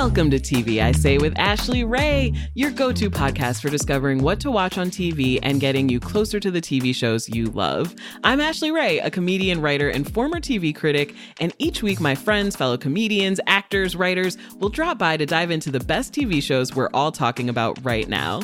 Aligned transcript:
Welcome 0.00 0.30
to 0.30 0.40
TV 0.40 0.82
I 0.82 0.92
Say 0.92 1.18
with 1.18 1.38
Ashley 1.38 1.84
Ray, 1.84 2.32
your 2.54 2.70
go 2.70 2.90
to 2.90 3.10
podcast 3.10 3.60
for 3.60 3.68
discovering 3.68 4.22
what 4.22 4.40
to 4.40 4.50
watch 4.50 4.78
on 4.78 4.88
TV 4.88 5.38
and 5.42 5.60
getting 5.60 5.90
you 5.90 6.00
closer 6.00 6.40
to 6.40 6.50
the 6.50 6.62
TV 6.62 6.94
shows 6.94 7.28
you 7.28 7.50
love. 7.50 7.94
I'm 8.24 8.40
Ashley 8.40 8.70
Ray, 8.70 9.00
a 9.00 9.10
comedian, 9.10 9.60
writer, 9.60 9.90
and 9.90 10.10
former 10.10 10.40
TV 10.40 10.74
critic, 10.74 11.14
and 11.38 11.54
each 11.58 11.82
week 11.82 12.00
my 12.00 12.14
friends, 12.14 12.56
fellow 12.56 12.78
comedians, 12.78 13.40
actors, 13.46 13.94
writers 13.94 14.38
will 14.58 14.70
drop 14.70 14.96
by 14.96 15.18
to 15.18 15.26
dive 15.26 15.50
into 15.50 15.70
the 15.70 15.80
best 15.80 16.14
TV 16.14 16.42
shows 16.42 16.74
we're 16.74 16.88
all 16.94 17.12
talking 17.12 17.50
about 17.50 17.78
right 17.84 18.08
now. 18.08 18.40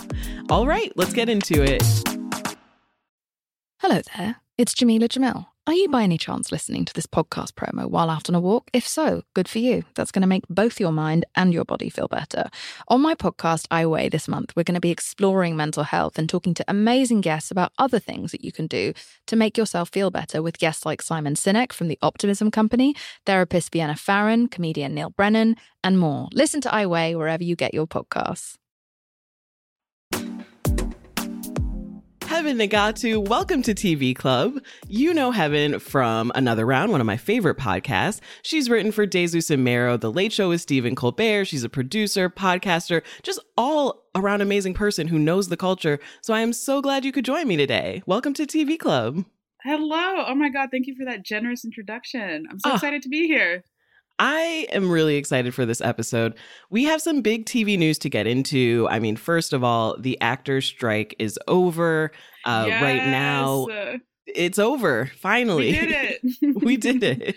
All 0.51 0.67
right, 0.67 0.93
let's 0.95 1.15
get 1.15 1.31
into 1.31 1.63
it. 1.63 1.83
Hello 3.79 4.03
there, 4.15 4.43
it's 4.59 4.75
Jameela 4.75 5.09
Jamil. 5.09 5.47
Are 5.69 5.75
you 5.75 5.89
by 5.89 6.05
any 6.05 6.17
chance 6.17 6.53
listening 6.53 6.85
to 6.85 6.95
this 6.95 7.09
podcast 7.09 7.55
promo 7.55 7.91
while 7.91 8.09
out 8.09 8.29
on 8.29 8.37
a 8.37 8.41
walk? 8.41 8.71
If 8.73 8.87
so, 8.87 9.23
good 9.35 9.49
for 9.49 9.59
you. 9.59 9.83
That's 9.97 10.13
going 10.13 10.23
to 10.23 10.29
make 10.29 10.45
both 10.49 10.79
your 10.79 10.93
mind 10.93 11.25
and 11.35 11.53
your 11.53 11.65
body 11.65 11.91
feel 11.91 12.07
better. 12.07 12.51
On 12.87 13.01
my 13.01 13.17
podcast, 13.17 13.67
I 13.69 13.85
Weigh, 13.85 14.09
this 14.09 14.29
month, 14.29 14.55
we're 14.55 14.63
going 14.63 14.77
to 14.77 14.81
be 14.81 14.93
exploring 14.93 15.57
mental 15.57 15.83
health 15.83 16.19
and 16.19 16.29
talking 16.29 16.55
to 16.55 16.65
amazing 16.69 17.21
guests 17.21 17.51
about 17.51 17.73
other 17.79 17.99
things 17.99 18.31
that 18.31 18.45
you 18.45 18.53
can 18.53 18.69
do 18.69 18.93
to 19.27 19.35
make 19.35 19.59
yourself 19.59 19.89
feel 19.89 20.13
better 20.13 20.41
with 20.41 20.59
guests 20.59 20.87
like 20.87 21.03
Simon 21.03 21.35
Sinek 21.35 21.73
from 21.73 21.89
the 21.89 21.99
Optimism 22.01 22.53
Company, 22.53 22.95
therapist 23.25 23.73
Vienna 23.73 23.97
Pharaon, 23.97 24.47
comedian 24.47 24.95
Neal 24.95 25.11
Brennan, 25.11 25.57
and 25.83 25.99
more. 25.99 26.29
Listen 26.33 26.61
to 26.61 26.73
I 26.73 26.87
Weigh 26.87 27.17
wherever 27.17 27.43
you 27.43 27.57
get 27.57 27.75
your 27.75 27.89
podcasts. 27.89 28.57
Heben 32.37 32.59
Nigatu, 32.59 33.27
welcome 33.27 33.63
to 33.63 33.73
TV 33.73 34.15
Club. 34.15 34.61
You 34.89 35.15
know 35.15 35.31
Heben 35.33 35.79
from 35.81 36.31
Another 36.35 36.67
Round, 36.67 36.93
one 36.93 37.01
of 37.01 37.07
my 37.07 37.17
favorite 37.17 37.57
podcasts. 37.57 38.21
She's 38.43 38.69
written 38.69 38.93
for 38.93 39.07
Desus 39.07 39.51
and 39.51 39.65
Mero, 39.65 39.97
The 39.97 40.13
Late 40.13 40.35
Show 40.35 40.51
with 40.51 40.61
Stephen 40.61 40.95
Colbert. 40.95 41.47
She's 41.47 41.65
a 41.65 41.71
producer, 41.71 42.29
podcaster, 42.29 43.03
just 43.23 43.41
all 43.57 44.05
around 44.15 44.43
amazing 44.43 44.75
person 44.75 45.09
who 45.09 45.19
knows 45.19 45.49
the 45.49 45.57
culture. 45.57 45.99
So 46.21 46.35
I 46.35 46.41
am 46.41 46.53
so 46.53 46.83
glad 46.83 47.07
you 47.07 47.13
could 47.13 47.25
join 47.25 47.49
me 47.49 47.57
today. 47.57 48.03
Welcome 48.05 48.35
to 48.35 48.45
TV 48.47 48.79
Club. 48.79 49.25
Hello. 49.63 50.25
Oh 50.27 50.35
my 50.35 50.51
God. 50.51 50.69
Thank 50.71 50.87
you 50.87 50.95
for 50.95 51.07
that 51.07 51.25
generous 51.25 51.65
introduction. 51.65 52.45
I'm 52.51 52.59
so 52.59 52.71
Ah. 52.71 52.75
excited 52.75 53.01
to 53.03 53.09
be 53.09 53.27
here. 53.27 53.65
I 54.19 54.67
am 54.73 54.91
really 54.91 55.17
excited 55.17 55.55
for 55.55 55.67
this 55.67 55.81
episode. 55.81 56.35
We 56.71 56.85
have 56.85 57.03
some 57.03 57.21
big 57.21 57.45
TV 57.47 57.79
news 57.79 57.99
to 58.01 58.09
get 58.09 58.27
into. 58.27 58.87
I 58.91 58.99
mean, 58.99 59.17
first 59.17 59.53
of 59.53 59.63
all, 59.63 59.97
the 59.99 60.19
actors' 60.21 60.65
strike 60.65 61.15
is 61.19 61.39
over. 61.49 62.13
Uh, 62.45 62.67
Right 62.81 63.05
now, 63.07 63.67
it's 64.27 64.59
over. 64.59 65.11
Finally, 65.19 65.67
we 65.67 65.73
did 65.73 65.91
it. 66.23 66.57
we 66.65 66.77
did 66.77 67.03
it. 67.03 67.37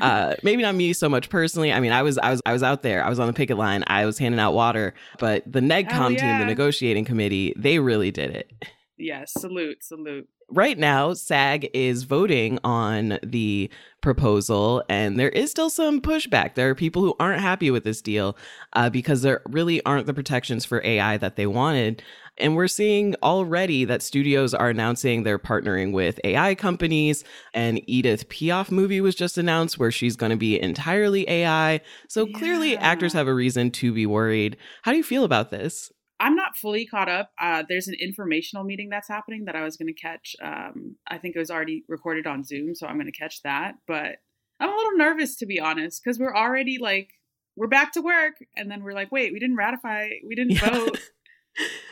Uh, 0.00 0.34
maybe 0.42 0.62
not 0.62 0.74
me 0.74 0.92
so 0.92 1.08
much 1.08 1.28
personally. 1.28 1.72
I 1.72 1.80
mean, 1.80 1.92
I 1.92 2.02
was, 2.02 2.18
I 2.18 2.30
was, 2.30 2.40
I 2.46 2.52
was 2.52 2.62
out 2.62 2.82
there. 2.82 3.04
I 3.04 3.08
was 3.08 3.18
on 3.20 3.26
the 3.26 3.32
picket 3.32 3.56
line. 3.58 3.84
I 3.86 4.06
was 4.06 4.18
handing 4.18 4.40
out 4.40 4.52
water. 4.54 4.94
But 5.18 5.50
the 5.50 5.60
NEGCOM 5.60 5.90
Hell 5.90 6.08
team, 6.08 6.38
the 6.38 6.44
negotiating 6.46 7.04
committee, 7.04 7.54
they 7.56 7.78
really 7.78 8.10
did 8.10 8.30
it. 8.30 8.50
yes. 8.96 9.32
Salute. 9.32 9.82
Salute. 9.84 10.28
Right 10.52 10.78
now 10.78 11.14
SAG 11.14 11.68
is 11.74 12.04
voting 12.04 12.58
on 12.62 13.18
the 13.22 13.70
proposal 14.00 14.82
and 14.88 15.18
there 15.18 15.28
is 15.30 15.50
still 15.50 15.70
some 15.70 16.00
pushback. 16.00 16.54
There 16.54 16.68
are 16.70 16.74
people 16.74 17.02
who 17.02 17.14
aren't 17.18 17.40
happy 17.40 17.70
with 17.70 17.84
this 17.84 18.02
deal 18.02 18.36
uh, 18.74 18.90
because 18.90 19.22
there 19.22 19.40
really 19.48 19.82
aren't 19.84 20.06
the 20.06 20.14
protections 20.14 20.64
for 20.64 20.84
AI 20.84 21.16
that 21.18 21.36
they 21.36 21.46
wanted. 21.46 22.02
And 22.38 22.56
we're 22.56 22.68
seeing 22.68 23.14
already 23.22 23.84
that 23.84 24.02
studios 24.02 24.54
are 24.54 24.70
announcing 24.70 25.22
they're 25.22 25.38
partnering 25.38 25.92
with 25.92 26.18
AI 26.24 26.54
companies. 26.54 27.24
And 27.54 27.80
Edith 27.86 28.28
Piaf 28.28 28.70
movie 28.70 29.00
was 29.00 29.14
just 29.14 29.38
announced 29.38 29.78
where 29.78 29.90
she's 29.90 30.16
going 30.16 30.30
to 30.30 30.36
be 30.36 30.60
entirely 30.60 31.28
AI. 31.28 31.80
So 32.08 32.26
clearly 32.26 32.76
actors 32.76 33.12
have 33.12 33.28
a 33.28 33.34
reason 33.34 33.70
to 33.72 33.92
be 33.92 34.06
worried. 34.06 34.56
How 34.82 34.92
do 34.92 34.96
you 34.96 35.04
feel 35.04 35.24
about 35.24 35.50
this? 35.50 35.92
I'm 36.22 36.36
not 36.36 36.56
fully 36.56 36.86
caught 36.86 37.08
up. 37.08 37.32
Uh, 37.38 37.64
there's 37.68 37.88
an 37.88 37.94
informational 38.00 38.64
meeting 38.64 38.88
that's 38.88 39.08
happening 39.08 39.44
that 39.46 39.56
I 39.56 39.62
was 39.64 39.76
going 39.76 39.88
to 39.92 40.00
catch. 40.00 40.36
Um, 40.42 40.96
I 41.06 41.18
think 41.18 41.34
it 41.36 41.38
was 41.40 41.50
already 41.50 41.84
recorded 41.88 42.26
on 42.26 42.44
Zoom, 42.44 42.74
so 42.74 42.86
I'm 42.86 42.94
going 42.94 43.10
to 43.12 43.18
catch 43.18 43.42
that. 43.42 43.74
But 43.86 44.16
I'm 44.60 44.70
a 44.70 44.76
little 44.76 44.96
nervous, 44.96 45.36
to 45.38 45.46
be 45.46 45.58
honest, 45.60 46.00
because 46.02 46.18
we're 46.18 46.34
already 46.34 46.78
like, 46.78 47.10
we're 47.56 47.66
back 47.66 47.92
to 47.94 48.00
work. 48.00 48.34
And 48.56 48.70
then 48.70 48.82
we're 48.84 48.94
like, 48.94 49.10
wait, 49.10 49.32
we 49.32 49.40
didn't 49.40 49.56
ratify, 49.56 50.08
we 50.26 50.34
didn't 50.34 50.52
Yeah. 50.52 50.70
vote. 50.70 50.98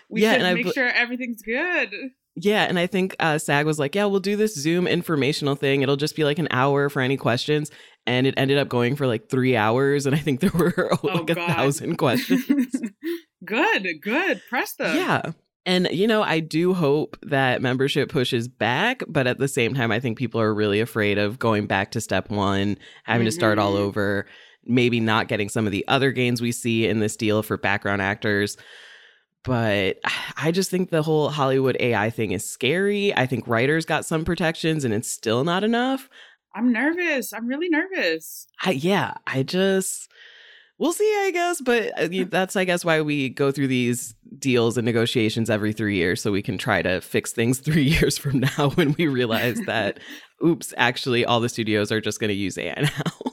We 0.08 0.22
Yeah, 0.22 0.32
should 0.32 0.42
I 0.42 0.54
make 0.54 0.72
sure 0.72 0.86
everything's 0.88 1.42
good. 1.42 1.92
Yeah, 2.34 2.64
and 2.64 2.78
I 2.78 2.86
think 2.86 3.14
uh, 3.20 3.36
SAG 3.38 3.66
was 3.66 3.78
like, 3.78 3.94
"Yeah, 3.94 4.06
we'll 4.06 4.20
do 4.20 4.34
this 4.36 4.54
Zoom 4.54 4.86
informational 4.86 5.54
thing. 5.54 5.82
It'll 5.82 5.96
just 5.96 6.16
be 6.16 6.24
like 6.24 6.38
an 6.38 6.48
hour 6.50 6.88
for 6.88 7.00
any 7.02 7.16
questions." 7.16 7.70
And 8.06 8.26
it 8.26 8.34
ended 8.36 8.56
up 8.56 8.68
going 8.68 8.96
for 8.96 9.06
like 9.06 9.28
three 9.28 9.56
hours, 9.56 10.06
and 10.06 10.14
I 10.16 10.18
think 10.18 10.40
there 10.40 10.50
were 10.54 10.90
like 11.02 11.30
a 11.30 11.34
God. 11.34 11.48
thousand 11.48 11.96
questions. 11.96 12.72
good, 13.44 13.86
good. 14.02 14.42
Press 14.48 14.74
them. 14.74 14.96
yeah, 14.96 15.22
and 15.66 15.88
you 15.92 16.06
know, 16.06 16.22
I 16.22 16.40
do 16.40 16.74
hope 16.74 17.16
that 17.22 17.60
membership 17.62 18.08
pushes 18.10 18.48
back, 18.48 19.02
but 19.08 19.26
at 19.26 19.38
the 19.38 19.48
same 19.48 19.74
time, 19.74 19.90
I 19.92 20.00
think 20.00 20.18
people 20.18 20.40
are 20.40 20.54
really 20.54 20.80
afraid 20.80 21.18
of 21.18 21.38
going 21.38 21.66
back 21.66 21.90
to 21.92 22.00
step 22.00 22.30
one, 22.30 22.76
having 23.04 23.24
to 23.26 23.32
start 23.32 23.58
all 23.58 23.74
Mhm. 23.74 23.80
over, 23.80 24.26
maybe 24.64 25.00
not 25.00 25.28
getting 25.28 25.48
some 25.48 25.66
of 25.66 25.72
the 25.72 25.86
other 25.88 26.12
gains 26.12 26.40
we 26.40 26.52
see 26.52 26.86
in 26.86 27.00
this 27.00 27.16
deal 27.16 27.42
for 27.42 27.56
background 27.56 28.02
actors. 28.02 28.56
But 29.44 29.98
I 30.36 30.50
just 30.50 30.70
think 30.70 30.90
the 30.90 31.02
whole 31.02 31.28
Hollywood 31.30 31.76
AI 31.80 32.10
thing 32.10 32.32
is 32.32 32.48
scary. 32.48 33.14
I 33.16 33.26
think 33.26 33.46
writers 33.48 33.84
got 33.86 34.04
some 34.04 34.24
protections 34.24 34.84
and 34.84 34.92
it's 34.94 35.08
still 35.10 35.44
not 35.44 35.64
enough. 35.64 36.08
I'm 36.54 36.72
nervous. 36.72 37.32
I'm 37.32 37.46
really 37.46 37.68
nervous. 37.68 38.46
I, 38.62 38.72
yeah, 38.72 39.14
I 39.26 39.42
just, 39.44 40.09
we'll 40.80 40.92
see, 40.92 41.04
I 41.04 41.30
guess. 41.30 41.60
But 41.60 41.92
uh, 41.96 42.24
that's, 42.28 42.56
I 42.56 42.64
guess, 42.64 42.84
why 42.84 43.00
we 43.02 43.28
go 43.28 43.52
through 43.52 43.68
these 43.68 44.14
deals 44.38 44.76
and 44.76 44.84
negotiations 44.84 45.50
every 45.50 45.72
three 45.72 45.96
years 45.96 46.20
so 46.20 46.32
we 46.32 46.42
can 46.42 46.58
try 46.58 46.82
to 46.82 47.00
fix 47.00 47.30
things 47.30 47.58
three 47.60 47.84
years 47.84 48.18
from 48.18 48.40
now 48.40 48.70
when 48.74 48.96
we 48.98 49.06
realize 49.06 49.60
that, 49.66 50.00
oops, 50.44 50.74
actually, 50.76 51.24
all 51.24 51.38
the 51.38 51.48
studios 51.48 51.92
are 51.92 52.00
just 52.00 52.18
going 52.18 52.28
to 52.28 52.34
use 52.34 52.58
AI 52.58 52.80
now. 52.80 53.32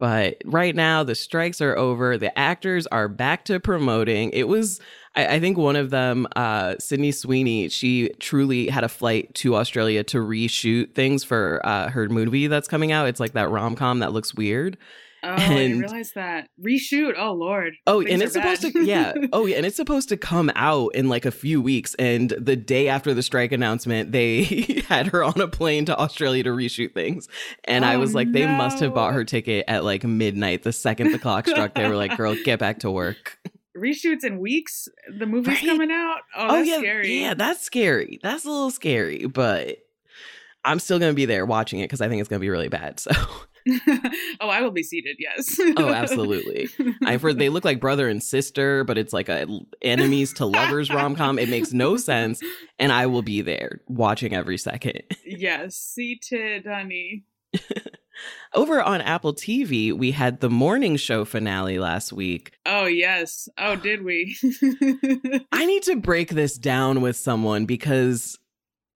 But 0.00 0.38
right 0.46 0.74
now, 0.74 1.04
the 1.04 1.14
strikes 1.14 1.60
are 1.60 1.76
over. 1.76 2.16
The 2.16 2.36
actors 2.38 2.86
are 2.86 3.06
back 3.06 3.44
to 3.44 3.60
promoting. 3.60 4.30
It 4.30 4.48
was, 4.48 4.80
I, 5.14 5.34
I 5.34 5.40
think, 5.40 5.58
one 5.58 5.76
of 5.76 5.90
them, 5.90 6.26
uh, 6.36 6.76
Sydney 6.78 7.12
Sweeney. 7.12 7.68
She 7.68 8.08
truly 8.18 8.68
had 8.68 8.82
a 8.82 8.88
flight 8.88 9.34
to 9.34 9.56
Australia 9.56 10.02
to 10.04 10.16
reshoot 10.16 10.94
things 10.94 11.22
for 11.22 11.60
uh, 11.64 11.90
her 11.90 12.08
movie 12.08 12.46
that's 12.46 12.66
coming 12.66 12.92
out. 12.92 13.08
It's 13.08 13.20
like 13.20 13.34
that 13.34 13.50
rom 13.50 13.76
com 13.76 13.98
that 13.98 14.14
looks 14.14 14.34
weird. 14.34 14.78
Oh, 15.22 15.28
I 15.34 15.48
didn't 15.48 15.80
realize 15.80 16.12
that. 16.14 16.48
Reshoot. 16.64 17.12
Oh 17.18 17.32
Lord. 17.32 17.74
Oh, 17.86 18.00
Things 18.02 18.12
and 18.14 18.22
it's 18.22 18.32
supposed 18.32 18.62
to, 18.62 18.84
yeah. 18.84 19.12
Oh, 19.32 19.44
yeah, 19.46 19.56
and 19.58 19.66
it's 19.66 19.76
supposed 19.76 20.08
to 20.08 20.16
come 20.16 20.50
out 20.54 20.94
in 20.94 21.08
like 21.08 21.26
a 21.26 21.30
few 21.30 21.60
weeks. 21.60 21.94
And 21.96 22.30
the 22.30 22.56
day 22.56 22.88
after 22.88 23.12
the 23.12 23.22
strike 23.22 23.52
announcement, 23.52 24.12
they 24.12 24.42
had 24.88 25.08
her 25.08 25.22
on 25.22 25.38
a 25.40 25.48
plane 25.48 25.84
to 25.86 25.98
Australia 25.98 26.42
to 26.44 26.50
reshoot 26.50 26.94
things. 26.94 27.28
And 27.64 27.84
I 27.84 27.94
Oh, 27.96 28.00
was 28.00 28.14
like, 28.14 28.32
they 28.32 28.46
must 28.46 28.80
have 28.80 28.94
bought 28.94 29.12
her 29.12 29.24
ticket 29.24 29.64
at 29.68 29.84
like 29.84 30.04
midnight. 30.04 30.62
The 30.62 30.72
second 30.72 31.12
the 31.12 31.18
clock 31.18 31.46
struck, 31.46 31.74
they 31.74 31.86
were 31.88 31.96
like, 31.96 32.16
"Girl, 32.16 32.34
get 32.44 32.58
back 32.58 32.78
to 32.80 32.90
work." 32.90 33.38
Reshoots 33.76 34.24
in 34.24 34.38
weeks. 34.40 34.88
The 35.18 35.26
movie's 35.26 35.48
Right? 35.54 35.64
coming 35.66 35.90
out. 35.90 36.18
Oh, 36.36 36.48
Oh, 36.48 36.52
that's 36.56 36.68
yeah, 36.68 36.78
scary. 36.78 37.20
yeah, 37.20 37.34
that's 37.34 37.62
scary. 37.62 38.18
That's 38.22 38.44
a 38.44 38.48
little 38.50 38.70
scary, 38.70 39.26
but 39.26 39.78
I'm 40.64 40.78
still 40.78 40.98
gonna 40.98 41.14
be 41.14 41.24
there 41.26 41.46
watching 41.46 41.80
it 41.80 41.84
because 41.84 42.00
I 42.00 42.08
think 42.08 42.20
it's 42.20 42.28
gonna 42.28 42.40
be 42.40 42.50
really 42.50 42.68
bad. 42.68 43.00
So, 43.00 43.12
oh, 44.40 44.48
I 44.48 44.62
will 44.62 44.70
be 44.70 44.82
seated. 44.82 45.16
Yes. 45.18 45.56
oh, 45.76 45.88
absolutely. 45.94 46.68
I've 47.04 47.22
heard 47.22 47.38
they 47.38 47.48
look 47.48 47.64
like 47.64 47.80
brother 47.80 48.08
and 48.08 48.22
sister, 48.22 48.84
but 48.84 48.98
it's 48.98 49.12
like 49.12 49.28
a 49.28 49.46
enemies 49.82 50.32
to 50.34 50.46
lovers 50.46 50.90
rom 50.90 51.16
com. 51.16 51.38
It 51.38 51.48
makes 51.48 51.72
no 51.72 51.96
sense, 51.96 52.42
and 52.78 52.92
I 52.92 53.06
will 53.06 53.22
be 53.22 53.42
there 53.42 53.80
watching 53.88 54.34
every 54.34 54.58
second. 54.58 55.02
yes, 55.24 55.76
seated, 55.76 56.66
honey. 56.66 57.24
Over 58.52 58.82
on 58.82 59.00
Apple 59.00 59.32
TV, 59.32 59.92
we 59.92 60.10
had 60.10 60.40
the 60.40 60.50
morning 60.50 60.96
show 60.96 61.24
finale 61.24 61.78
last 61.78 62.12
week. 62.12 62.52
Oh 62.66 62.86
yes. 62.86 63.48
Oh, 63.56 63.76
did 63.76 64.02
we? 64.02 64.36
I 65.52 65.64
need 65.64 65.84
to 65.84 65.96
break 65.96 66.30
this 66.30 66.58
down 66.58 67.00
with 67.00 67.16
someone 67.16 67.64
because 67.64 68.38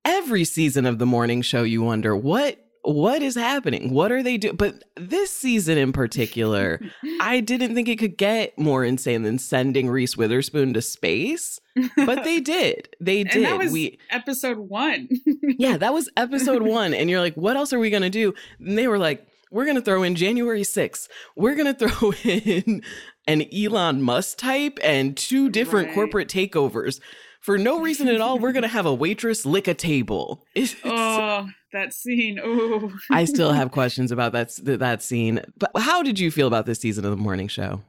every 0.04 0.44
season 0.44 0.86
of 0.86 0.98
the 0.98 1.06
morning 1.06 1.42
show, 1.42 1.62
you 1.62 1.82
wonder 1.82 2.16
what 2.16 2.63
what 2.84 3.22
is 3.22 3.34
happening? 3.34 3.92
What 3.92 4.12
are 4.12 4.22
they 4.22 4.36
doing? 4.36 4.56
But 4.56 4.84
this 4.96 5.30
season 5.30 5.78
in 5.78 5.92
particular, 5.92 6.80
I 7.20 7.40
didn't 7.40 7.74
think 7.74 7.88
it 7.88 7.98
could 7.98 8.16
get 8.16 8.58
more 8.58 8.84
insane 8.84 9.22
than 9.22 9.38
sending 9.38 9.88
Reese 9.88 10.16
Witherspoon 10.16 10.74
to 10.74 10.82
space, 10.82 11.60
but 11.96 12.24
they 12.24 12.40
did. 12.56 12.88
They 13.00 13.22
And 13.22 13.30
did. 13.30 13.44
that 13.46 13.58
was 13.58 13.72
we 13.72 13.98
episode 14.10 14.58
one. 14.58 15.08
yeah, 15.42 15.76
that 15.78 15.92
was 15.94 16.10
episode 16.16 16.62
one. 16.62 16.94
And 16.94 17.08
you're 17.10 17.20
like, 17.20 17.34
what 17.34 17.56
else 17.56 17.72
are 17.72 17.78
we 17.78 17.90
going 17.90 18.02
to 18.02 18.10
do? 18.10 18.34
And 18.60 18.76
they 18.78 18.86
were 18.88 18.98
like, 18.98 19.26
we're 19.50 19.64
going 19.64 19.76
to 19.76 19.82
throw 19.82 20.02
in 20.02 20.14
January 20.16 20.62
6th. 20.62 21.08
We're 21.36 21.54
going 21.54 21.72
to 21.74 21.88
throw 21.88 22.12
in 22.24 22.82
an 23.26 23.44
Elon 23.54 24.02
Musk 24.02 24.38
type 24.38 24.78
and 24.82 25.16
two 25.16 25.48
different 25.48 25.88
Right. 25.88 25.94
corporate 25.94 26.28
takeovers. 26.28 27.00
For 27.40 27.56
no 27.58 27.78
reason 27.80 28.08
at 28.08 28.20
all, 28.22 28.38
we're 28.38 28.52
going 28.52 28.62
to 28.62 28.68
have 28.68 28.86
a 28.86 28.94
waitress 28.94 29.44
lick 29.46 29.68
a 29.68 29.74
table. 29.74 30.44
It's- 30.54 30.74
oh, 30.84 31.48
that 31.74 31.92
scene. 31.92 32.40
Oh, 32.42 32.92
I 33.10 33.26
still 33.26 33.52
have 33.60 33.70
questions 33.70 34.10
about 34.10 34.32
that, 34.32 34.50
that 34.62 35.02
scene. 35.02 35.40
But 35.58 35.70
how 35.76 36.02
did 36.02 36.18
you 36.18 36.30
feel 36.30 36.46
about 36.46 36.66
this 36.66 36.80
season 36.80 37.04
of 37.04 37.10
the 37.10 37.16
morning 37.16 37.48
show? 37.48 37.82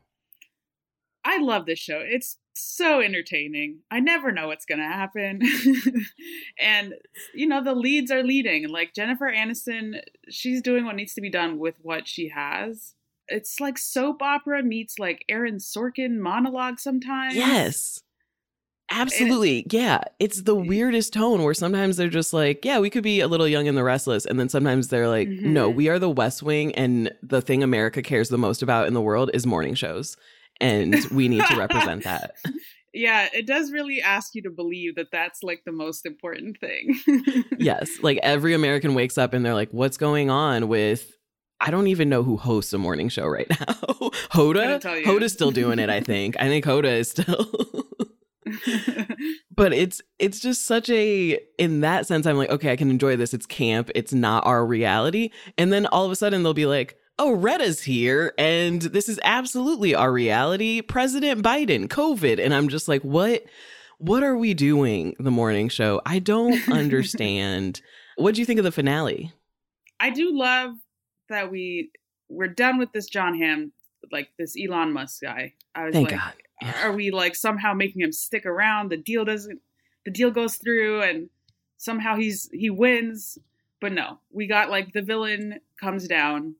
I 1.24 1.40
love 1.40 1.66
this 1.66 1.80
show. 1.80 2.02
It's 2.04 2.38
so 2.54 3.02
entertaining. 3.02 3.80
I 3.90 4.00
never 4.00 4.32
know 4.32 4.48
what's 4.48 4.66
going 4.66 4.80
to 4.80 4.86
happen. 4.86 5.42
and, 6.60 6.94
you 7.34 7.48
know, 7.48 7.64
the 7.64 7.74
leads 7.74 8.12
are 8.12 8.24
leading. 8.24 8.70
Like 8.70 8.94
Jennifer 8.94 9.32
Aniston, 9.32 10.02
she's 10.30 10.62
doing 10.62 10.86
what 10.86 10.96
needs 10.96 11.14
to 11.16 11.22
be 11.22 11.31
done 11.31 11.58
with 11.58 11.76
what 11.81 12.08
she 12.08 12.30
has. 12.30 12.94
It's 13.28 13.60
like 13.60 13.80
soap 13.80 14.22
opera 14.22 14.62
meets 14.62 15.00
like 15.00 15.26
Aaron 15.28 15.58
Sorkin 15.58 16.20
monologue 16.20 16.80
sometimes. 16.80 17.36
Yes. 17.36 18.02
Absolutely. 18.92 19.60
It, 19.60 19.74
yeah. 19.74 20.02
It's 20.20 20.44
the 20.44 20.56
weirdest 20.56 21.14
tone 21.14 21.44
where 21.44 21.54
sometimes 21.54 21.98
they're 21.98 22.08
just 22.08 22.34
like, 22.34 22.64
yeah, 22.64 22.80
we 22.80 22.90
could 22.90 23.04
be 23.04 23.20
a 23.20 23.28
little 23.28 23.48
young 23.48 23.68
and 23.68 23.78
the 23.78 23.84
restless. 23.84 24.26
And 24.26 24.40
then 24.40 24.50
sometimes 24.50 24.90
they're 24.90 25.10
like, 25.10 25.28
mm-hmm. 25.28 25.54
no, 25.54 25.70
we 25.70 25.90
are 25.90 26.00
the 26.00 26.10
West 26.10 26.44
Wing. 26.44 26.74
And 26.76 27.12
the 27.24 27.42
thing 27.42 27.64
America 27.64 28.02
cares 28.02 28.30
the 28.30 28.38
most 28.38 28.62
about 28.62 28.88
in 28.88 28.94
the 28.94 29.02
world 29.02 29.32
is 29.34 29.46
morning 29.46 29.74
shows 29.74 30.18
and 30.62 30.96
we 31.12 31.28
need 31.28 31.46
to 31.46 31.56
represent 31.56 32.04
that. 32.04 32.36
Yeah, 32.94 33.28
it 33.34 33.46
does 33.46 33.72
really 33.72 34.02
ask 34.02 34.36
you 34.36 34.42
to 34.44 34.50
believe 34.50 34.96
that 34.96 35.12
that's 35.12 35.44
like 35.44 35.64
the 35.66 35.72
most 35.72 36.06
important 36.06 36.58
thing. 36.60 36.98
yes, 37.58 37.90
like 38.02 38.20
every 38.24 38.54
American 38.54 38.94
wakes 38.94 39.18
up 39.18 39.34
and 39.34 39.46
they're 39.46 39.54
like, 39.54 39.72
"What's 39.72 39.98
going 39.98 40.30
on 40.30 40.68
with?" 40.68 41.12
I 41.60 41.72
don't 41.72 41.88
even 41.88 42.10
know 42.10 42.24
who 42.24 42.38
hosts 42.38 42.74
a 42.74 42.78
morning 42.78 43.10
show 43.10 43.28
right 43.28 43.48
now. 43.60 43.66
Hoda, 44.31 44.81
Hoda's 45.04 45.34
still 45.34 45.52
doing 45.52 45.80
it. 45.80 45.90
I 45.90 46.00
think. 46.00 46.36
I 46.40 46.48
think 46.48 46.64
Hoda 46.64 47.00
is 47.00 47.12
still. 47.12 47.52
but 49.56 49.74
it's 49.74 50.01
it's 50.19 50.39
just 50.39 50.65
such 50.65 50.89
a 50.89 51.39
in 51.57 51.81
that 51.81 52.06
sense 52.06 52.25
i'm 52.25 52.38
like 52.38 52.50
okay 52.50 52.71
i 52.71 52.75
can 52.75 52.89
enjoy 52.89 53.15
this 53.15 53.33
it's 53.33 53.45
camp 53.45 53.89
it's 53.95 54.13
not 54.13 54.45
our 54.45 54.65
reality 54.65 55.31
and 55.57 55.74
then 55.74 55.86
all 55.88 56.06
of 56.06 56.12
a 56.12 56.15
sudden 56.15 56.44
they'll 56.44 56.53
be 56.53 56.65
like 56.65 56.97
oh, 57.18 57.36
Retta's 57.36 57.81
here, 57.81 58.33
and 58.38 58.81
this 58.81 59.07
is 59.07 59.19
absolutely 59.24 59.95
our 59.95 60.12
reality. 60.12 60.81
President 60.81 61.42
Biden, 61.42 61.88
COVID. 61.88 62.44
And 62.44 62.53
I'm 62.53 62.69
just 62.69 62.88
like, 62.88 63.01
what? 63.03 63.44
What 63.97 64.24
are 64.24 64.36
we 64.36 64.53
doing? 64.53 65.15
The 65.19 65.31
morning 65.31 65.69
show. 65.69 66.01
I 66.06 66.19
don't 66.19 66.68
understand. 66.69 67.81
what 68.18 68.36
do 68.36 68.42
you 68.42 68.45
think 68.45 68.59
of 68.59 68.65
the 68.65 68.71
finale? 68.71 69.31
I 70.00 70.09
do 70.09 70.38
love 70.38 70.71
that 71.30 71.50
we 71.50 71.92
we're 72.27 72.47
done 72.47 72.77
with 72.77 72.92
this 72.92 73.07
Jon 73.07 73.38
Hamm, 73.39 73.71
like 74.12 74.30
this 74.38 74.56
Elon 74.62 74.92
Musk 74.92 75.21
guy. 75.21 75.53
I 75.74 75.86
was 75.86 75.94
Thank 75.94 76.12
like, 76.12 76.19
God. 76.19 76.33
Are 76.63 76.94
we 76.94 77.12
like 77.12 77.36
somehow 77.36 77.74
making 77.74 78.02
him 78.02 78.12
stick 78.12 78.46
around? 78.46 78.90
The 78.90 78.98
deal 78.98 79.25
doesn't. 79.25 79.60
The 80.06 80.12
deal 80.12 80.31
goes 80.31 80.57
through, 80.57 81.02
and 81.02 81.30
somehow 81.78 82.16
he's 82.16 82.50
he 82.54 82.69
wins. 82.69 83.38
But 83.81 83.92
no, 83.92 84.19
we 84.31 84.48
got 84.48 84.69
like 84.69 84.94
the 84.94 85.02
villain 85.02 85.60
comes 85.80 86.07
down 86.07 86.56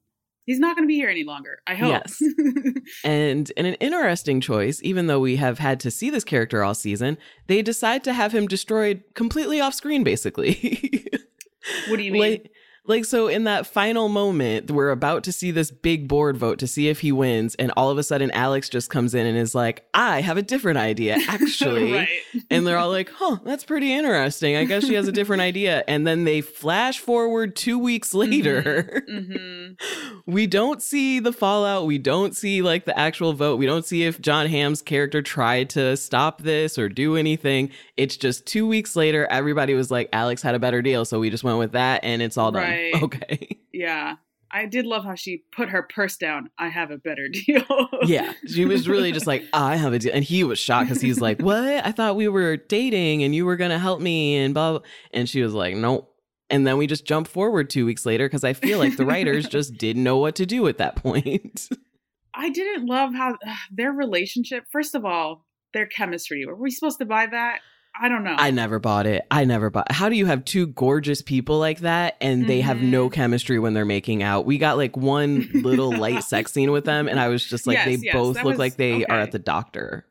he's 0.46 0.60
not 0.60 0.76
going 0.76 0.84
to 0.84 0.88
be 0.88 0.94
here 0.94 1.10
any 1.10 1.24
longer. 1.24 1.60
I 1.66 1.74
hope. 1.74 1.90
Yes. 1.90 2.22
and 3.04 3.50
in 3.50 3.66
an 3.66 3.74
interesting 3.74 4.40
choice, 4.40 4.80
even 4.82 5.08
though 5.08 5.20
we 5.20 5.36
have 5.36 5.58
had 5.58 5.80
to 5.80 5.90
see 5.90 6.08
this 6.08 6.24
character 6.24 6.64
all 6.64 6.74
season, 6.74 7.18
they 7.48 7.60
decide 7.60 8.02
to 8.04 8.14
have 8.14 8.32
him 8.32 8.46
destroyed 8.46 9.02
completely 9.14 9.60
off 9.60 9.74
screen, 9.74 10.04
basically. 10.04 11.06
what 11.88 11.98
do 11.98 12.02
you 12.02 12.12
mean? 12.12 12.22
Like, 12.22 12.52
like, 12.86 13.04
so 13.04 13.28
in 13.28 13.44
that 13.44 13.66
final 13.66 14.08
moment, 14.08 14.70
we're 14.70 14.90
about 14.90 15.24
to 15.24 15.32
see 15.32 15.50
this 15.50 15.70
big 15.70 16.08
board 16.08 16.36
vote 16.36 16.58
to 16.60 16.66
see 16.66 16.88
if 16.88 17.00
he 17.00 17.12
wins. 17.12 17.54
And 17.56 17.72
all 17.76 17.90
of 17.90 17.98
a 17.98 18.02
sudden, 18.02 18.30
Alex 18.32 18.68
just 18.68 18.90
comes 18.90 19.14
in 19.14 19.26
and 19.26 19.36
is 19.36 19.54
like, 19.54 19.86
I 19.94 20.20
have 20.20 20.36
a 20.36 20.42
different 20.42 20.78
idea, 20.78 21.18
actually. 21.28 21.92
right. 21.92 22.08
And 22.50 22.66
they're 22.66 22.78
all 22.78 22.90
like, 22.90 23.10
huh, 23.10 23.38
that's 23.44 23.64
pretty 23.64 23.92
interesting. 23.92 24.56
I 24.56 24.64
guess 24.64 24.84
she 24.84 24.94
has 24.94 25.08
a 25.08 25.12
different 25.12 25.42
idea. 25.42 25.84
And 25.88 26.06
then 26.06 26.24
they 26.24 26.40
flash 26.40 26.98
forward 26.98 27.56
two 27.56 27.78
weeks 27.78 28.10
mm-hmm. 28.10 28.30
later. 28.30 29.04
Mm-hmm. 29.08 29.26
Mm-hmm. 29.26 30.20
we 30.26 30.46
don't 30.46 30.82
see 30.82 31.20
the 31.20 31.32
fallout. 31.32 31.86
We 31.86 31.98
don't 31.98 32.36
see 32.36 32.62
like 32.62 32.84
the 32.84 32.98
actual 32.98 33.32
vote. 33.32 33.58
We 33.58 33.66
don't 33.66 33.84
see 33.84 34.04
if 34.04 34.20
Jon 34.20 34.46
Hamm's 34.46 34.82
character 34.82 35.22
tried 35.22 35.70
to 35.70 35.96
stop 35.96 36.42
this 36.42 36.78
or 36.78 36.88
do 36.88 37.16
anything. 37.16 37.70
It's 37.96 38.16
just 38.16 38.46
two 38.46 38.66
weeks 38.66 38.96
later, 38.96 39.26
everybody 39.30 39.74
was 39.74 39.90
like, 39.90 40.08
Alex 40.12 40.42
had 40.42 40.54
a 40.54 40.58
better 40.58 40.82
deal. 40.82 41.04
So 41.04 41.18
we 41.18 41.30
just 41.30 41.44
went 41.44 41.58
with 41.58 41.72
that 41.72 42.04
and 42.04 42.22
it's 42.22 42.36
all 42.36 42.52
done. 42.52 42.62
Right. 42.62 42.75
Right. 42.76 42.94
Okay. 43.02 43.58
Yeah. 43.72 44.16
I 44.50 44.66
did 44.66 44.86
love 44.86 45.04
how 45.04 45.16
she 45.16 45.42
put 45.54 45.70
her 45.70 45.82
purse 45.82 46.16
down. 46.16 46.50
I 46.58 46.68
have 46.68 46.90
a 46.90 46.98
better 46.98 47.28
deal. 47.46 47.88
yeah. 48.04 48.32
She 48.46 48.64
was 48.64 48.88
really 48.88 49.12
just 49.12 49.26
like, 49.26 49.44
I 49.52 49.76
have 49.76 49.92
a 49.92 49.98
deal. 49.98 50.12
And 50.14 50.24
he 50.24 50.44
was 50.44 50.58
shocked 50.58 50.88
because 50.88 51.02
he's 51.02 51.20
like, 51.20 51.40
What? 51.42 51.84
I 51.84 51.92
thought 51.92 52.16
we 52.16 52.28
were 52.28 52.56
dating 52.56 53.22
and 53.22 53.34
you 53.34 53.44
were 53.44 53.56
going 53.56 53.72
to 53.72 53.78
help 53.78 54.00
me 54.00 54.36
and 54.36 54.54
blah, 54.54 54.72
blah. 54.72 54.80
And 55.12 55.28
she 55.28 55.42
was 55.42 55.52
like, 55.52 55.74
Nope. 55.76 56.12
And 56.48 56.64
then 56.66 56.78
we 56.78 56.86
just 56.86 57.04
jump 57.04 57.26
forward 57.26 57.68
two 57.68 57.84
weeks 57.84 58.06
later 58.06 58.26
because 58.26 58.44
I 58.44 58.52
feel 58.52 58.78
like 58.78 58.96
the 58.96 59.04
writers 59.04 59.48
just 59.48 59.74
didn't 59.74 60.04
know 60.04 60.18
what 60.18 60.36
to 60.36 60.46
do 60.46 60.68
at 60.68 60.78
that 60.78 60.94
point. 60.96 61.68
I 62.32 62.50
didn't 62.50 62.86
love 62.86 63.14
how 63.14 63.32
uh, 63.46 63.54
their 63.72 63.90
relationship, 63.92 64.64
first 64.70 64.94
of 64.94 65.04
all, 65.04 65.44
their 65.74 65.86
chemistry. 65.86 66.46
Were 66.46 66.54
we 66.54 66.70
supposed 66.70 66.98
to 66.98 67.04
buy 67.04 67.26
that? 67.26 67.58
I 67.98 68.08
don't 68.08 68.24
know. 68.24 68.34
I 68.36 68.50
never 68.50 68.78
bought 68.78 69.06
it. 69.06 69.26
I 69.30 69.44
never 69.44 69.70
bought. 69.70 69.90
How 69.90 70.08
do 70.08 70.16
you 70.16 70.26
have 70.26 70.44
two 70.44 70.66
gorgeous 70.68 71.22
people 71.22 71.58
like 71.58 71.80
that 71.80 72.16
and 72.20 72.40
mm-hmm. 72.40 72.48
they 72.48 72.60
have 72.60 72.82
no 72.82 73.06
mm-hmm. 73.06 73.14
chemistry 73.14 73.58
when 73.58 73.74
they're 73.74 73.84
making 73.84 74.22
out? 74.22 74.44
We 74.44 74.58
got 74.58 74.76
like 74.76 74.96
one 74.96 75.48
little 75.54 75.96
light 75.96 76.22
sex 76.28 76.52
scene 76.52 76.72
with 76.72 76.84
them, 76.84 77.08
and 77.08 77.18
I 77.18 77.28
was 77.28 77.44
just 77.44 77.66
like, 77.66 77.78
yes, 77.78 77.86
they 77.86 77.96
yes, 77.96 78.14
both 78.14 78.36
look 78.36 78.44
was, 78.44 78.58
like 78.58 78.76
they 78.76 78.96
okay. 78.96 79.04
are 79.06 79.20
at 79.20 79.32
the 79.32 79.38
doctor. 79.38 80.06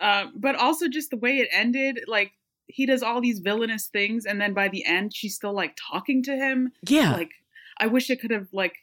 uh, 0.00 0.26
but 0.36 0.56
also 0.56 0.88
just 0.88 1.10
the 1.10 1.18
way 1.18 1.38
it 1.38 1.48
ended, 1.52 2.00
like 2.06 2.32
he 2.66 2.86
does 2.86 3.02
all 3.02 3.20
these 3.20 3.40
villainous 3.40 3.88
things, 3.88 4.24
and 4.24 4.40
then 4.40 4.54
by 4.54 4.68
the 4.68 4.84
end, 4.86 5.14
she's 5.14 5.34
still 5.34 5.54
like 5.54 5.76
talking 5.76 6.22
to 6.22 6.34
him. 6.34 6.72
Yeah, 6.88 7.12
like 7.12 7.32
I 7.78 7.86
wish 7.86 8.08
it 8.08 8.20
could 8.20 8.30
have 8.30 8.48
like 8.52 8.76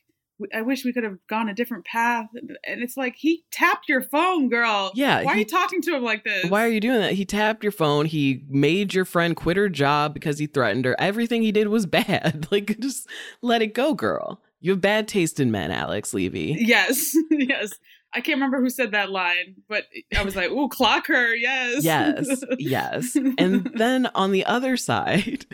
I 0.54 0.62
wish 0.62 0.86
we 0.86 0.94
could 0.94 1.04
have 1.04 1.18
gone 1.28 1.50
a 1.50 1.54
different 1.54 1.86
path. 1.86 2.28
And 2.34 2.82
it's 2.82 2.98
like, 2.98 3.16
he 3.16 3.44
tapped 3.52 3.90
your 3.90 4.02
phone, 4.02 4.50
girl. 4.50 4.92
Yeah. 4.96 5.24
Why 5.24 5.24
he, 5.24 5.28
are 5.30 5.38
you 5.40 5.46
talking 5.46 5.82
to 5.84 5.96
him 5.96 6.04
like 6.04 6.24
this? 6.24 6.50
Why 6.50 6.64
are 6.64 6.70
you 6.70 6.80
doing 6.80 7.00
that? 7.00 7.14
He 7.14 7.26
tapped 7.26 7.64
your 7.64 7.72
phone. 7.72 8.06
He 8.06 8.44
made 8.50 8.94
your 8.94 9.06
friend 9.06 9.36
quit 9.36 9.58
her 9.58 9.70
job 9.70 10.14
because 10.14 10.40
he 10.40 10.48
threatened 10.48 10.86
her. 10.86 10.96
Everything 11.00 11.42
he 11.42 11.52
did 11.52 11.68
was 11.68 11.86
bad. 11.88 12.48
Like, 12.52 12.80
just 12.82 13.08
let 13.42 13.62
it 13.62 13.74
go, 13.74 13.94
girl. 13.94 14.42
You 14.60 14.72
have 14.72 14.82
bad 14.82 15.08
taste 15.08 15.40
in 15.40 15.52
men, 15.52 15.72
Alex 15.72 16.14
Levy. 16.14 16.58
Yes. 16.60 17.16
yes. 17.32 17.72
I 18.14 18.20
can't 18.20 18.36
remember 18.36 18.60
who 18.60 18.70
said 18.70 18.92
that 18.92 19.10
line, 19.10 19.56
but 19.70 19.86
I 20.18 20.24
was 20.24 20.36
like, 20.36 20.52
"Ooh, 20.52 20.68
clock 20.68 21.08
her!" 21.08 21.34
Yes, 21.34 21.82
yes, 21.82 22.44
yes. 22.60 23.16
And 23.16 23.71
then 23.76 24.07
on 24.16 24.33
the 24.33 24.44
other 24.45 24.76
side, 24.76 25.45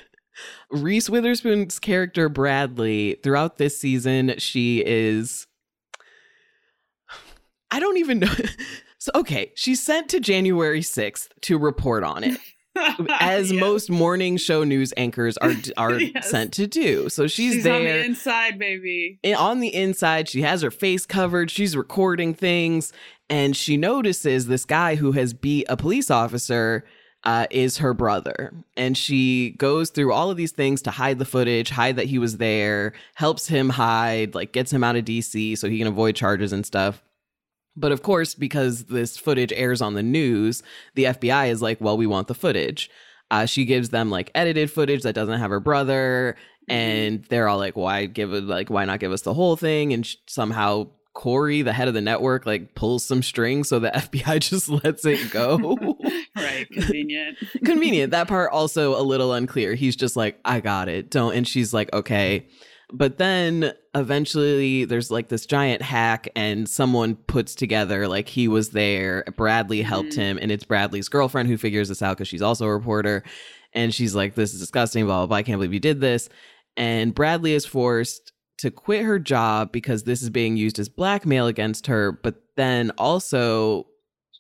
Reese 0.69 1.09
Witherspoon's 1.09 1.79
character 1.79 2.29
Bradley, 2.29 3.19
throughout 3.23 3.57
this 3.57 3.77
season, 3.79 4.35
she 4.37 4.83
is. 4.85 5.47
I 7.71 7.79
don't 7.79 7.97
even 7.97 8.19
know. 8.19 8.33
So, 8.99 9.11
okay, 9.13 9.53
she's 9.55 9.81
sent 9.81 10.09
to 10.09 10.19
January 10.19 10.81
6th 10.81 11.29
to 11.41 11.57
report 11.57 12.03
on 12.03 12.23
it. 12.23 12.39
as 13.19 13.51
yes. 13.51 13.59
most 13.59 13.89
morning 13.89 14.37
show 14.37 14.63
news 14.63 14.93
anchors 14.97 15.37
are 15.37 15.53
are 15.77 15.99
yes. 15.99 16.29
sent 16.29 16.53
to 16.53 16.67
do. 16.67 17.09
So 17.09 17.27
she's, 17.27 17.55
she's 17.55 17.63
there 17.63 17.75
on 17.75 17.83
the 17.83 18.05
inside, 18.05 18.59
baby. 18.59 19.19
On 19.37 19.59
the 19.59 19.73
inside, 19.73 20.29
she 20.29 20.41
has 20.41 20.61
her 20.61 20.71
face 20.71 21.05
covered. 21.05 21.49
She's 21.51 21.75
recording 21.75 22.33
things, 22.33 22.93
and 23.29 23.55
she 23.55 23.77
notices 23.77 24.47
this 24.47 24.65
guy 24.65 24.95
who 24.95 25.13
has 25.13 25.33
beat 25.33 25.65
a 25.69 25.77
police 25.77 26.11
officer 26.11 26.85
uh, 27.23 27.47
is 27.51 27.77
her 27.79 27.93
brother. 27.93 28.53
And 28.75 28.97
she 28.97 29.51
goes 29.51 29.89
through 29.89 30.13
all 30.13 30.29
of 30.29 30.37
these 30.37 30.51
things 30.51 30.81
to 30.83 30.91
hide 30.91 31.19
the 31.19 31.25
footage, 31.25 31.69
hide 31.69 31.95
that 31.97 32.05
he 32.05 32.19
was 32.19 32.37
there, 32.37 32.93
helps 33.15 33.47
him 33.47 33.69
hide, 33.69 34.35
like 34.35 34.53
gets 34.53 34.71
him 34.71 34.83
out 34.83 34.95
of 34.95 35.05
DC 35.05 35.57
so 35.57 35.69
he 35.69 35.77
can 35.77 35.87
avoid 35.87 36.15
charges 36.15 36.53
and 36.53 36.65
stuff. 36.65 37.01
But 37.75 37.91
of 37.91 38.01
course, 38.01 38.33
because 38.33 38.85
this 38.85 39.17
footage 39.17 39.53
airs 39.53 39.81
on 39.81 39.93
the 39.93 40.03
news, 40.03 40.63
the 40.95 41.05
FBI 41.05 41.49
is 41.49 41.61
like, 41.61 41.79
well, 41.79 41.97
we 41.97 42.07
want 42.07 42.27
the 42.27 42.33
footage. 42.33 42.89
Uh, 43.29 43.45
she 43.45 43.65
gives 43.65 43.89
them 43.89 44.09
like 44.09 44.31
edited 44.33 44.71
footage 44.71 45.03
that 45.03 45.13
doesn't 45.13 45.39
have 45.39 45.51
her 45.51 45.59
brother. 45.59 46.35
And 46.67 47.23
they're 47.25 47.47
all 47.47 47.57
like, 47.57 47.75
why 47.75 48.05
give 48.05 48.33
it, 48.33 48.43
like, 48.43 48.69
why 48.69 48.85
not 48.85 48.99
give 48.99 49.11
us 49.11 49.21
the 49.21 49.33
whole 49.33 49.55
thing? 49.55 49.93
And 49.93 50.05
sh- 50.05 50.15
somehow 50.27 50.87
Corey, 51.17 51.63
the 51.63 51.73
head 51.73 51.87
of 51.87 51.95
the 51.95 52.01
network, 52.01 52.45
like 52.45 52.75
pulls 52.75 53.03
some 53.03 53.23
strings 53.23 53.69
so 53.69 53.79
the 53.79 53.89
FBI 53.95 54.39
just 54.39 54.69
lets 54.69 55.03
it 55.03 55.31
go. 55.31 55.57
right. 56.35 56.69
Convenient. 56.71 57.39
Convenient. 57.65 58.11
That 58.11 58.27
part 58.27 58.51
also 58.51 58.95
a 58.95 59.01
little 59.01 59.33
unclear. 59.33 59.73
He's 59.73 59.95
just 59.95 60.15
like, 60.15 60.39
I 60.45 60.59
got 60.59 60.89
it. 60.89 61.09
Don't. 61.09 61.33
And 61.33 61.47
she's 61.47 61.73
like, 61.73 61.91
okay. 61.91 62.47
But 62.93 63.17
then 63.17 63.73
eventually 63.95 64.85
there's 64.85 65.09
like 65.09 65.29
this 65.29 65.47
giant 65.47 65.81
hack 65.81 66.29
and 66.35 66.69
someone 66.69 67.15
puts 67.15 67.55
together 67.55 68.07
like 68.07 68.29
he 68.29 68.47
was 68.47 68.69
there. 68.69 69.23
Bradley 69.35 69.81
helped 69.81 70.11
mm. 70.11 70.17
him 70.17 70.37
and 70.39 70.51
it's 70.51 70.65
Bradley's 70.65 71.09
girlfriend 71.09 71.49
who 71.49 71.57
figures 71.57 71.89
this 71.89 72.03
out 72.03 72.17
because 72.17 72.27
she's 72.27 72.43
also 72.43 72.67
a 72.67 72.71
reporter. 72.71 73.23
And 73.73 73.91
she's 73.91 74.13
like, 74.13 74.35
this 74.35 74.53
is 74.53 74.59
disgusting, 74.59 75.05
blah, 75.05 75.21
blah, 75.21 75.25
blah. 75.25 75.37
I 75.37 75.43
can't 75.43 75.57
believe 75.57 75.73
you 75.73 75.79
did 75.79 75.99
this. 75.99 76.29
And 76.75 77.15
Bradley 77.15 77.53
is 77.53 77.65
forced 77.65 78.33
to 78.57 78.71
quit 78.71 79.03
her 79.03 79.19
job 79.19 79.71
because 79.71 80.03
this 80.03 80.21
is 80.21 80.29
being 80.29 80.57
used 80.57 80.79
as 80.79 80.89
blackmail 80.89 81.47
against 81.47 81.87
her. 81.87 82.11
But 82.11 82.35
then 82.55 82.91
also, 82.97 83.87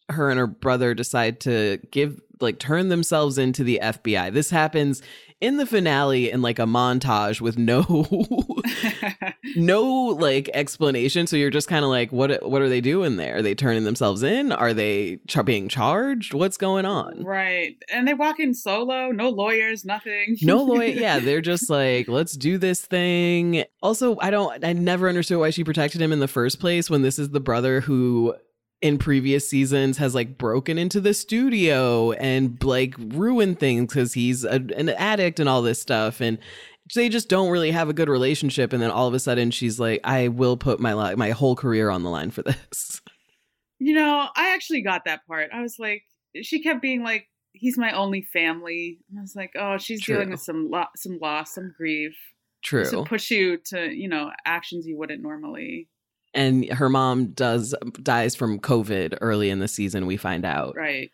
her 0.09 0.29
and 0.29 0.39
her 0.39 0.47
brother 0.47 0.93
decide 0.93 1.39
to 1.41 1.79
give 1.91 2.21
like 2.39 2.59
turn 2.59 2.89
themselves 2.89 3.37
into 3.37 3.63
the 3.63 3.79
FBI. 3.81 4.33
This 4.33 4.49
happens 4.49 5.01
in 5.39 5.57
the 5.57 5.67
finale 5.67 6.31
in 6.31 6.41
like 6.41 6.57
a 6.57 6.63
montage 6.63 7.41
with 7.41 7.57
no 7.57 7.83
no 9.55 9.83
like 9.83 10.49
explanation. 10.53 11.27
So 11.27 11.35
you're 11.35 11.49
just 11.49 11.67
kind 11.67 11.83
of 11.83 11.89
like, 11.89 12.11
what 12.11 12.47
what 12.47 12.61
are 12.61 12.69
they 12.69 12.81
doing 12.81 13.17
there? 13.17 13.37
Are 13.37 13.41
they 13.41 13.55
turning 13.55 13.83
themselves 13.83 14.23
in? 14.23 14.51
Are 14.51 14.73
they 14.73 15.19
being 15.45 15.69
charged? 15.69 16.33
What's 16.33 16.57
going 16.57 16.85
on? 16.85 17.23
Right. 17.23 17.75
And 17.91 18.07
they 18.07 18.13
walk 18.13 18.39
in 18.39 18.53
solo, 18.53 19.11
no 19.11 19.29
lawyers, 19.29 19.85
nothing. 19.85 20.37
no 20.41 20.63
lawyer. 20.63 20.87
Yeah, 20.97 21.19
they're 21.19 21.41
just 21.41 21.69
like, 21.69 22.07
let's 22.07 22.33
do 22.33 22.57
this 22.57 22.81
thing. 22.81 23.63
Also, 23.83 24.17
I 24.19 24.31
don't 24.31 24.63
I 24.63 24.73
never 24.73 25.09
understood 25.09 25.37
why 25.39 25.51
she 25.51 25.63
protected 25.63 26.01
him 26.01 26.11
in 26.11 26.19
the 26.19 26.27
first 26.27 26.59
place 26.59 26.89
when 26.89 27.01
this 27.01 27.19
is 27.19 27.29
the 27.29 27.39
brother 27.39 27.81
who 27.81 28.35
in 28.81 28.97
previous 28.97 29.49
seasons 29.49 29.97
has 29.97 30.13
like 30.13 30.37
broken 30.37 30.77
into 30.77 31.01
the 31.01 31.13
studio 31.13 32.11
and 32.13 32.61
like 32.63 32.93
ruined 32.99 33.59
things 33.59 33.91
because 33.93 34.13
he's 34.13 34.43
a, 34.43 34.61
an 34.77 34.89
addict 34.89 35.39
and 35.39 35.49
all 35.49 35.61
this 35.63 35.81
stuff 35.81 36.21
and 36.21 36.37
they 36.95 37.09
just 37.09 37.27
don't 37.27 37.49
really 37.49 37.71
have 37.71 37.89
a 37.89 37.93
good 37.93 38.07
relationship 38.07 38.71
and 38.73 38.81
then 38.81 38.91
all 38.91 39.07
of 39.07 39.13
a 39.13 39.19
sudden 39.19 39.49
she's 39.51 39.79
like 39.79 39.99
i 40.03 40.27
will 40.27 40.55
put 40.57 40.79
my 40.79 40.93
li- 40.93 41.15
my 41.15 41.31
whole 41.31 41.55
career 41.55 41.89
on 41.89 42.03
the 42.03 42.09
line 42.09 42.29
for 42.31 42.41
this 42.43 43.01
You 43.79 43.93
know, 43.93 44.27
I 44.35 44.53
actually 44.55 44.81
got 44.81 45.05
that 45.05 45.21
part. 45.27 45.49
I 45.53 45.61
was 45.61 45.75
like, 45.77 46.01
she 46.41 46.63
kept 46.63 46.81
being 46.81 47.03
like, 47.03 47.27
he's 47.53 47.77
my 47.77 47.91
only 47.91 48.23
family. 48.23 48.97
and 49.09 49.19
I 49.19 49.21
was 49.21 49.35
like, 49.35 49.51
oh, 49.55 49.77
she's 49.77 50.01
True. 50.01 50.15
dealing 50.15 50.31
with 50.31 50.41
some 50.41 50.69
lo- 50.71 50.93
some 50.95 51.19
loss, 51.21 51.53
some 51.53 51.73
grief. 51.77 52.15
true 52.63 52.89
To 52.89 53.03
push 53.03 53.29
you 53.29 53.57
to, 53.65 53.87
you 53.93 54.07
know, 54.09 54.31
actions 54.45 54.87
you 54.87 54.97
wouldn't 54.97 55.21
normally. 55.21 55.89
And 56.33 56.65
her 56.71 56.89
mom 56.89 57.27
does 57.31 57.73
dies 58.03 58.35
from 58.35 58.59
covid 58.59 59.17
early 59.21 59.49
in 59.49 59.59
the 59.59 59.67
season 59.67 60.05
we 60.05 60.17
find 60.17 60.45
out 60.45 60.75
Right. 60.75 61.11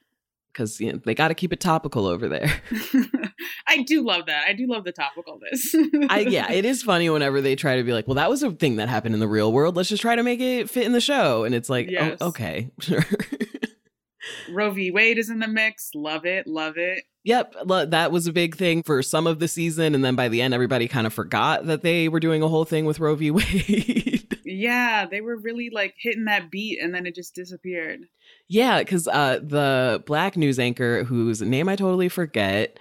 because 0.52 0.80
you 0.82 0.92
know, 0.94 1.00
they 1.06 1.14
got 1.16 1.30
to 1.30 1.34
keep 1.36 1.54
it 1.54 1.60
topical 1.60 2.06
over 2.08 2.28
there 2.30 2.52
I 3.68 3.82
do 3.84 4.04
love 4.06 4.28
that. 4.28 4.46
I 4.48 4.54
do 4.54 4.68
love 4.68 4.84
the 4.84 4.94
topicalness. 4.94 6.08
I 6.10 6.20
yeah, 6.20 6.52
it 6.52 6.64
is 6.66 6.84
funny 6.84 7.10
whenever 7.10 7.42
they 7.42 7.56
try 7.56 7.78
to 7.78 7.84
be 7.84 7.92
like, 7.94 8.08
well, 8.08 8.16
that 8.16 8.30
was 8.30 8.44
a 8.44 8.52
thing 8.52 8.76
that 8.76 8.88
happened 8.90 9.16
in 9.16 9.20
the 9.20 9.28
real 9.28 9.52
world. 9.52 9.76
Let's 9.76 9.90
just 9.90 10.02
try 10.02 10.16
to 10.16 10.22
make 10.24 10.40
it 10.40 10.70
fit 10.70 10.86
in 10.86 10.92
the 10.92 11.02
show, 11.02 11.44
and 11.44 11.56
it's 11.56 11.70
like, 11.70 11.88
oh, 11.88 11.92
Yes. 11.92 12.18
oh, 12.22 12.28
okay, 12.28 12.70
sure. 12.80 13.04
Roe 14.52 14.72
v. 14.72 14.92
Wade 14.92 15.18
is 15.18 15.30
in 15.30 15.40
the 15.40 15.48
mix. 15.48 15.92
Love 15.96 16.26
it. 16.26 16.46
Love 16.48 16.78
it. 16.78 17.04
yep, 17.24 17.56
lo- 17.66 17.86
that 17.86 18.12
was 18.12 18.28
a 18.28 18.34
big 18.34 18.56
thing 18.56 18.84
for 18.84 19.02
some 19.02 19.28
of 19.28 19.40
the 19.40 19.48
season, 19.48 19.96
and 19.96 20.04
then 20.06 20.16
by 20.16 20.28
the 20.30 20.42
end, 20.42 20.54
everybody 20.54 20.88
kind 20.88 21.08
of 21.08 21.14
forgot 21.14 21.66
that 21.66 21.82
they 21.82 22.08
were 22.10 22.20
doing 22.20 22.42
a 22.44 22.48
whole 22.48 22.66
thing 22.66 22.86
with 22.86 23.00
Roe 23.00 23.16
v. 23.16 23.32
Wade. 23.32 24.23
Yeah, 24.54 25.06
they 25.06 25.22
were 25.22 25.36
really 25.38 25.70
like 25.72 25.96
hitting 25.98 26.26
that 26.26 26.50
beat 26.52 26.80
and 26.82 26.94
then 26.94 27.06
it 27.06 27.16
just 27.16 27.36
disappeared. 27.36 28.02
yeah, 28.48 28.80
because 28.80 29.08
uh, 29.08 29.40
the 29.42 30.04
black 30.06 30.38
news 30.38 30.60
anchor 30.60 31.04
whose 31.04 31.42
name 31.42 31.68
I 31.70 31.76
totally 31.76 32.10
forget. 32.10 32.78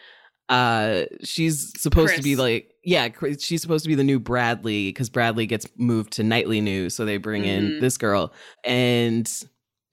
Uh, 0.48 1.04
she's 1.22 1.72
supposed 1.80 2.14
to 2.16 2.22
be 2.22 2.36
like, 2.36 2.70
yeah, 2.84 3.08
she's 3.38 3.62
supposed 3.62 3.84
to 3.84 3.88
be 3.88 3.94
the 3.94 4.04
new 4.04 4.18
Bradley 4.20 4.88
because 4.90 5.08
Bradley 5.08 5.46
gets 5.46 5.66
moved 5.78 6.12
to 6.14 6.22
nightly 6.22 6.60
news, 6.60 6.94
so 6.94 7.04
they 7.06 7.16
bring 7.16 7.44
in 7.44 7.64
Mhm. 7.70 7.80
this 7.80 7.96
girl, 7.96 8.32
and 8.64 9.30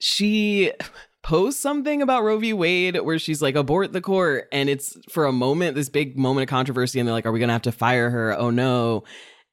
she 0.00 0.72
posts 1.22 1.60
something 1.60 2.02
about 2.02 2.24
Roe 2.24 2.38
v. 2.38 2.52
Wade 2.52 2.98
where 3.00 3.18
she's 3.18 3.40
like, 3.42 3.54
abort 3.54 3.92
the 3.92 4.00
court. 4.00 4.48
And 4.52 4.68
it's 4.70 4.96
for 5.10 5.26
a 5.26 5.32
moment, 5.32 5.76
this 5.76 5.88
big 5.90 6.16
moment 6.18 6.44
of 6.44 6.48
controversy. 6.48 6.98
And 6.98 7.06
they're 7.06 7.12
like, 7.14 7.26
are 7.26 7.32
we 7.32 7.38
going 7.38 7.48
to 7.48 7.52
have 7.54 7.62
to 7.62 7.72
fire 7.72 8.08
her? 8.10 8.38
Oh 8.38 8.48
no. 8.50 9.04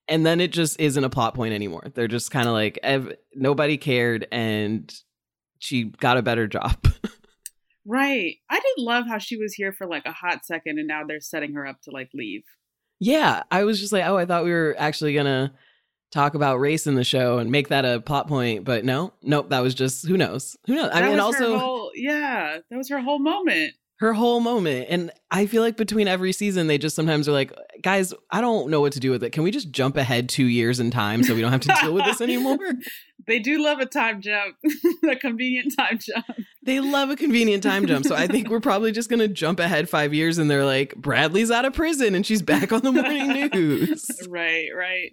And 0.09 0.25
then 0.25 0.39
it 0.39 0.51
just 0.53 0.79
isn't 0.79 1.03
a 1.03 1.09
plot 1.09 1.33
point 1.35 1.53
anymore. 1.53 1.83
They're 1.93 2.07
just 2.07 2.31
kind 2.31 2.47
of 2.47 2.53
like, 2.53 2.79
ev- 2.83 3.13
nobody 3.35 3.77
cared. 3.77 4.25
And 4.31 4.93
she 5.59 5.85
got 5.85 6.17
a 6.17 6.21
better 6.21 6.47
job. 6.47 6.77
Right. 7.89 8.35
I 8.49 8.55
did 8.59 8.83
love 8.83 9.05
how 9.07 9.17
she 9.17 9.37
was 9.37 9.53
here 9.53 9.71
for 9.71 9.87
like 9.87 10.05
a 10.05 10.11
hot 10.11 10.45
second 10.45 10.77
and 10.77 10.89
now 10.89 11.03
they're 11.07 11.21
setting 11.21 11.53
her 11.53 11.65
up 11.65 11.77
to 11.83 11.91
like 11.91 12.09
leave. 12.13 12.43
yeah. 12.99 13.43
I 13.49 13.63
was 13.63 13.79
just 13.79 13.93
like, 13.93 14.05
oh, 14.05 14.17
I 14.17 14.25
thought 14.25 14.43
we 14.43 14.51
were 14.51 14.75
actually 14.77 15.13
going 15.13 15.25
to 15.25 15.53
talk 16.11 16.33
about 16.35 16.59
race 16.59 16.85
in 16.85 16.95
the 16.95 17.05
show 17.05 17.37
and 17.37 17.49
make 17.49 17.69
that 17.69 17.85
a 17.85 18.01
plot 18.01 18.27
point. 18.27 18.65
But 18.65 18.83
no, 18.83 19.13
nope. 19.23 19.51
That 19.51 19.61
was 19.61 19.73
just, 19.73 20.05
who 20.05 20.17
knows? 20.17 20.57
Who 20.65 20.75
knows? 20.75 20.89
I 20.93 21.01
mean, 21.07 21.19
also. 21.19 21.57
whole- 21.57 21.91
yeah, 21.95 22.57
that 22.69 22.77
was 22.77 22.89
her 22.89 22.99
whole 22.99 23.19
moment. 23.19 23.73
Her 23.99 24.13
whole 24.13 24.39
moment. 24.39 24.87
And 24.89 25.11
I 25.31 25.47
feel 25.47 25.63
like 25.63 25.75
between 25.75 26.07
every 26.07 26.31
season, 26.31 26.67
they 26.67 26.77
just 26.77 26.95
sometimes 26.95 27.27
are 27.27 27.31
like, 27.31 27.51
guys, 27.81 28.13
I 28.29 28.41
don't 28.41 28.69
know 28.69 28.79
what 28.79 28.93
to 28.93 28.99
do 28.99 29.09
with 29.09 29.23
it. 29.23 29.31
Can 29.31 29.41
we 29.41 29.49
just 29.49 29.71
jump 29.71 29.97
ahead 29.97 30.29
two 30.29 30.45
years 30.45 30.79
in 30.79 30.91
time 30.91 31.23
so 31.23 31.33
we 31.33 31.41
don't 31.41 31.51
have 31.51 31.61
to 31.61 31.75
deal 31.81 31.93
with 31.93 32.05
this 32.05 32.21
anymore? 32.21 32.57
They 33.25 33.39
do 33.39 33.61
love 33.61 33.79
a 33.79 33.85
time 33.85 34.21
jump, 34.21 34.55
a 35.09 35.15
convenient 35.17 35.73
time 35.77 35.99
jump. 35.99 36.25
They 36.63 36.79
love 36.79 37.09
a 37.09 37.17
convenient 37.17 37.61
time 37.61 37.85
jump. 37.85 38.05
So 38.05 38.15
I 38.15 38.25
think 38.25 38.47
we're 38.47 38.61
probably 38.61 38.93
just 38.93 39.09
going 39.09 39.19
to 39.19 39.27
jump 39.27 39.59
ahead 39.59 39.89
five 39.89 40.13
years 40.13 40.37
and 40.37 40.49
they're 40.49 40.63
like, 40.63 40.95
Bradley's 40.95 41.51
out 41.51 41.65
of 41.65 41.73
prison 41.73 42.15
and 42.15 42.25
she's 42.25 42.41
back 42.41 42.71
on 42.71 42.83
the 42.83 42.91
morning 42.93 43.49
news. 43.53 44.09
right, 44.29 44.69
right. 44.73 45.11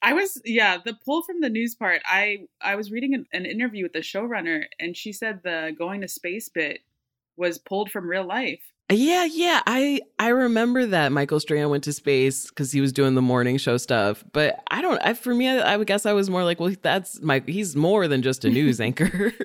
I 0.00 0.12
was 0.12 0.40
yeah, 0.44 0.76
the 0.84 0.94
pull 1.04 1.24
from 1.24 1.40
the 1.40 1.48
news 1.48 1.74
part. 1.74 2.02
I 2.04 2.46
I 2.60 2.76
was 2.76 2.92
reading 2.92 3.14
an, 3.14 3.26
an 3.32 3.46
interview 3.46 3.82
with 3.82 3.92
the 3.92 4.00
showrunner 4.00 4.64
and 4.78 4.96
she 4.96 5.12
said 5.12 5.40
the 5.42 5.74
going 5.76 6.02
to 6.02 6.08
space 6.08 6.48
bit 6.48 6.82
was 7.40 7.58
pulled 7.58 7.90
from 7.90 8.08
real 8.08 8.24
life. 8.24 8.60
Yeah, 8.92 9.24
yeah. 9.24 9.62
I 9.66 10.00
I 10.18 10.28
remember 10.28 10.86
that 10.86 11.12
Michael 11.12 11.40
Strahan 11.40 11.70
went 11.70 11.84
to 11.84 11.92
space 11.92 12.48
because 12.48 12.72
he 12.72 12.80
was 12.80 12.92
doing 12.92 13.14
the 13.14 13.22
morning 13.22 13.56
show 13.56 13.76
stuff. 13.76 14.24
But 14.32 14.62
I 14.70 14.82
don't. 14.82 14.98
I 14.98 15.14
for 15.14 15.34
me, 15.34 15.48
I, 15.48 15.74
I 15.74 15.76
would 15.76 15.86
guess 15.86 16.06
I 16.06 16.12
was 16.12 16.28
more 16.28 16.44
like, 16.44 16.60
well, 16.60 16.74
that's 16.82 17.20
my. 17.22 17.42
He's 17.46 17.76
more 17.76 18.08
than 18.08 18.22
just 18.22 18.44
a 18.44 18.50
news 18.50 18.80
anchor. 18.80 19.32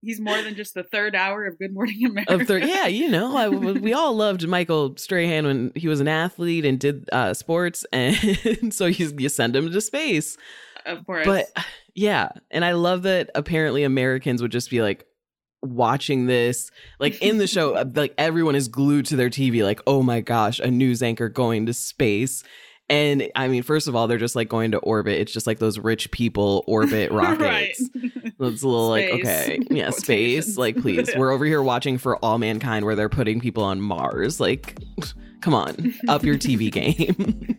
He's 0.00 0.20
more 0.20 0.40
than 0.42 0.54
just 0.54 0.74
the 0.74 0.84
third 0.84 1.16
hour 1.16 1.44
of 1.44 1.58
Good 1.58 1.74
Morning 1.74 2.06
America. 2.06 2.34
of 2.34 2.46
third. 2.46 2.62
Yeah, 2.64 2.86
you 2.86 3.10
know, 3.10 3.36
I, 3.36 3.48
we 3.48 3.92
all 3.92 4.14
loved 4.14 4.46
Michael 4.46 4.96
Strahan 4.96 5.44
when 5.44 5.72
he 5.74 5.88
was 5.88 5.98
an 5.98 6.06
athlete 6.06 6.64
and 6.64 6.78
did 6.78 7.08
uh, 7.10 7.34
sports, 7.34 7.84
and 7.92 8.72
so 8.72 8.86
you, 8.86 9.12
you 9.18 9.28
send 9.28 9.56
him 9.56 9.70
to 9.70 9.80
space. 9.80 10.36
of 10.86 11.04
course. 11.04 11.26
But 11.26 11.46
yeah, 11.94 12.28
and 12.50 12.64
I 12.64 12.72
love 12.72 13.02
that 13.02 13.30
apparently 13.34 13.82
Americans 13.82 14.40
would 14.40 14.52
just 14.52 14.70
be 14.70 14.82
like 14.82 15.04
watching 15.62 16.26
this, 16.26 16.70
like 16.98 17.20
in 17.22 17.38
the 17.38 17.46
show, 17.46 17.74
uh, 17.74 17.84
like 17.94 18.14
everyone 18.18 18.54
is 18.54 18.68
glued 18.68 19.06
to 19.06 19.16
their 19.16 19.30
TV, 19.30 19.62
like, 19.64 19.80
oh 19.86 20.02
my 20.02 20.20
gosh, 20.20 20.58
a 20.60 20.70
news 20.70 21.02
anchor 21.02 21.28
going 21.28 21.66
to 21.66 21.74
space. 21.74 22.44
And 22.90 23.30
I 23.36 23.48
mean, 23.48 23.62
first 23.62 23.86
of 23.86 23.94
all, 23.94 24.06
they're 24.06 24.16
just 24.16 24.34
like 24.34 24.48
going 24.48 24.70
to 24.70 24.78
orbit. 24.78 25.20
It's 25.20 25.32
just 25.32 25.46
like 25.46 25.58
those 25.58 25.78
rich 25.78 26.10
people 26.10 26.64
orbit 26.66 27.12
rockets. 27.12 27.82
It's 27.94 28.62
a 28.62 28.68
little 28.68 28.88
like, 28.88 29.10
okay, 29.10 29.58
yeah, 29.70 29.90
space. 29.90 30.56
Like, 30.56 30.76
please, 30.80 31.10
we're 31.16 31.30
over 31.30 31.44
here 31.44 31.62
watching 31.62 31.98
for 31.98 32.16
all 32.24 32.38
mankind 32.38 32.84
where 32.84 32.94
they're 32.94 33.08
putting 33.08 33.40
people 33.40 33.62
on 33.62 33.80
Mars. 33.80 34.40
Like, 34.40 34.78
come 35.40 35.54
on, 35.54 35.94
up 36.08 36.24
your 36.24 36.36
TV 36.36 36.72
game. 36.72 37.58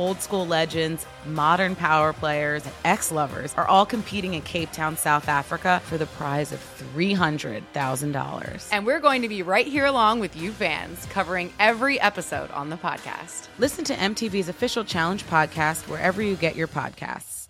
Old 0.00 0.22
school 0.22 0.46
legends, 0.46 1.04
modern 1.26 1.76
power 1.76 2.14
players, 2.14 2.64
and 2.64 2.72
ex 2.86 3.12
lovers 3.12 3.52
are 3.58 3.68
all 3.68 3.84
competing 3.84 4.32
in 4.32 4.40
Cape 4.40 4.72
Town, 4.72 4.96
South 4.96 5.28
Africa 5.28 5.82
for 5.84 5.98
the 5.98 6.06
prize 6.06 6.52
of 6.52 6.58
$300,000. 6.94 8.68
And 8.72 8.86
we're 8.86 8.98
going 8.98 9.20
to 9.20 9.28
be 9.28 9.42
right 9.42 9.66
here 9.66 9.84
along 9.84 10.20
with 10.20 10.34
you 10.34 10.52
fans, 10.52 11.04
covering 11.10 11.52
every 11.60 12.00
episode 12.00 12.50
on 12.52 12.70
the 12.70 12.76
podcast. 12.76 13.48
Listen 13.58 13.84
to 13.84 13.94
MTV's 13.94 14.48
official 14.48 14.84
challenge 14.84 15.24
podcast 15.26 15.86
wherever 15.86 16.22
you 16.22 16.34
get 16.34 16.56
your 16.56 16.68
podcasts. 16.68 17.48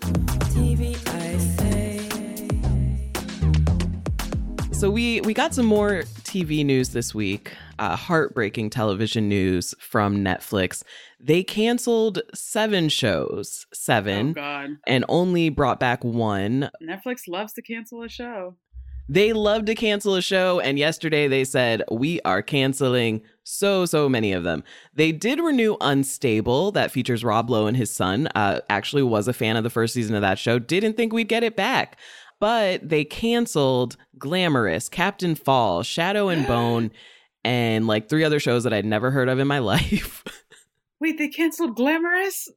TV, 0.00 0.96
I 1.08 1.36
say. 1.36 2.08
So 4.72 4.88
we 4.88 5.20
we 5.20 5.34
got 5.34 5.52
some 5.52 5.66
more 5.66 6.04
TV 6.24 6.64
news 6.64 6.88
this 6.88 7.14
week. 7.14 7.52
Uh, 7.82 7.96
heartbreaking 7.96 8.70
television 8.70 9.28
news 9.28 9.74
from 9.80 10.18
Netflix. 10.18 10.84
They 11.18 11.42
canceled 11.42 12.20
seven 12.32 12.88
shows, 12.88 13.66
Oh 13.66 13.74
seven, 13.74 14.34
God, 14.34 14.76
and 14.86 15.04
only 15.08 15.48
brought 15.48 15.80
back 15.80 16.04
one. 16.04 16.70
Netflix 16.80 17.22
loves 17.26 17.52
to 17.54 17.62
cancel 17.62 18.04
a 18.04 18.08
show. 18.08 18.54
They 19.08 19.32
love 19.32 19.64
to 19.64 19.74
cancel 19.74 20.14
a 20.14 20.22
show, 20.22 20.60
and 20.60 20.78
yesterday 20.78 21.26
they 21.26 21.42
said, 21.42 21.82
We 21.90 22.20
are 22.20 22.40
canceling 22.40 23.22
so, 23.42 23.84
so 23.84 24.08
many 24.08 24.32
of 24.32 24.44
them. 24.44 24.62
They 24.94 25.10
did 25.10 25.40
renew 25.40 25.76
Unstable, 25.80 26.70
that 26.70 26.92
features 26.92 27.24
Rob 27.24 27.50
Lowe 27.50 27.66
and 27.66 27.76
his 27.76 27.90
son. 27.90 28.28
Uh, 28.36 28.60
actually, 28.70 29.02
was 29.02 29.26
a 29.26 29.32
fan 29.32 29.56
of 29.56 29.64
the 29.64 29.70
first 29.70 29.92
season 29.92 30.14
of 30.14 30.22
that 30.22 30.38
show. 30.38 30.60
Didn't 30.60 30.96
think 30.96 31.12
we'd 31.12 31.26
get 31.26 31.42
it 31.42 31.56
back. 31.56 31.98
But 32.38 32.88
they 32.88 33.04
canceled 33.04 33.96
Glamorous, 34.18 34.88
Captain 34.88 35.34
Fall, 35.34 35.82
Shadow 35.82 36.28
and 36.28 36.46
Bone, 36.48 36.92
and 37.44 37.86
like 37.86 38.08
three 38.08 38.24
other 38.24 38.40
shows 38.40 38.64
that 38.64 38.72
I'd 38.72 38.84
never 38.84 39.10
heard 39.10 39.28
of 39.28 39.38
in 39.38 39.46
my 39.48 39.58
life. 39.74 40.22
Wait, 41.00 41.18
they 41.18 41.26
canceled 41.28 41.74
Glamorous? 41.74 42.48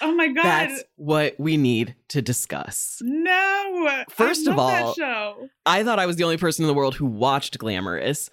Oh 0.00 0.14
my 0.14 0.28
God. 0.28 0.42
That's 0.44 0.82
what 0.96 1.34
we 1.38 1.58
need 1.58 1.94
to 2.08 2.22
discuss. 2.22 2.96
no. 3.02 4.04
First 4.08 4.46
of 4.46 4.58
all- 4.58 4.68
that 4.70 4.94
show. 4.96 5.48
I 5.66 5.84
thought 5.84 5.98
I 5.98 6.06
was 6.06 6.16
the 6.16 6.24
only 6.24 6.38
person 6.38 6.64
in 6.64 6.68
the 6.68 6.74
world 6.74 6.94
who 6.94 7.04
watched 7.06 7.58
Glamorous. 7.58 8.30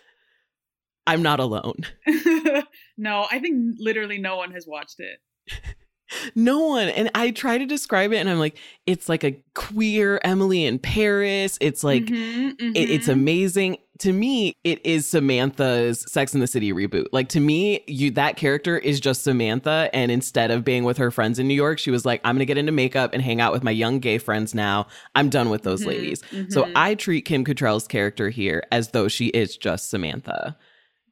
I'm 1.05 1.21
not 1.21 1.39
alone. 1.39 1.75
no, 2.97 3.25
I 3.31 3.39
think 3.39 3.75
literally 3.79 4.17
no 4.19 4.35
one 4.37 4.51
has 4.51 4.65
watched 4.67 4.99
it. 4.99 5.19
No 6.35 6.67
one. 6.67 6.87
And 6.87 7.11
I 7.15 7.31
try 7.31 7.57
to 7.57 7.65
describe 7.65 8.13
it 8.13 8.15
and 8.17 8.29
I'm 8.29 8.39
like, 8.39 8.57
it's 8.85 9.09
like 9.09 9.25
a 9.25 9.43
queer 9.55 10.21
Emily 10.23 10.63
in 10.63 10.79
Paris. 10.79 11.57
It's 11.59 11.83
like, 11.83 12.05
Mhm, 12.05 12.53
it- 12.61 12.89
it's 12.89 13.07
mhm. 13.07 13.11
amazing. 13.13 13.77
To 13.99 14.13
me, 14.13 14.55
it 14.63 14.85
is 14.85 15.07
Samantha's 15.07 16.05
Sex 16.11 16.33
in 16.33 16.39
the 16.39 16.47
City 16.47 16.71
reboot. 16.71 17.07
Like 17.11 17.29
to 17.29 17.39
me, 17.39 17.83
you 17.87 18.11
that 18.11 18.37
character 18.37 18.77
is 18.77 18.99
just 18.99 19.23
Samantha. 19.23 19.89
And 19.93 20.11
instead 20.11 20.51
of 20.51 20.63
being 20.63 20.83
with 20.83 20.97
her 20.97 21.09
friends 21.11 21.39
in 21.39 21.47
New 21.47 21.53
York, 21.53 21.79
she 21.79 21.91
was 21.91 22.05
like, 22.05 22.21
I'm 22.23 22.35
gonna 22.35 22.45
get 22.45 22.57
into 22.57 22.71
makeup 22.71 23.13
and 23.13 23.21
hang 23.21 23.41
out 23.41 23.53
with 23.53 23.63
my 23.63 23.71
young 23.71 23.99
gay 23.99 24.17
friends 24.17 24.53
now. 24.53 24.87
I'm 25.15 25.29
done 25.29 25.49
with 25.49 25.63
those 25.63 25.83
Mhm, 25.83 25.87
ladies. 25.87 26.23
So 26.49 26.63
mhm. 26.63 26.71
I 26.75 26.95
treat 26.95 27.25
Kim 27.25 27.43
Cattrall's 27.43 27.87
character 27.87 28.29
here 28.29 28.63
as 28.71 28.89
though 28.89 29.07
she 29.07 29.27
is 29.27 29.57
just 29.57 29.89
Samantha. 29.89 30.57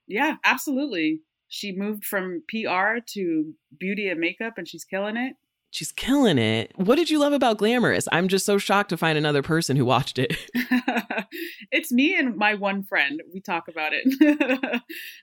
Yeah, 0.08 0.36
absolutely. 0.44 1.22
She 1.48 1.72
moved 1.72 2.06
from 2.06 2.44
PR 2.50 3.00
to 3.14 3.54
beauty 3.80 4.10
and 4.10 4.20
makeup 4.20 4.58
and 4.58 4.68
she's 4.68 4.84
killing 4.84 5.18
it. 5.18 5.36
She's 5.76 5.92
killing 5.92 6.38
it. 6.38 6.72
What 6.78 6.96
did 6.96 7.10
you 7.10 7.20
love 7.20 7.34
about 7.34 7.58
Glamorous? 7.58 8.08
I'm 8.10 8.30
just 8.30 8.46
so 8.46 8.58
shocked 8.58 8.92
to 8.92 8.98
find 8.98 9.18
another 9.18 9.42
person 9.42 9.76
who 9.76 9.84
watched 9.84 10.18
it. 10.18 10.34
it's 11.70 11.92
me 11.92 12.18
and 12.18 12.38
my 12.38 12.54
one 12.54 12.82
friend. 12.82 13.22
We 13.34 13.42
talk 13.42 13.68
about 13.68 13.92
it. 13.92 14.06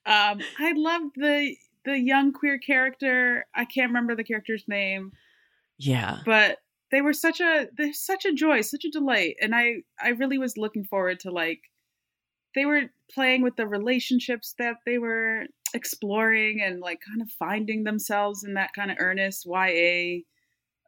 um, 0.04 0.40
I 0.58 0.74
loved 0.76 1.14
the 1.16 1.56
the 1.86 1.98
young 1.98 2.34
queer 2.34 2.58
character. 2.58 3.46
I 3.54 3.64
can't 3.64 3.88
remember 3.88 4.14
the 4.14 4.24
character's 4.24 4.64
name, 4.68 5.12
yeah. 5.78 6.18
but 6.26 6.58
they 6.90 7.00
were 7.00 7.14
such 7.14 7.40
a 7.40 7.68
they're 7.78 7.94
such 7.94 8.26
a 8.26 8.34
joy, 8.34 8.60
such 8.60 8.84
a 8.84 8.90
delight, 8.90 9.36
and 9.40 9.54
I 9.54 9.76
I 10.02 10.10
really 10.10 10.36
was 10.36 10.58
looking 10.58 10.84
forward 10.84 11.20
to 11.20 11.30
like 11.30 11.60
they 12.54 12.66
were 12.66 12.90
playing 13.10 13.40
with 13.40 13.56
the 13.56 13.66
relationships 13.66 14.54
that 14.58 14.76
they 14.84 14.98
were 14.98 15.46
exploring 15.72 16.60
and 16.60 16.80
like 16.80 17.00
kind 17.00 17.22
of 17.22 17.30
finding 17.30 17.84
themselves 17.84 18.44
in 18.44 18.52
that 18.52 18.74
kind 18.74 18.90
of 18.90 18.98
earnest 19.00 19.46
YA 19.46 20.20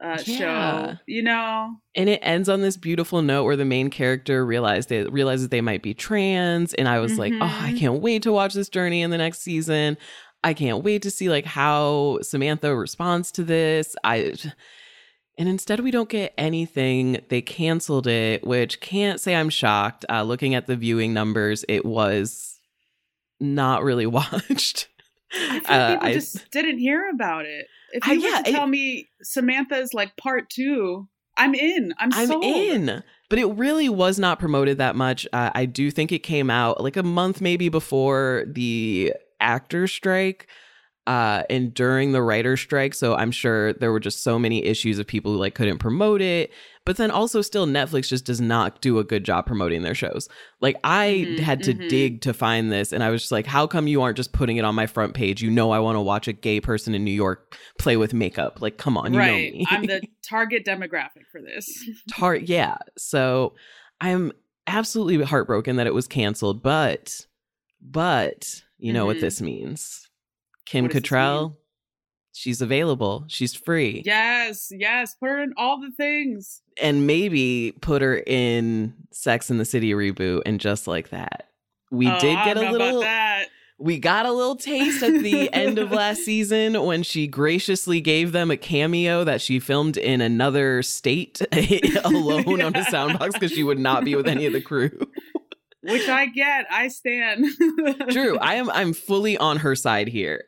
uh, 0.02 0.18
Yeah. 0.26 0.36
show, 0.38 0.98
you 1.06 1.22
know. 1.22 1.76
And 1.94 2.08
it 2.08 2.20
ends 2.22 2.48
on 2.48 2.60
this 2.62 2.76
beautiful 2.76 3.22
note 3.22 3.44
where 3.44 3.56
the 3.56 3.64
main 3.64 3.90
character 3.90 4.44
realized 4.44 4.88
they 4.88 5.04
realizes 5.04 5.48
they 5.48 5.60
might 5.60 5.82
be 5.82 5.94
trans. 5.94 6.74
And 6.74 6.88
I 6.88 6.98
was 6.98 7.18
like, 7.18 7.32
oh, 7.34 7.44
I 7.44 7.72
Mhm. 7.72 7.78
can't 7.78 8.00
wait 8.02 8.22
to 8.24 8.32
watch 8.32 8.54
this 8.54 8.68
journey 8.68 9.02
in 9.02 9.10
the 9.10 9.18
next 9.18 9.40
season. 9.42 9.96
I 10.42 10.52
can't 10.52 10.84
wait 10.84 11.02
to 11.02 11.10
see 11.10 11.30
like 11.30 11.46
how 11.46 12.18
Samantha 12.22 12.74
responds 12.76 13.32
to 13.32 13.44
this. 13.44 13.94
I 14.04 14.34
and 15.38 15.48
instead 15.48 15.80
we 15.80 15.90
don't 15.90 16.08
get 16.08 16.32
anything. 16.38 17.20
They 17.28 17.40
canceled 17.42 18.06
it, 18.06 18.46
which 18.46 18.80
can't 18.80 19.18
say 19.20 19.34
I'm 19.34 19.48
shocked. 19.50 20.04
Uh, 20.08 20.22
looking 20.22 20.54
at 20.54 20.66
the 20.66 20.76
viewing 20.76 21.12
numbers, 21.14 21.64
it 21.68 21.84
was 21.84 22.58
not 23.40 23.82
really 23.82 24.06
watched. 24.18 24.88
I 25.34 25.60
feel 25.60 25.76
Uh, 25.76 25.92
people 25.94 26.08
I- 26.08 26.12
just 26.14 26.50
didn't 26.50 26.78
hear 26.78 27.08
about 27.10 27.44
it. 27.46 27.66
If 27.92 28.08
I- 28.08 28.12
you 28.12 28.22
were 28.22 28.28
yeah, 28.28 28.42
to 28.42 28.48
it- 28.48 28.52
tell 28.52 28.66
me 28.66 29.08
Samantha's 29.22 29.94
like 29.94 30.16
part 30.16 30.48
two, 30.50 31.08
I'm 31.36 31.54
in. 31.54 31.92
I'm, 31.98 32.10
I'm 32.12 32.26
sold. 32.28 32.44
in. 32.44 33.02
But 33.30 33.38
it 33.38 33.46
really 33.46 33.88
was 33.88 34.18
not 34.18 34.38
promoted 34.38 34.78
that 34.78 34.94
much. 34.96 35.26
Uh, 35.32 35.50
I 35.54 35.64
do 35.66 35.90
think 35.90 36.12
it 36.12 36.20
came 36.20 36.50
out 36.50 36.82
like 36.82 36.96
a 36.96 37.02
month 37.02 37.40
maybe 37.40 37.68
before 37.68 38.44
the 38.46 39.12
actor 39.40 39.86
strike 39.88 40.46
uh, 41.06 41.42
and 41.50 41.74
during 41.74 42.12
the 42.12 42.22
writer 42.22 42.56
strike. 42.56 42.94
So 42.94 43.14
I'm 43.14 43.30
sure 43.32 43.72
there 43.74 43.90
were 43.92 44.00
just 44.00 44.22
so 44.22 44.38
many 44.38 44.64
issues 44.64 44.98
of 44.98 45.06
people 45.06 45.32
who 45.32 45.38
like 45.38 45.54
couldn't 45.54 45.78
promote 45.78 46.22
it. 46.22 46.50
But 46.86 46.98
then 46.98 47.10
also 47.10 47.40
still 47.40 47.66
Netflix 47.66 48.08
just 48.08 48.26
does 48.26 48.40
not 48.42 48.82
do 48.82 48.98
a 48.98 49.04
good 49.04 49.24
job 49.24 49.46
promoting 49.46 49.80
their 49.82 49.94
shows. 49.94 50.28
Like 50.60 50.76
I 50.84 51.26
Mhm, 51.30 51.38
had 51.38 51.62
to 51.62 51.72
mhm. 51.74 51.88
dig 51.88 52.20
to 52.22 52.34
find 52.34 52.70
this 52.70 52.92
and 52.92 53.02
I 53.02 53.08
was 53.10 53.22
just 53.22 53.32
like, 53.32 53.46
how 53.46 53.66
come 53.66 53.86
you 53.88 54.02
aren't 54.02 54.18
just 54.18 54.32
putting 54.32 54.58
it 54.58 54.64
on 54.66 54.74
my 54.74 54.86
front 54.86 55.14
page? 55.14 55.40
You 55.42 55.50
know 55.50 55.70
I 55.70 55.78
want 55.78 55.96
to 55.96 56.00
watch 56.02 56.28
a 56.28 56.32
gay 56.34 56.60
person 56.60 56.94
in 56.94 57.02
New 57.02 57.10
York 57.10 57.56
play 57.78 57.96
with 57.96 58.12
makeup. 58.12 58.60
Like, 58.60 58.76
come 58.76 58.98
on, 58.98 59.14
you 59.14 59.18
know 59.18 59.24
right. 59.36 59.54
I'm 59.70 59.82
the 59.86 60.02
target 60.28 60.64
demographic 60.66 61.26
for 61.32 61.40
this. 61.40 61.66
tar 62.10 62.36
yeah 62.36 62.76
so 62.98 63.54
i'm 64.00 64.32
absolutely 64.66 65.22
heartbroken 65.24 65.76
that 65.76 65.86
it 65.86 65.94
was 65.94 66.06
canceled 66.06 66.62
but 66.62 67.26
but 67.82 68.62
you 68.78 68.92
know 68.92 69.06
what 69.06 69.18
Mhm. 69.18 69.20
this 69.20 69.40
means 69.42 70.08
kim 70.66 70.84
What 70.84 70.92
Cattrall, 70.92 71.56
she's 72.34 72.60
available 72.60 73.24
she's 73.28 73.54
free 73.54 74.02
yes, 74.04 74.68
yes. 74.70 75.14
Put 75.14 75.28
her 75.30 75.42
in 75.42 75.54
all 75.56 75.80
the 75.80 75.90
things. 75.96 76.60
and 76.82 77.06
maybe 77.06 77.72
put 77.80 78.02
her 78.02 78.22
in 78.26 78.92
sex 79.12 79.50
in 79.50 79.58
the 79.58 79.64
city 79.64 79.92
reboot 79.92 80.42
and 80.44 80.60
just 80.60 80.86
like 80.86 81.10
that 81.10 81.48
we 81.90 82.08
Oh, 82.08 82.18
did 82.20 82.34
get 82.44 82.56
a 82.56 82.70
little 82.72 83.00
that. 83.02 83.46
we 83.78 83.98
got 83.98 84.26
a 84.26 84.32
little 84.32 84.56
taste 84.56 85.02
at 85.02 85.22
the 85.22 85.52
end 85.52 85.78
of 85.78 85.92
last 85.92 86.24
season 86.24 86.82
when 86.84 87.02
she 87.04 87.26
graciously 87.28 88.00
gave 88.00 88.32
them 88.32 88.50
a 88.50 88.56
cameo 88.56 89.22
that 89.24 89.40
she 89.40 89.60
filmed 89.60 89.96
in 89.96 90.20
another 90.20 90.82
state 90.82 91.40
alone 92.04 92.60
on 92.62 92.74
a 92.74 92.78
Yeah. 92.80 92.84
soundbox 92.86 93.32
because 93.34 93.52
she 93.52 93.62
would 93.62 93.78
not 93.78 94.04
be 94.04 94.16
with 94.16 94.26
any 94.26 94.46
of 94.46 94.52
the 94.52 94.60
crew. 94.60 94.90
Which 95.82 96.08
I 96.08 96.26
get. 96.26 96.64
I 96.70 96.88
stand. 96.88 97.44
True, 98.10 98.38
I 98.38 98.54
am 98.54 98.70
I'm 98.70 98.92
fully 98.94 99.36
on 99.36 99.58
her 99.58 99.76
side 99.76 100.08
here. 100.08 100.44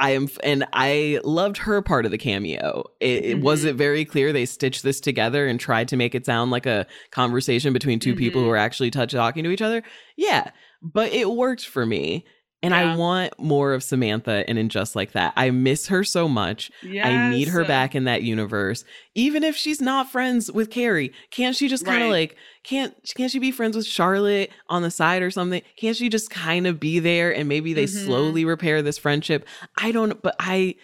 I 0.00 0.10
am 0.12 0.28
and 0.42 0.66
I 0.72 1.20
loved 1.24 1.58
her 1.58 1.82
part 1.82 2.06
of 2.06 2.10
the 2.10 2.18
cameo. 2.18 2.84
It, 3.00 3.24
it 3.24 3.40
was 3.40 3.64
Mhm. 3.64 3.68
it 3.68 3.74
very 3.74 4.04
clear 4.04 4.32
they 4.32 4.46
stitched 4.46 4.82
this 4.82 5.00
together 5.00 5.46
and 5.46 5.60
tried 5.60 5.88
to 5.88 5.96
make 5.96 6.14
it 6.14 6.26
sound 6.26 6.50
like 6.50 6.66
a 6.66 6.86
conversation 7.12 7.72
between 7.72 8.00
2 8.00 8.14
people 8.14 8.42
who 8.42 8.48
are 8.50 8.56
actually 8.56 8.90
touch 8.90 9.12
talking 9.12 9.44
to 9.44 9.50
each 9.50 9.62
other. 9.62 9.82
Yeah, 10.16 10.50
but 10.82 11.12
it 11.12 11.30
worked 11.30 11.66
for 11.66 11.86
me. 11.86 12.24
And 12.62 12.74
I 12.74 12.94
want 12.94 13.32
more 13.40 13.72
of 13.72 13.82
Samantha 13.82 14.44
and 14.46 14.58
in 14.58 14.68
just 14.68 14.94
like 14.94 15.12
that. 15.12 15.32
I 15.34 15.50
miss 15.50 15.86
her 15.86 16.04
so 16.04 16.28
much. 16.28 16.70
I 16.84 17.30
need 17.30 17.48
her 17.48 17.64
back 17.64 17.94
in 17.94 18.04
that 18.04 18.22
universe. 18.22 18.84
Even 19.14 19.42
if 19.42 19.56
she's 19.56 19.80
not 19.80 20.10
friends 20.12 20.52
with 20.52 20.68
Carrie, 20.70 21.12
can't 21.30 21.56
she 21.56 21.68
just 21.68 21.86
kind 21.86 22.02
of 22.02 22.10
Right. 22.10 22.30
like 22.30 22.36
can't 22.62 22.94
can't 23.16 23.32
she 23.32 23.38
be 23.38 23.50
friends 23.50 23.76
with 23.76 23.86
Charlotte 23.86 24.50
on 24.68 24.82
the 24.82 24.90
side 24.90 25.22
or 25.22 25.30
something? 25.30 25.62
Can't 25.76 25.96
she 25.96 26.10
just 26.10 26.28
kind 26.30 26.66
of 26.66 26.78
be 26.78 26.98
there 26.98 27.34
and 27.34 27.48
maybe 27.48 27.72
they 27.72 27.84
Mhm. 27.84 28.04
slowly 28.04 28.44
repair 28.44 28.82
this 28.82 28.98
friendship? 28.98 29.48
I 29.78 29.90
don't 29.90 30.20
but 30.20 30.36
I 30.38 30.74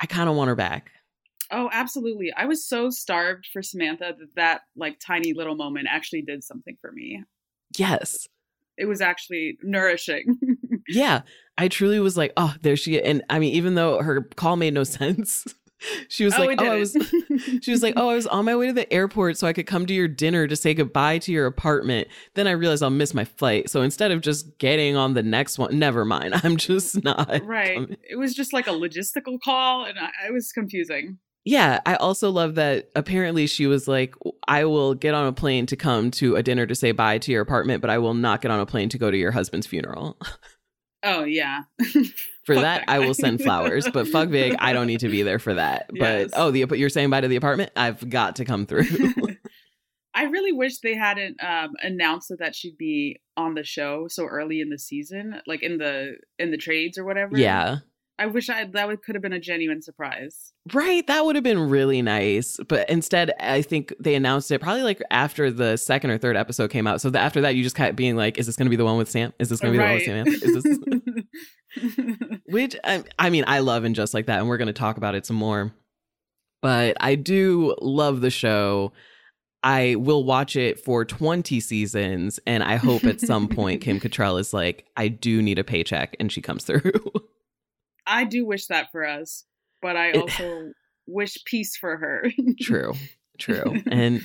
I 0.00 0.06
kind 0.06 0.28
of 0.28 0.36
want 0.36 0.48
her 0.48 0.54
back. 0.54 0.92
Oh, 1.50 1.68
absolutely. 1.72 2.32
I 2.36 2.44
was 2.46 2.64
so 2.64 2.90
starved 2.90 3.48
for 3.52 3.62
Samantha 3.62 4.14
that 4.18 4.34
that 4.36 4.60
like 4.76 5.00
tiny 5.00 5.32
little 5.32 5.56
moment 5.56 5.88
actually 5.90 6.22
did 6.22 6.44
something 6.44 6.76
for 6.80 6.92
me. 6.92 7.24
Yes. 7.76 8.28
It 8.78 8.84
was 8.84 9.00
actually 9.00 9.56
nourishing. 9.62 10.38
Yeah. 10.88 11.22
I 11.58 11.68
truly 11.68 12.00
was 12.00 12.16
like, 12.16 12.32
"Oh, 12.36 12.54
there 12.62 12.76
she 12.76 13.00
and 13.02 13.22
I 13.30 13.38
mean 13.38 13.54
even 13.54 13.74
though 13.74 14.02
her 14.02 14.22
call 14.22 14.56
made 14.56 14.74
no 14.74 14.84
sense. 14.84 15.46
she 16.08 16.24
was 16.24 16.34
oh, 16.38 16.44
like, 16.44 16.60
"Oh, 16.60 16.72
I 16.72 16.76
was. 16.76 16.96
She 17.60 17.70
was 17.70 17.82
like, 17.82 17.94
"Oh, 17.96 18.08
I 18.08 18.14
was 18.14 18.26
on 18.26 18.44
my 18.44 18.56
way 18.56 18.66
to 18.66 18.72
the 18.72 18.90
airport 18.92 19.36
so 19.36 19.46
I 19.46 19.52
could 19.52 19.66
come 19.66 19.86
to 19.86 19.94
your 19.94 20.08
dinner 20.08 20.46
to 20.46 20.56
say 20.56 20.74
goodbye 20.74 21.18
to 21.18 21.32
your 21.32 21.46
apartment." 21.46 22.08
Then 22.34 22.46
I 22.46 22.52
realized 22.52 22.82
I'll 22.82 22.90
miss 22.90 23.14
my 23.14 23.24
flight. 23.24 23.70
So 23.70 23.82
instead 23.82 24.10
of 24.10 24.20
just 24.20 24.58
getting 24.58 24.96
on 24.96 25.14
the 25.14 25.22
next 25.22 25.58
one, 25.58 25.78
never 25.78 26.04
mind. 26.04 26.34
I'm 26.44 26.56
just 26.56 27.02
not. 27.04 27.44
right. 27.44 27.74
coming. 27.74 27.96
It 28.08 28.16
was 28.16 28.34
just 28.34 28.52
like 28.52 28.66
a 28.66 28.70
logistical 28.70 29.38
call, 29.42 29.84
and 29.84 29.98
I, 29.98 30.10
it 30.26 30.32
was 30.32 30.52
confusing. 30.52 31.18
Yeah, 31.44 31.78
I 31.86 31.94
also 31.94 32.30
love 32.30 32.56
that 32.56 32.90
apparently 32.96 33.46
she 33.46 33.66
was 33.66 33.86
like, 33.86 34.14
"I 34.48 34.64
will 34.64 34.94
get 34.94 35.14
on 35.14 35.26
a 35.26 35.32
plane 35.32 35.66
to 35.66 35.76
come 35.76 36.10
to 36.12 36.36
a 36.36 36.42
dinner 36.42 36.66
to 36.66 36.74
say 36.74 36.92
bye 36.92 37.18
to 37.18 37.32
your 37.32 37.42
apartment, 37.42 37.82
but 37.82 37.90
I 37.90 37.98
will 37.98 38.14
not 38.14 38.40
get 38.40 38.50
on 38.50 38.60
a 38.60 38.66
plane 38.66 38.88
to 38.90 38.98
go 38.98 39.10
to 39.10 39.16
your 39.16 39.30
husband's 39.30 39.66
funeral." 39.66 40.18
Oh 41.06 41.24
yeah. 41.24 41.62
For 42.44 42.54
that, 42.54 42.62
that 42.62 42.84
I 42.88 42.98
will 42.98 43.14
send 43.14 43.40
flowers, 43.40 43.88
but 43.92 44.06
fuck 44.12 44.28
big, 44.30 44.54
I 44.58 44.72
don't 44.72 44.86
need 44.86 45.00
to 45.00 45.08
be 45.08 45.22
there 45.22 45.40
for 45.40 45.54
that. 45.54 45.90
Yes. 45.92 46.30
But 46.30 46.40
oh, 46.40 46.50
the 46.52 46.64
you're 46.76 46.88
saying 46.88 47.10
bye 47.10 47.20
to 47.20 47.26
the 47.26 47.34
apartment? 47.34 47.72
I've 47.74 48.08
got 48.08 48.36
to 48.36 48.44
come 48.44 48.66
through. 48.66 48.84
I 50.14 50.24
really 50.24 50.52
wish 50.52 50.78
they 50.78 50.94
hadn't 50.94 51.42
um, 51.42 51.72
announced 51.82 52.28
that, 52.28 52.38
that 52.38 52.54
she'd 52.54 52.78
be 52.78 53.20
on 53.36 53.54
the 53.54 53.64
show 53.64 54.06
so 54.08 54.26
early 54.26 54.60
in 54.60 54.70
the 54.70 54.78
season, 54.78 55.40
like 55.46 55.62
in 55.62 55.78
the 55.78 56.18
in 56.38 56.52
the 56.52 56.56
trades 56.56 56.98
or 56.98 57.04
whatever. 57.04 57.36
Yeah. 57.36 57.78
I 58.18 58.26
wish 58.26 58.48
I 58.48 58.64
that 58.64 58.88
would 58.88 59.02
could 59.02 59.14
have 59.14 59.22
been 59.22 59.32
a 59.32 59.40
genuine 59.40 59.82
surprise. 59.82 60.52
Right, 60.72 61.06
that 61.06 61.24
would 61.24 61.36
have 61.36 61.44
been 61.44 61.68
really 61.68 62.00
nice. 62.00 62.58
But 62.66 62.88
instead, 62.88 63.32
I 63.40 63.60
think 63.62 63.92
they 64.00 64.14
announced 64.14 64.50
it 64.50 64.60
probably 64.60 64.82
like 64.82 65.02
after 65.10 65.50
the 65.50 65.76
second 65.76 66.10
or 66.10 66.18
third 66.18 66.36
episode 66.36 66.70
came 66.70 66.86
out. 66.86 67.00
So 67.00 67.10
the, 67.10 67.18
after 67.18 67.42
that, 67.42 67.56
you 67.56 67.62
just 67.62 67.76
kept 67.76 67.94
being 67.94 68.16
like, 68.16 68.38
"Is 68.38 68.46
this 68.46 68.56
going 68.56 68.66
to 68.66 68.70
be 68.70 68.76
the 68.76 68.84
one 68.84 68.96
with 68.96 69.10
Sam? 69.10 69.34
Is 69.38 69.50
this 69.50 69.60
going 69.60 69.74
to 69.74 69.78
be 69.78 69.84
right. 69.84 70.04
the 70.04 70.12
one 70.12 70.24
with 70.24 70.40
Sam? 70.40 70.48
Is 70.48 70.64
this? 70.64 72.38
Which 72.46 72.76
I, 72.84 73.04
I 73.18 73.28
mean, 73.28 73.44
I 73.46 73.58
love 73.58 73.84
and 73.84 73.94
just 73.94 74.14
like 74.14 74.26
that, 74.26 74.38
and 74.38 74.48
we're 74.48 74.56
going 74.56 74.66
to 74.66 74.72
talk 74.72 74.96
about 74.96 75.14
it 75.14 75.26
some 75.26 75.36
more. 75.36 75.74
But 76.62 76.96
I 77.00 77.16
do 77.16 77.76
love 77.80 78.22
the 78.22 78.30
show. 78.30 78.92
I 79.62 79.96
will 79.96 80.24
watch 80.24 80.56
it 80.56 80.80
for 80.80 81.04
20 81.04 81.60
seasons, 81.60 82.40
and 82.46 82.62
I 82.62 82.76
hope 82.76 83.04
at 83.04 83.20
some 83.20 83.48
point 83.48 83.82
Kim 83.82 84.00
Cattrall 84.00 84.40
is 84.40 84.54
like, 84.54 84.86
I 84.96 85.08
do 85.08 85.42
need 85.42 85.58
a 85.58 85.64
paycheck, 85.64 86.16
and 86.18 86.30
she 86.30 86.40
comes 86.40 86.64
through. 86.64 86.82
I 88.06 88.24
do 88.24 88.46
wish 88.46 88.66
that 88.66 88.90
for 88.92 89.06
us, 89.06 89.44
but 89.82 89.96
I 89.96 90.12
also 90.12 90.72
wish 91.06 91.38
peace 91.44 91.76
for 91.76 91.96
her. 91.96 92.30
true, 92.60 92.92
true. 93.38 93.82
And 93.90 94.20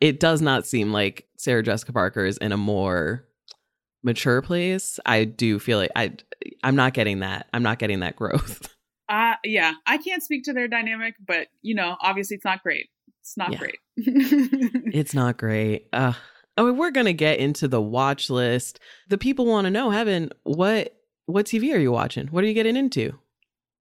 it 0.00 0.20
does 0.20 0.40
not 0.42 0.66
seem 0.66 0.92
like 0.92 1.26
Sarah 1.36 1.62
Jessica 1.62 1.92
Parker 1.92 2.24
is 2.24 2.36
in 2.38 2.52
a 2.52 2.56
more 2.56 3.24
mature 4.02 4.42
place. 4.42 4.98
I 5.06 5.24
do 5.24 5.58
feel 5.58 5.78
like 5.78 5.90
I, 5.96 6.12
I'm 6.62 6.76
not 6.76 6.94
getting 6.94 7.20
that. 7.20 7.46
I'm 7.52 7.62
not 7.62 7.78
getting 7.78 8.00
that 8.00 8.16
growth. 8.16 8.68
Uh 9.06 9.34
yeah, 9.44 9.74
I 9.86 9.98
can't 9.98 10.22
speak 10.22 10.44
to 10.44 10.54
their 10.54 10.66
dynamic, 10.66 11.14
but 11.26 11.48
you 11.60 11.74
know, 11.74 11.94
obviously 12.00 12.36
it's 12.36 12.44
not 12.44 12.62
great. 12.62 12.88
It's 13.20 13.36
not 13.36 13.52
Yeah. 13.52 13.58
great. 13.58 13.78
It's 14.94 15.12
not 15.12 15.36
great. 15.36 15.88
Uh, 15.92 16.14
oh, 16.56 16.72
we're 16.72 16.90
gonna 16.90 17.12
get 17.12 17.38
into 17.38 17.68
the 17.68 17.82
watch 17.82 18.30
list. 18.30 18.80
The 19.10 19.18
people 19.18 19.44
want 19.44 19.66
to 19.66 19.70
know, 19.70 19.90
Heben, 19.90 20.30
what 20.44 20.96
what 21.26 21.44
TV 21.44 21.74
are 21.74 21.78
you 21.78 21.92
watching? 21.92 22.28
What 22.28 22.44
are 22.44 22.46
you 22.46 22.54
getting 22.54 22.76
into? 22.76 23.18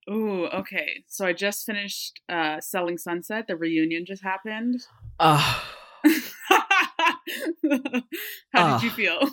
Ooh, 0.10 0.46
okay. 0.48 1.04
So 1.08 1.26
I 1.26 1.34
just 1.34 1.66
finished 1.66 2.22
uh 2.30 2.60
Selling 2.62 2.98
Sunset. 2.98 3.48
The 3.48 3.56
reunion 3.56 4.06
just 4.06 4.24
happened. 4.24 4.82
Oh, 5.20 5.64
How 8.54 8.78
did 8.80 8.84
you 8.84 8.90
feel? 8.92 9.30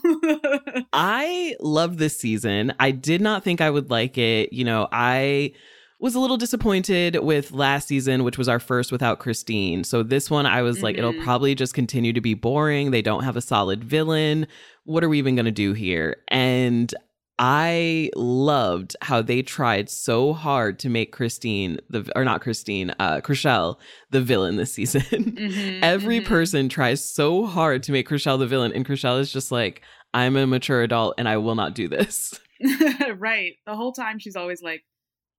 I 0.92 1.56
love 1.60 1.98
this 1.98 2.18
season. 2.18 2.72
I 2.78 2.90
did 2.90 3.20
not 3.20 3.42
think 3.44 3.60
I 3.60 3.70
would 3.70 3.90
like 3.90 4.16
it. 4.16 4.52
You 4.52 4.64
know, 4.64 4.88
I 4.92 5.52
was 5.98 6.14
a 6.14 6.20
little 6.20 6.36
disappointed 6.38 7.16
with 7.16 7.52
last 7.52 7.88
season, 7.88 8.24
which 8.24 8.38
was 8.38 8.48
our 8.48 8.58
first 8.60 8.90
without 8.92 9.18
Christine. 9.18 9.84
So 9.84 10.02
this 10.02 10.30
one, 10.30 10.46
I 10.46 10.62
was 10.62 10.82
like, 10.82 10.96
it'll 10.96 11.12
Mhm. 11.12 11.24
probably 11.24 11.54
just 11.54 11.74
continue 11.74 12.12
to 12.14 12.20
be 12.20 12.32
boring. 12.34 12.90
They 12.90 13.02
don't 13.02 13.24
have 13.24 13.36
a 13.36 13.42
solid 13.42 13.84
villain. 13.84 14.46
What 14.84 15.04
are 15.04 15.08
we 15.08 15.18
even 15.18 15.34
going 15.34 15.44
to 15.46 15.50
do 15.50 15.72
here? 15.74 16.16
And 16.28 16.94
I 17.42 18.10
loved 18.16 18.96
how 19.00 19.22
they 19.22 19.40
tried 19.40 19.88
so 19.88 20.34
hard 20.34 20.78
to 20.80 20.90
make 20.90 21.10
Christine 21.10 21.78
the 21.88 22.06
or 22.14 22.22
not 22.24 22.42
Christine, 22.42 22.90
uh 22.98 23.20
Chrishell 23.22 23.78
the 24.10 24.20
villain 24.20 24.56
this 24.56 24.74
season. 24.74 25.00
Mhm, 25.40 25.78
Every 25.82 26.20
mhm. 26.20 26.26
person 26.26 26.68
tries 26.68 27.02
so 27.02 27.46
hard 27.46 27.82
to 27.84 27.92
make 27.92 28.06
Chrishell 28.08 28.38
the 28.38 28.46
villain, 28.46 28.72
and 28.72 28.84
Chrishell 28.86 29.18
is 29.18 29.32
just 29.32 29.50
like, 29.50 29.80
I'm 30.12 30.36
a 30.36 30.46
mature 30.46 30.82
adult 30.82 31.14
and 31.16 31.26
I 31.28 31.38
will 31.38 31.54
not 31.54 31.74
do 31.74 31.88
this. 31.88 32.38
right. 33.16 33.54
The 33.66 33.74
whole 33.74 33.92
time 33.92 34.18
she's 34.18 34.36
always 34.36 34.60
like, 34.62 34.84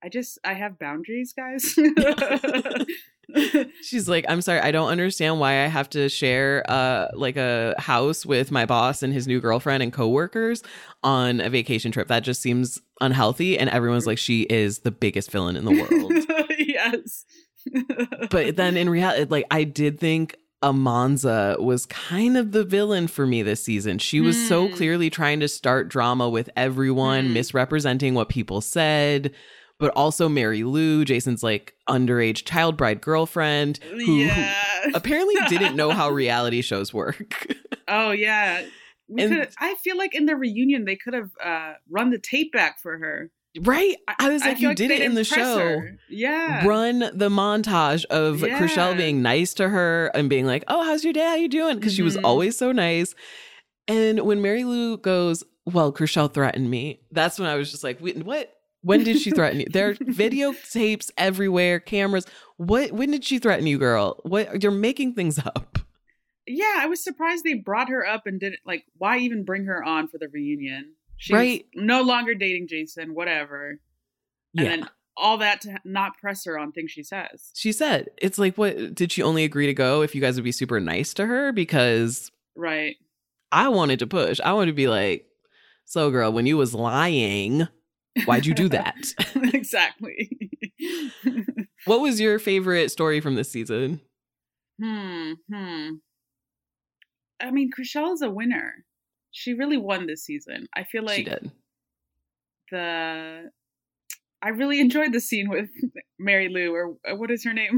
I 0.04 0.10
just 0.10 0.40
I 0.44 0.54
have 0.54 0.80
boundaries, 0.80 1.34
guys. 1.38 1.76
She's 3.82 4.08
like, 4.10 4.26
I'm 4.28 4.42
sorry, 4.42 4.60
I 4.60 4.72
don't 4.72 4.90
understand 4.90 5.40
why 5.40 5.64
I 5.64 5.68
have 5.68 5.90
to 5.92 6.10
share 6.10 6.64
uh 6.70 7.08
like 7.14 7.38
a 7.38 7.76
house 7.78 8.26
with 8.26 8.52
my 8.52 8.66
boss 8.66 9.04
and 9.04 9.14
his 9.14 9.28
new 9.28 9.40
girlfriend 9.40 9.84
and 9.84 9.92
coworkers 9.94 10.64
on 11.04 11.42
a 11.42 11.50
vacation 11.50 11.92
trip. 11.92 12.08
That 12.08 12.24
just 12.24 12.42
seems 12.42 12.80
unhealthy. 13.00 13.58
And 13.58 13.70
everyone's 13.70 14.08
like, 14.08 14.18
she 14.18 14.42
is 14.44 14.80
the 14.80 14.92
biggest 14.92 15.32
villain 15.32 15.56
in 15.56 15.66
the 15.66 15.72
world. 15.72 16.50
yes. 16.60 17.26
but 18.32 18.56
then 18.56 18.78
in 18.78 18.90
reality, 18.90 19.26
like 19.30 19.46
I 19.52 19.64
did 19.64 20.00
think 20.00 20.36
Amanza 20.64 21.60
was 21.60 21.86
kind 21.88 22.38
of 22.38 22.52
the 22.52 22.64
villain 22.64 23.08
for 23.08 23.26
me 23.26 23.42
this 23.42 23.64
season. 23.64 23.98
She 23.98 24.22
was 24.22 24.48
so 24.48 24.68
Hmm. 24.68 24.74
clearly 24.76 25.10
trying 25.10 25.40
to 25.40 25.48
start 25.48 25.90
drama 25.90 26.30
with 26.30 26.50
everyone, 26.56 27.28
Hmm. 27.28 27.34
misrepresenting 27.34 28.14
what 28.14 28.30
people 28.30 28.62
said. 28.62 29.32
But 29.82 29.92
also 29.98 30.30
Mary 30.30 30.64
Lou, 30.64 31.04
Jason's 31.04 31.42
like 31.44 31.74
underage 31.90 32.46
child 32.46 32.78
bride 32.78 33.02
girlfriend, 33.02 33.80
who 33.84 34.20
yeah. 34.20 34.54
apparently 34.94 35.36
didn't 35.50 35.76
know 35.76 35.90
how 35.90 36.10
reality 36.12 36.62
shows 36.62 36.94
work. 36.94 37.48
Oh 37.88 38.12
yeah. 38.12 38.64
We 39.10 39.24
And- 39.24 39.50
I 39.60 39.76
feel 39.84 39.98
like 39.98 40.16
in 40.16 40.26
the 40.26 40.38
reunion 40.38 40.86
they 40.86 40.96
could 40.96 41.14
have 41.14 41.32
uh, 41.44 41.74
run 41.90 42.10
the 42.12 42.20
tape 42.20 42.54
back 42.54 42.80
for 42.80 42.98
her. 42.98 43.30
right? 43.64 43.98
I 44.18 44.30
was 44.30 44.46
like, 44.46 44.60
feel 44.60 44.70
you 44.70 44.76
did 44.76 44.92
it 44.92 45.02
in 45.02 45.14
the 45.16 45.26
show. 45.26 45.58
her. 45.58 45.98
Yeah. 46.10 46.66
Run 46.66 47.00
the 47.00 47.28
montage 47.30 48.06
of 48.06 48.40
Yeah. 48.42 48.58
Chrishell 48.62 48.96
being 48.96 49.22
nice 49.22 49.54
to 49.56 49.68
her 49.68 50.10
and 50.14 50.30
being 50.30 50.46
like, 50.46 50.64
"Oh, 50.70 50.86
how's 50.86 51.04
your 51.04 51.12
day? 51.12 51.26
How 51.26 51.36
you 51.36 51.50
doing?" 51.50 51.76
Because 51.76 51.94
she 51.94 52.02
was 52.04 52.16
Mhm. 52.16 52.22
always 52.24 52.58
so 52.58 52.72
nice. 52.72 53.14
And 53.90 54.22
when 54.22 54.42
Mary 54.42 54.64
Lou 54.64 54.96
goes, 54.98 55.44
"Well, 55.66 55.92
Chrishell 55.92 56.34
threatened 56.34 56.70
me," 56.70 57.02
that's 57.12 57.40
when 57.40 57.50
I 57.50 57.56
was 57.56 57.72
just 57.72 57.84
like, 57.84 58.00
"Wait, 58.00 58.24
"What? 58.24 58.54
When 58.82 59.04
did 59.04 59.20
she 59.20 59.32
threaten 59.36 59.60
you? 59.62 59.68
There 59.70 59.90
are 59.90 59.96
videotapes 59.96 61.12
everywhere, 61.18 61.80
cameras. 61.80 62.26
What? 62.58 62.92
When 62.92 63.12
did 63.12 63.24
she 63.24 63.40
threaten 63.40 63.68
you, 63.68 63.78
girl? 63.78 64.20
What? 64.24 64.62
You're 64.64 64.72
making 64.72 65.14
things 65.16 65.40
up." 65.40 65.80
Yeah, 66.48 66.74
I 66.78 66.88
was 66.88 67.04
surprised 67.04 67.44
they 67.44 67.54
brought 67.54 67.90
her 67.90 68.06
up 68.06 68.26
and 68.26 68.40
didn't 68.40 68.60
like 68.66 68.84
why 68.98 69.20
even 69.20 69.44
bring 69.46 69.66
her 69.66 69.84
on 69.84 70.08
for 70.08 70.18
the 70.18 70.28
reunion? 70.30 70.94
She's 71.18 71.36
Right. 71.36 71.66
no 71.76 72.02
longer 72.02 72.34
dating 72.34 72.68
Jason, 72.68 73.14
whatever. 73.14 73.80
And 74.58 74.66
Yeah. 74.66 74.70
then 74.70 74.90
all 75.16 75.38
that 75.38 75.62
to 75.62 75.78
not 75.86 76.18
press 76.18 76.44
her 76.46 76.58
on 76.58 76.72
things 76.72 76.90
she 76.92 77.04
says. 77.04 77.52
She 77.56 77.72
said, 77.72 78.10
"It's 78.18 78.40
like, 78.40 78.58
what? 78.58 78.96
Did 78.96 79.12
she 79.12 79.22
only 79.22 79.44
agree 79.44 79.68
to 79.68 79.74
go 79.74 80.02
if 80.02 80.16
you 80.16 80.22
guys 80.22 80.36
would 80.36 80.44
be 80.44 80.52
super 80.52 80.80
nice 80.80 81.14
to 81.14 81.28
her? 81.28 81.52
Because 81.52 82.32
Right. 82.56 82.96
I 83.52 83.68
wanted 83.70 84.00
to 84.00 84.08
push. 84.08 84.40
I 84.40 84.54
wanted 84.54 84.72
to 84.72 84.76
be 84.76 84.88
like, 84.88 85.28
so 85.86 86.10
girl, 86.10 86.32
when 86.34 86.46
you 86.48 86.58
was 86.58 86.74
lying, 86.74 87.68
why'd 88.26 88.46
you 88.46 88.54
do 88.54 88.70
that? 88.70 88.96
exactly. 89.54 90.30
what 91.86 92.02
was 92.02 92.20
your 92.20 92.40
favorite 92.40 92.92
story 92.92 93.20
from 93.22 93.36
this 93.36 93.52
season? 93.52 94.02
hmm. 94.82 95.34
Hmm. 95.54 95.90
I 97.40 97.52
mean, 97.52 97.72
is 97.78 98.22
a 98.22 98.30
winner. 98.30 98.86
She 99.32 99.54
really 99.54 99.78
won 99.78 100.06
this 100.08 100.24
season. 100.26 100.68
I 100.76 100.84
feel 100.84 101.04
like 101.04 101.16
she 101.18 101.24
did. 101.24 101.52
the 102.72 103.50
I 104.44 104.50
really 104.50 104.80
enjoyed 104.80 105.14
the 105.14 105.20
scene 105.20 105.50
with 105.50 105.70
Mary 106.20 106.50
Lou 106.50 106.74
or 106.74 106.96
uh, 107.10 107.16
what 107.16 107.32
is 107.32 107.44
her 107.46 107.54
name? 107.54 107.78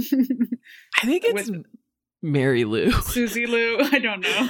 I 1.02 1.06
think 1.06 1.24
it's 1.26 1.50
with- 1.50 1.66
Mary 2.22 2.64
Lou. 2.64 2.92
Susie 2.92 3.46
Lou. 3.46 3.80
I 3.82 4.00
don't 4.00 4.22
know. 4.22 4.50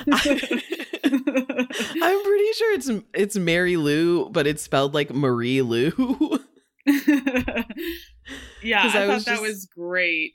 I'm 1.14 2.24
pretty 2.24 2.54
sure 2.54 2.74
it's 2.76 2.90
it's 3.14 3.36
Mary 3.38 3.78
Lou, 3.78 4.30
but 4.30 4.48
it's 4.48 4.62
spelled 4.62 4.94
like 4.94 5.14
Marie 5.14 5.62
Lou. 5.62 6.40
yeah, 8.64 8.84
I, 8.84 8.88
I 8.88 8.92
thought 8.92 9.08
was 9.08 9.26
that 9.26 9.32
just- 9.32 9.42
was 9.42 9.66
great. 9.66 10.34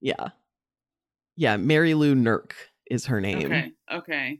yeah. 0.00 0.28
Yeah, 1.36 1.56
Mary 1.56 1.94
Lou 1.94 2.14
Nurk 2.14 2.52
is 2.88 3.06
her 3.06 3.20
name. 3.20 3.46
Okay, 3.46 3.72
okay. 3.92 4.38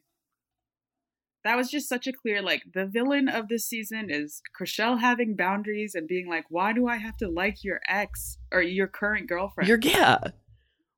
That 1.43 1.57
was 1.57 1.69
just 1.69 1.89
such 1.89 2.07
a 2.07 2.13
clear 2.13 2.41
like 2.41 2.63
the 2.73 2.87
villain 2.87 3.29
of 3.29 3.49
this 3.49 3.67
season 3.69 4.11
is 4.11 4.41
Chrishell 4.59 5.01
having 5.01 5.35
boundaries 5.35 5.95
and 5.97 6.07
being 6.07 6.29
like, 6.29 6.45
why 6.51 6.73
do 6.73 6.87
I 6.87 6.97
have 6.99 7.17
to 7.19 7.29
like 7.29 7.65
your 7.65 7.81
ex 7.89 8.39
or 8.53 8.63
your 8.63 8.87
current 8.87 9.29
girlfriend? 9.29 9.67
You're 9.69 9.81
yeah. 9.83 10.19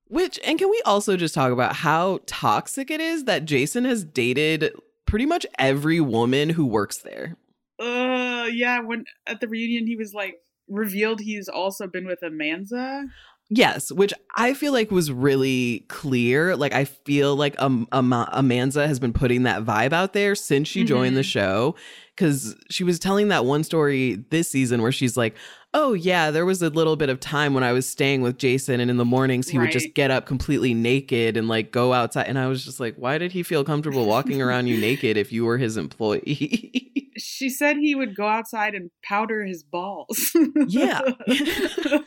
Which 0.08 0.38
and 0.44 0.58
can 0.58 0.70
we 0.70 0.80
also 0.86 1.16
just 1.16 1.34
talk 1.34 1.52
about 1.52 1.74
how 1.76 2.20
toxic 2.26 2.90
it 2.90 3.00
is 3.00 3.24
that 3.24 3.44
Jason 3.44 3.84
has 3.84 4.04
dated 4.04 4.72
pretty 5.04 5.26
much 5.26 5.44
every 5.58 6.00
woman 6.00 6.50
who 6.50 6.64
works 6.66 6.98
there. 6.98 7.36
uh, 7.80 8.48
yeah. 8.52 8.80
When 8.80 9.04
at 9.26 9.40
the 9.40 9.48
reunion, 9.48 9.86
he 9.86 9.96
was 9.96 10.14
like 10.14 10.36
revealed 10.68 11.20
he's 11.20 11.48
also 11.48 11.86
been 11.86 12.06
with 12.06 12.20
Amanza. 12.22 13.04
Yes, 13.48 13.92
which 13.92 14.12
I 14.36 14.54
feel 14.54 14.72
like 14.72 14.90
was 14.90 15.12
really 15.12 15.84
clear. 15.88 16.56
Like 16.56 16.72
I 16.72 16.84
feel 16.84 17.36
like 17.36 17.54
um, 17.62 17.86
um 17.92 18.10
Amanza 18.10 18.86
has 18.88 18.98
been 18.98 19.12
putting 19.12 19.44
that 19.44 19.64
vibe 19.64 19.92
out 19.92 20.12
there 20.14 20.34
since 20.34 20.66
she 20.68 20.82
joined 20.84 21.16
the 21.16 21.20
Mhm. 21.20 21.24
show 21.32 21.74
cuz 22.16 22.54
she 22.70 22.84
was 22.84 22.98
telling 22.98 23.28
that 23.28 23.44
one 23.44 23.62
story 23.64 24.24
this 24.30 24.48
season 24.48 24.82
where 24.82 24.92
she's 24.92 25.16
like, 25.16 25.34
"Oh 25.74 25.92
yeah, 25.92 26.30
there 26.30 26.46
was 26.46 26.62
a 26.62 26.70
little 26.70 26.96
bit 26.96 27.08
of 27.08 27.20
time 27.20 27.54
when 27.54 27.62
I 27.64 27.72
was 27.72 27.86
staying 27.86 28.22
with 28.22 28.38
Jason 28.38 28.80
and 28.80 28.90
in 28.90 28.96
the 28.96 29.04
mornings 29.04 29.48
he 29.48 29.58
would 29.58 29.70
just 29.70 29.94
get 29.94 30.10
up 30.10 30.26
completely 30.26 30.74
naked 30.74 31.36
and 31.36 31.48
like 31.48 31.70
go 31.72 31.92
outside." 31.92 32.26
And 32.26 32.38
I 32.38 32.46
was 32.46 32.64
just 32.64 32.80
like, 32.80 32.96
"Why 32.96 33.18
did 33.18 33.32
he 33.32 33.42
feel 33.42 33.64
comfortable 33.64 34.06
walking 34.06 34.40
around 34.42 34.66
you 34.66 34.78
naked 34.80 35.16
if 35.16 35.32
you 35.32 35.44
were 35.44 35.58
his 35.58 35.76
employee?" 35.76 36.82
She 37.18 37.48
said 37.48 37.78
he 37.78 37.94
would 37.94 38.14
go 38.14 38.26
outside 38.26 38.74
and 38.74 38.90
powder 39.02 39.42
his 39.42 39.62
balls. 39.62 40.36
Yeah. 40.68 41.00
and 41.26 42.04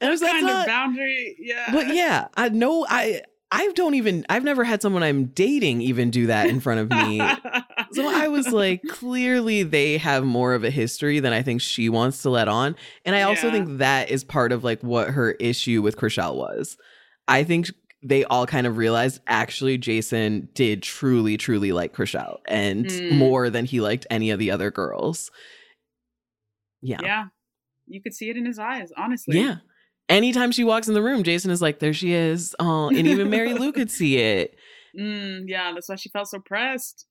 I 0.00 0.10
was 0.10 0.22
like, 0.22 0.30
kind 0.32 0.46
"Not- 0.46 0.60
of 0.60 0.66
boundary. 0.66 1.36
Yeah. 1.40 1.70
But 1.72 1.92
yeah, 1.94 2.28
I 2.36 2.48
know 2.50 2.86
I 2.88 3.22
I 3.50 3.72
don't 3.72 3.94
even, 3.94 4.26
I've 4.28 4.44
never 4.44 4.62
had 4.62 4.82
someone 4.82 5.02
I'm 5.02 5.26
dating 5.26 5.80
even 5.80 6.10
do 6.10 6.26
that 6.26 6.48
in 6.48 6.60
front 6.60 6.80
of 6.80 6.90
me. 6.90 7.18
so 7.92 8.06
I 8.06 8.28
was 8.28 8.48
like, 8.48 8.82
clearly 8.90 9.62
they 9.62 9.96
have 9.98 10.24
more 10.24 10.52
of 10.52 10.64
a 10.64 10.70
history 10.70 11.18
than 11.20 11.32
I 11.32 11.40
think 11.42 11.62
she 11.62 11.88
wants 11.88 12.20
to 12.22 12.30
let 12.30 12.46
on. 12.48 12.76
And 13.06 13.16
I 13.16 13.22
also 13.22 13.46
Yeah. 13.46 13.52
think 13.52 13.78
that 13.78 14.10
is 14.10 14.22
part 14.22 14.52
of 14.52 14.64
like 14.64 14.82
what 14.82 15.08
her 15.10 15.32
issue 15.32 15.80
with 15.80 15.96
Chrishell 15.96 16.36
was. 16.36 16.76
I 17.26 17.42
think 17.42 17.70
they 18.02 18.24
all 18.24 18.46
kind 18.46 18.66
of 18.66 18.76
realized 18.76 19.20
actually 19.26 19.78
Jason 19.78 20.48
did 20.54 20.82
truly, 20.82 21.36
truly 21.38 21.72
like 21.72 21.94
Chrishell 21.94 22.38
and 22.46 22.84
Mm. 22.86 23.12
more 23.12 23.48
than 23.48 23.64
he 23.64 23.80
liked 23.80 24.06
any 24.10 24.30
of 24.30 24.38
the 24.38 24.50
other 24.50 24.70
girls. 24.70 25.30
Yeah. 26.82 26.98
yeah. 27.02 27.24
You 27.86 28.02
could 28.02 28.12
see 28.14 28.28
it 28.28 28.36
in 28.36 28.44
his 28.44 28.58
eyes, 28.58 28.92
honestly. 28.96 29.40
Yeah. 29.40 29.56
Anytime 30.08 30.52
she 30.52 30.64
walks 30.64 30.88
in 30.88 30.94
the 30.94 31.02
room, 31.02 31.22
Jason 31.22 31.50
is 31.50 31.60
like, 31.60 31.80
there 31.80 31.92
she 31.92 32.12
is. 32.12 32.54
Oh, 32.58 32.88
and 32.88 33.06
even 33.06 33.28
Mary 33.30 33.52
Lou 33.54 33.72
could 33.72 33.90
see 33.90 34.18
it. 34.18 34.54
Mm, 34.98 35.44
yeah, 35.46 35.70
that's 35.74 35.88
why 35.88 35.94
she 35.94 36.08
felt 36.08 36.28
so 36.28 36.40
pressed. 36.40 37.06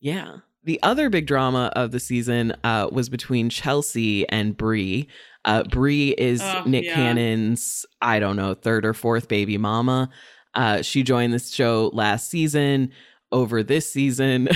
Yeah. 0.00 0.38
The 0.64 0.82
other 0.82 1.08
big 1.10 1.26
drama 1.26 1.70
of 1.76 1.92
the 1.92 2.00
season 2.00 2.54
uh, 2.64 2.88
was 2.90 3.08
between 3.08 3.48
Chelsea 3.50 4.26
and 4.28 4.56
Bre. 4.56 5.02
Uh, 5.44 5.62
Bre 5.64 5.88
is 6.16 6.40
Oh, 6.42 6.62
Nick 6.66 6.86
yeah. 6.86 6.94
Cannon's, 6.94 7.86
I 8.00 8.18
don't 8.18 8.34
know, 8.34 8.54
third 8.54 8.84
or 8.84 8.94
fourth 8.94 9.28
baby 9.28 9.56
mama. 9.58 10.08
Uh, 10.54 10.82
she 10.82 11.02
joined 11.04 11.32
this 11.32 11.52
show 11.52 11.90
last 11.92 12.28
season. 12.30 12.92
Over 13.30 13.62
this 13.62 13.88
season, 13.92 14.48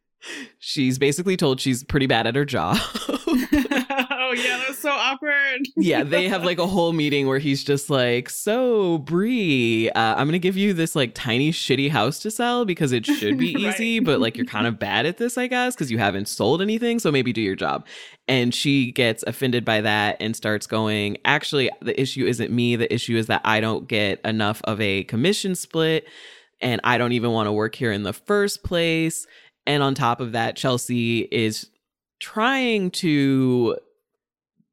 she's 0.58 0.98
basically 0.98 1.36
told 1.38 1.58
she's 1.60 1.82
pretty 1.82 2.06
bad 2.06 2.26
at 2.28 2.36
her 2.36 2.44
job. 2.44 2.76
oh 3.08 4.34
yeah, 4.36 4.62
so 4.80 4.90
awkward. 4.90 5.60
yeah, 5.76 6.02
they 6.02 6.28
have 6.28 6.44
like 6.44 6.58
a 6.58 6.66
whole 6.66 6.92
meeting 6.92 7.26
where 7.26 7.38
he's 7.38 7.62
just 7.64 7.90
like, 7.90 8.28
"So, 8.30 8.98
Bre, 8.98 9.88
uh, 9.94 10.14
I'm 10.16 10.26
gonna 10.26 10.38
give 10.38 10.56
you 10.56 10.72
this 10.72 10.96
like 10.96 11.14
tiny 11.14 11.52
shitty 11.52 11.90
house 11.90 12.18
to 12.20 12.30
sell 12.30 12.64
because 12.64 12.92
it 12.92 13.06
should 13.06 13.38
be 13.38 13.54
Right. 13.54 13.74
easy, 13.74 14.00
but 14.00 14.20
like 14.20 14.36
you're 14.36 14.46
kind 14.46 14.66
of 14.66 14.78
bad 14.78 15.06
at 15.06 15.18
this, 15.18 15.36
I 15.38 15.46
guess, 15.46 15.74
because 15.74 15.90
you 15.90 15.98
haven't 15.98 16.28
sold 16.28 16.62
anything. 16.62 16.98
So 16.98 17.10
maybe 17.12 17.32
do 17.32 17.40
your 17.40 17.56
job." 17.56 17.86
And 18.28 18.54
she 18.54 18.92
gets 18.92 19.24
offended 19.26 19.64
by 19.64 19.80
that 19.80 20.16
and 20.20 20.34
starts 20.36 20.66
going, 20.66 21.18
"Actually, 21.24 21.70
the 21.80 22.00
issue 22.00 22.24
isn't 22.26 22.50
me. 22.52 22.76
The 22.76 22.92
issue 22.92 23.16
is 23.16 23.26
that 23.26 23.40
I 23.44 23.60
don't 23.60 23.88
get 23.88 24.20
enough 24.24 24.60
of 24.64 24.80
a 24.80 25.04
commission 25.04 25.54
split, 25.54 26.06
and 26.60 26.80
I 26.84 26.98
don't 26.98 27.12
even 27.12 27.32
want 27.32 27.46
to 27.48 27.52
work 27.52 27.74
here 27.74 27.92
in 27.92 28.02
the 28.04 28.12
first 28.12 28.62
place." 28.64 29.26
And 29.66 29.82
on 29.82 29.94
top 29.94 30.20
of 30.20 30.32
that, 30.32 30.56
Chelsea 30.56 31.20
is 31.30 31.68
trying 32.20 32.90
to 32.90 33.76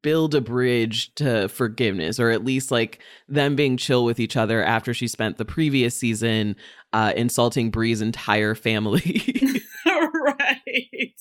build 0.08 0.34
a 0.34 0.40
bridge 0.40 1.14
to 1.16 1.50
forgiveness 1.50 2.18
or 2.18 2.30
at 2.30 2.46
least 2.46 2.72
like 2.72 3.00
them 3.28 3.58
being 3.58 3.76
chill 3.76 4.06
with 4.06 4.22
each 4.22 4.38
other 4.38 4.64
after 4.64 4.94
she 4.94 5.06
spent 5.06 5.36
the 5.36 5.44
previous 5.44 5.98
season 5.98 6.56
uh 6.94 7.12
insulting 7.18 7.70
Bre's 7.70 8.00
entire 8.00 8.56
family 8.56 9.22
right. 9.86 11.14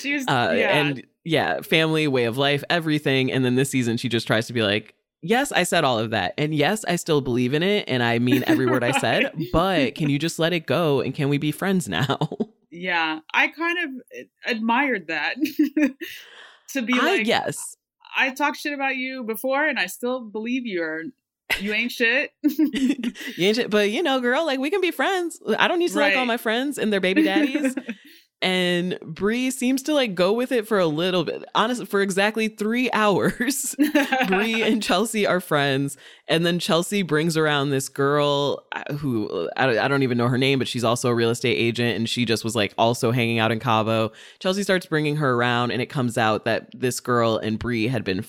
She 0.00 0.14
was 0.14 0.26
uh 0.26 0.52
yeah. 0.56 0.76
and 0.76 1.06
yeah 1.22 1.60
family 1.60 2.08
way 2.08 2.24
of 2.24 2.36
life 2.36 2.64
everything 2.68 3.30
and 3.30 3.44
then 3.44 3.54
this 3.54 3.70
season 3.70 3.96
she 3.96 4.08
just 4.08 4.26
tries 4.26 4.48
to 4.48 4.52
be 4.52 4.64
like 4.64 4.96
yes 5.20 5.52
I 5.52 5.62
said 5.62 5.84
all 5.84 6.00
of 6.00 6.10
that 6.10 6.34
and 6.36 6.52
yes 6.52 6.84
I 6.88 6.96
still 6.96 7.20
believe 7.20 7.54
in 7.54 7.62
it 7.62 7.84
and 7.86 8.02
I 8.02 8.18
mean 8.18 8.42
every 8.48 8.66
word 8.66 8.82
I 8.82 8.90
said 8.98 9.32
but 9.52 9.94
can 9.94 10.10
you 10.10 10.18
just 10.18 10.40
let 10.40 10.52
it 10.52 10.66
go 10.66 11.00
and 11.02 11.14
can 11.14 11.28
we 11.28 11.38
be 11.38 11.52
friends 11.52 11.88
now 11.88 12.18
yeah, 12.72 13.20
I 13.34 13.48
kind 13.48 13.78
of 13.78 14.20
admired 14.46 15.08
that. 15.08 15.36
to 16.72 16.82
be 16.82 16.94
I 16.94 17.04
like, 17.04 17.26
guess 17.26 17.76
I 18.16 18.30
talked 18.30 18.58
shit 18.58 18.72
about 18.72 18.96
you 18.96 19.24
before, 19.24 19.66
and 19.66 19.78
I 19.78 19.86
still 19.86 20.20
believe 20.20 20.66
you're 20.66 21.04
you 21.60 21.72
ain't 21.72 21.92
shit. 21.92 22.32
you 22.42 23.14
ain't 23.38 23.56
shit, 23.56 23.70
but 23.70 23.90
you 23.90 24.02
know 24.02 24.20
girl 24.20 24.46
like 24.46 24.58
we 24.58 24.70
can 24.70 24.80
be 24.80 24.90
friends. 24.90 25.40
I 25.58 25.68
don't 25.68 25.78
need 25.78 25.90
to 25.90 25.98
like 25.98 26.16
all 26.16 26.26
my 26.26 26.36
friends 26.36 26.78
and 26.78 26.92
their 26.92 27.00
baby 27.00 27.22
daddies 27.22 27.74
and 28.42 28.98
Bre 29.02 29.50
seems 29.50 29.84
to 29.84 29.94
like 29.94 30.16
go 30.16 30.32
with 30.32 30.50
it 30.50 30.66
for 30.66 30.80
a 30.80 30.86
little 30.86 31.22
bit. 31.24 31.44
Honestly, 31.54 31.86
for 31.86 32.02
exactly 32.02 32.48
three 32.48 32.90
hours, 32.92 33.76
Bre 34.26 34.62
and 34.64 34.82
Chelsea 34.82 35.26
are 35.26 35.40
friends, 35.40 35.96
and 36.26 36.44
then 36.44 36.58
Chelsea 36.58 37.02
brings 37.02 37.36
around 37.36 37.70
this 37.70 37.88
girl 37.88 38.66
uh, 38.72 38.94
who 38.94 39.48
I 39.56 39.66
don't, 39.66 39.78
I 39.78 39.88
don't 39.88 40.02
even 40.02 40.18
know 40.18 40.28
her 40.28 40.38
name, 40.38 40.58
but 40.58 40.66
she's 40.66 40.84
also 40.84 41.08
a 41.08 41.14
real 41.14 41.30
estate 41.30 41.56
agent, 41.56 41.96
and 41.96 42.08
she 42.08 42.24
just 42.24 42.44
was 42.44 42.56
like 42.56 42.74
also 42.76 43.12
hanging 43.12 43.38
out 43.38 43.52
in 43.52 43.60
Cabo. 43.60 44.10
Chelsea 44.40 44.64
starts 44.64 44.86
bringing 44.86 45.16
her 45.16 45.34
around, 45.34 45.70
and 45.70 45.80
it 45.80 45.86
comes 45.86 46.18
out 46.18 46.44
that 46.44 46.68
this 46.78 46.98
girl 46.98 47.38
and 47.38 47.58
Bre 47.58 47.86
had 47.86 48.04
been. 48.04 48.24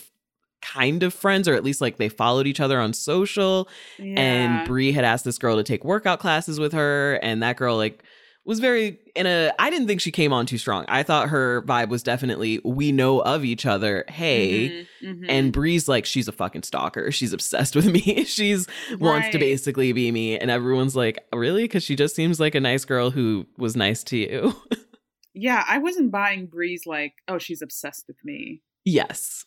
Kind 0.62 1.04
of 1.04 1.14
friends, 1.14 1.50
or 1.50 1.56
at 1.56 1.64
least 1.66 1.82
like 1.82 1.98
they 1.98 2.08
followed 2.08 2.48
each 2.48 2.62
other 2.62 2.80
on 2.80 2.94
social 2.94 3.68
yeah. 4.00 4.18
and 4.18 4.66
Bre 4.66 4.94
had 4.94 5.04
asked 5.04 5.26
this 5.26 5.38
girl 5.38 5.58
to 5.58 5.64
take 5.64 5.84
workout 5.84 6.20
classes 6.22 6.58
with 6.58 6.72
her, 6.72 7.16
and 7.22 7.44
that 7.44 7.58
girl 7.58 7.76
like 7.76 8.02
was 8.46 8.60
very 8.60 9.00
in 9.16 9.26
a. 9.26 9.52
I 9.58 9.70
didn't 9.70 9.88
think 9.88 10.02
she 10.02 10.12
came 10.12 10.34
on 10.34 10.46
too 10.46 10.58
strong. 10.58 10.86
I 10.88 11.04
thought 11.04 11.30
her 11.30 11.62
vibe 11.64 11.90
was 11.90 12.04
definitely 12.04 12.60
we 12.64 12.92
know 12.92 13.22
of 13.22 13.46
each 13.46 13.66
other. 13.66 14.04
Hey. 14.10 14.86
Mhm, 15.04 15.20
mhm. 15.22 15.26
And 15.30 15.54
Bre's 15.54 15.88
like, 15.88 16.06
she's 16.06 16.28
a 16.28 16.32
fucking 16.32 16.64
stalker. 16.64 17.12
She's 17.12 17.32
obsessed 17.34 17.76
with 17.76 17.86
me. 17.86 18.24
she's 18.26 18.68
wants 19.00 19.30
to 19.30 19.40
basically 19.40 19.94
be 19.94 20.12
me. 20.12 20.38
And 20.38 20.52
everyone's 20.52 20.96
like, 20.96 21.24
really? 21.34 21.64
Because 21.64 21.84
she 21.84 21.96
just 21.96 22.16
seems 22.16 22.40
like 22.40 22.56
a 22.56 22.60
nice 22.60 22.86
girl 22.86 23.12
who 23.12 23.46
was 23.58 23.76
nice 23.76 24.04
to 24.06 24.18
you. 24.18 24.54
yeah, 25.34 25.64
I 25.68 25.78
wasn't 25.78 26.12
buying 26.12 26.46
Bre's 26.48 26.86
like, 26.86 27.14
oh, 27.28 27.38
she's 27.38 27.62
obsessed 27.62 28.06
with 28.08 28.18
me. 28.24 28.62
yes. 28.86 29.46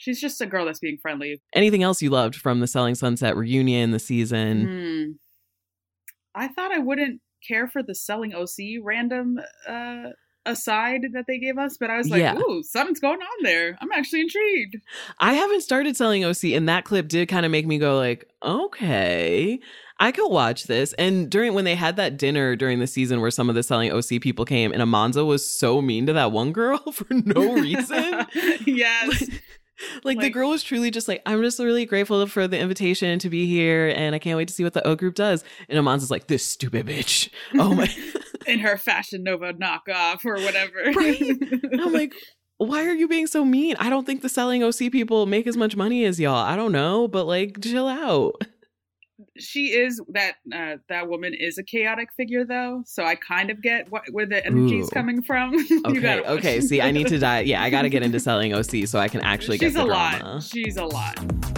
She's 0.00 0.20
just 0.20 0.40
a 0.40 0.46
girl 0.46 0.66
that's 0.66 0.78
being 0.78 0.96
friendly. 1.02 1.42
Anything 1.56 1.82
else 1.82 2.00
you 2.00 2.10
loved 2.10 2.36
from 2.36 2.60
the 2.60 2.68
Selling 2.68 2.94
Sunset 2.94 3.36
reunion, 3.36 3.90
the 3.90 3.98
season? 3.98 5.18
Hmm. 6.36 6.40
I 6.40 6.46
thought 6.46 6.70
I 6.70 6.78
wouldn't 6.78 7.20
care 7.46 7.68
for 7.68 7.82
the 7.82 7.94
selling 7.94 8.34
OC 8.34 8.82
random 8.82 9.38
uh 9.66 10.10
aside 10.46 11.02
that 11.12 11.26
they 11.26 11.38
gave 11.38 11.58
us, 11.58 11.76
but 11.78 11.90
I 11.90 11.98
was 11.98 12.08
like, 12.08 12.20
Yeah. 12.20 12.38
ooh, 12.38 12.62
something's 12.62 13.00
going 13.00 13.20
on 13.20 13.42
there. 13.42 13.76
I'm 13.82 13.92
actually 13.92 14.22
intrigued. 14.22 14.76
I 15.18 15.34
haven't 15.34 15.60
started 15.60 15.94
selling 15.96 16.24
OC, 16.24 16.44
and 16.54 16.68
that 16.68 16.84
clip 16.84 17.08
did 17.08 17.28
kind 17.28 17.44
of 17.44 17.52
make 17.52 17.66
me 17.66 17.78
go 17.78 17.98
like, 17.98 18.26
okay, 18.42 19.60
I 20.00 20.10
could 20.12 20.28
watch 20.30 20.64
this. 20.64 20.94
And 20.94 21.28
during 21.28 21.52
when 21.52 21.64
they 21.66 21.74
had 21.74 21.96
that 21.96 22.16
dinner 22.16 22.56
during 22.56 22.78
the 22.78 22.86
season 22.86 23.20
where 23.20 23.30
some 23.30 23.48
of 23.50 23.56
the 23.56 23.62
selling 23.62 23.92
OC 23.92 24.20
people 24.22 24.44
came, 24.46 24.72
and 24.72 24.80
Amanza 24.80 25.26
was 25.26 25.48
so 25.48 25.82
mean 25.82 26.06
to 26.06 26.14
that 26.14 26.32
one 26.32 26.52
girl 26.52 26.78
for 26.92 27.06
no 27.10 27.52
reason. 27.54 28.24
yes. 28.64 29.20
like, 29.28 29.42
the 30.02 30.08
Like- 30.08 30.20
the 30.20 30.30
girl 30.30 30.50
was 30.50 30.62
truly 30.62 30.90
just 30.90 31.08
like, 31.08 31.22
I'm 31.26 31.42
just 31.42 31.58
really 31.58 31.84
grateful 31.86 32.26
for 32.26 32.46
the 32.48 32.58
invitation 32.58 33.18
to 33.20 33.30
be 33.30 33.46
here, 33.46 33.88
and 33.88 34.14
I 34.14 34.18
can't 34.18 34.36
wait 34.36 34.48
to 34.48 34.54
see 34.54 34.64
what 34.64 34.74
the 34.74 34.86
O 34.86 34.94
group 34.96 35.14
does. 35.14 35.44
And 35.68 35.78
Amanza's 35.78 36.10
like, 36.10 36.26
this 36.26 36.44
stupid 36.44 36.86
bitch. 36.86 37.28
Oh 37.54 37.74
my. 37.74 37.88
In 38.46 38.60
her 38.60 38.76
Fashion 38.78 39.22
Nova 39.24 39.52
knockoff 39.52 40.24
or 40.24 40.34
whatever. 40.34 40.76
Right? 40.94 41.20
I'm 41.80 41.92
like, 41.92 42.14
why 42.56 42.84
are 42.86 42.94
you 42.94 43.06
being 43.08 43.26
so 43.26 43.44
mean? 43.44 43.76
I 43.78 43.88
don't 43.90 44.04
think 44.06 44.22
the 44.22 44.28
selling 44.28 44.62
OC 44.64 44.90
people 44.90 45.26
make 45.26 45.46
as 45.46 45.56
much 45.56 45.76
money 45.76 46.04
as 46.04 46.18
y'all. 46.18 46.34
I 46.34 46.56
don't 46.56 46.72
know, 46.72 47.06
but 47.08 47.24
like, 47.26 47.60
chill 47.60 47.86
out. 47.88 48.42
She 49.38 49.68
is 49.68 50.00
that 50.08 50.34
uh, 50.54 50.76
that 50.88 51.08
woman 51.08 51.34
is 51.34 51.58
a 51.58 51.62
chaotic 51.62 52.08
figure 52.16 52.44
though, 52.44 52.82
so 52.86 53.04
I 53.04 53.14
kind 53.14 53.50
of 53.50 53.62
get 53.62 53.90
what, 53.90 54.02
where 54.12 54.26
the 54.26 54.44
energy 54.44 54.78
is 54.78 54.90
coming 54.90 55.22
from. 55.22 55.54
Okay, 55.88 56.00
gotta 56.00 56.30
okay. 56.32 56.60
See, 56.60 56.80
I 56.80 56.90
need 56.90 57.06
to 57.08 57.18
die. 57.18 57.40
Yeah, 57.40 57.62
I 57.62 57.70
got 57.70 57.82
to 57.82 57.88
get 57.88 58.02
into 58.02 58.18
selling 58.20 58.52
OC 58.52 58.86
so 58.86 58.98
I 58.98 59.08
can 59.08 59.20
actually 59.20 59.58
She's 59.58 59.74
get 59.74 59.82
a 59.82 59.84
the 59.84 59.90
lot. 59.90 60.42
She's 60.42 60.76
a 60.76 60.84
lot. 60.84 61.57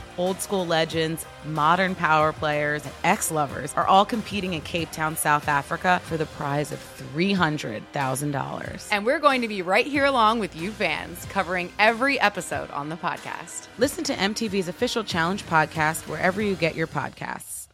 Old 0.17 0.41
school 0.41 0.65
legends, 0.65 1.25
modern 1.45 1.95
power 1.95 2.33
players, 2.33 2.83
and 2.83 2.93
ex 3.03 3.31
lovers 3.31 3.73
are 3.75 3.87
all 3.87 4.05
competing 4.05 4.53
in 4.53 4.61
Cape 4.61 4.91
Town, 4.91 5.15
South 5.15 5.47
Africa 5.47 6.01
for 6.05 6.17
the 6.17 6.25
prize 6.25 6.71
of 6.71 6.79
$300,000. 7.15 8.87
And 8.91 9.05
we're 9.05 9.19
going 9.19 9.41
to 9.41 9.47
be 9.47 9.61
right 9.61 9.85
here 9.85 10.05
along 10.05 10.39
with 10.39 10.55
you 10.55 10.71
fans, 10.71 11.25
covering 11.25 11.71
every 11.79 12.19
episode 12.19 12.71
on 12.71 12.89
the 12.89 12.95
podcast. 12.95 13.67
Listen 13.77 14.03
to 14.05 14.13
MTV's 14.13 14.67
official 14.67 15.03
Challenge 15.03 15.43
podcast 15.45 16.07
wherever 16.07 16.41
you 16.41 16.55
get 16.55 16.75
your 16.75 16.87
podcasts. 16.87 17.67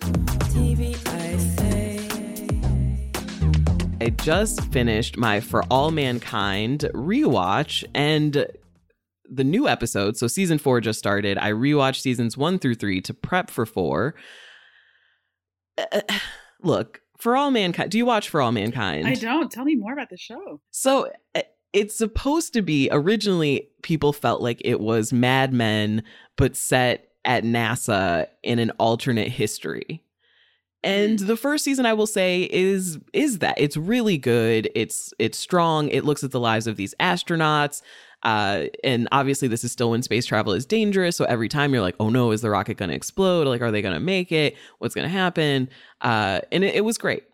TV, 0.00 0.96
I 1.08 1.36
say. 1.38 2.08
I 4.00 4.10
just 4.10 4.62
finished 4.72 5.16
my 5.16 5.40
For 5.40 5.64
All 5.64 5.90
Mankind 5.90 6.88
rewatch 6.92 7.84
and 7.94 8.46
the 9.30 9.44
new 9.44 9.68
episode. 9.68 10.16
So 10.16 10.26
season 10.26 10.58
four 10.58 10.80
just 10.80 10.98
started. 10.98 11.38
I 11.38 11.52
rewatched 11.52 12.00
seasons 12.00 12.36
one 12.36 12.58
through 12.58 12.76
three 12.76 13.00
to 13.02 13.14
prep 13.14 13.50
for 13.50 13.66
four. 13.66 14.14
Uh, 15.78 16.00
look, 16.62 17.00
For 17.18 17.36
All 17.36 17.50
Mankind. 17.50 17.90
Do 17.90 17.98
you 17.98 18.06
watch 18.06 18.28
For 18.28 18.40
All 18.40 18.52
Mankind? 18.52 19.06
I 19.06 19.14
don't. 19.14 19.50
Tell 19.50 19.64
me 19.64 19.76
more 19.76 19.92
about 19.92 20.10
the 20.10 20.16
show. 20.16 20.60
So 20.70 21.10
uh, 21.34 21.42
it's 21.72 21.96
supposed 21.96 22.52
to 22.54 22.62
be 22.62 22.88
originally 22.90 23.68
people 23.82 24.12
felt 24.12 24.40
like 24.40 24.60
it 24.64 24.80
was 24.80 25.12
Mad 25.12 25.52
Men, 25.52 26.02
but 26.36 26.56
set 26.56 27.08
at 27.24 27.44
NASA 27.44 28.28
in 28.42 28.58
an 28.58 28.70
alternate 28.78 29.28
history. 29.28 30.02
And 30.82 31.18
the 31.18 31.36
first 31.36 31.64
season 31.64 31.84
I 31.84 31.94
will 31.94 32.06
say 32.06 32.48
is 32.50 32.98
is 33.12 33.40
that 33.40 33.58
it's 33.58 33.76
really 33.76 34.18
good. 34.18 34.70
It's 34.74 35.12
it's 35.18 35.36
strong. 35.36 35.88
It 35.88 36.04
looks 36.04 36.22
at 36.22 36.30
the 36.30 36.38
lives 36.38 36.68
of 36.68 36.76
these 36.76 36.94
astronauts. 37.00 37.82
Uh, 38.22 38.64
and 38.82 39.08
obviously 39.12 39.46
this 39.46 39.62
is 39.62 39.70
still 39.70 39.90
when 39.90 40.02
space 40.02 40.26
travel 40.26 40.52
is 40.52 40.66
dangerous. 40.66 41.16
So 41.16 41.24
every 41.26 41.48
time 41.48 41.72
you're 41.72 41.82
like, 41.82 41.96
oh 42.00 42.08
no, 42.08 42.32
is 42.32 42.40
the 42.40 42.50
rocket 42.50 42.76
going 42.76 42.88
to 42.88 42.94
explode? 42.94 43.46
Like, 43.46 43.60
are 43.60 43.70
they 43.70 43.82
going 43.82 43.94
to 43.94 44.00
make 44.00 44.32
it? 44.32 44.56
What's 44.78 44.94
going 44.94 45.06
to 45.06 45.12
happen? 45.12 45.68
Uh, 46.00 46.40
and 46.50 46.64
it, 46.64 46.76
it 46.76 46.84
was 46.84 46.98
great. 46.98 47.24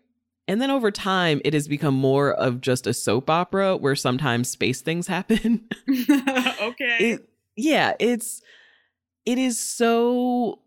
And 0.47 0.61
then 0.61 0.69
over 0.69 0.91
time, 0.91 1.41
it 1.45 1.53
has 1.53 1.67
become 1.67 1.93
more 1.93 2.33
of 2.33 2.59
just 2.59 2.85
a 2.85 2.93
soap 2.93 3.29
opera 3.29 3.77
where 3.77 3.95
sometimes 3.95 4.49
space 4.49 4.81
things 4.81 5.07
happen. 5.07 5.67
okay. 5.89 6.97
It, 6.99 7.29
yeah, 7.55 7.93
it's 7.99 8.41
it 9.25 9.37
is 9.37 9.59
so 9.59 10.59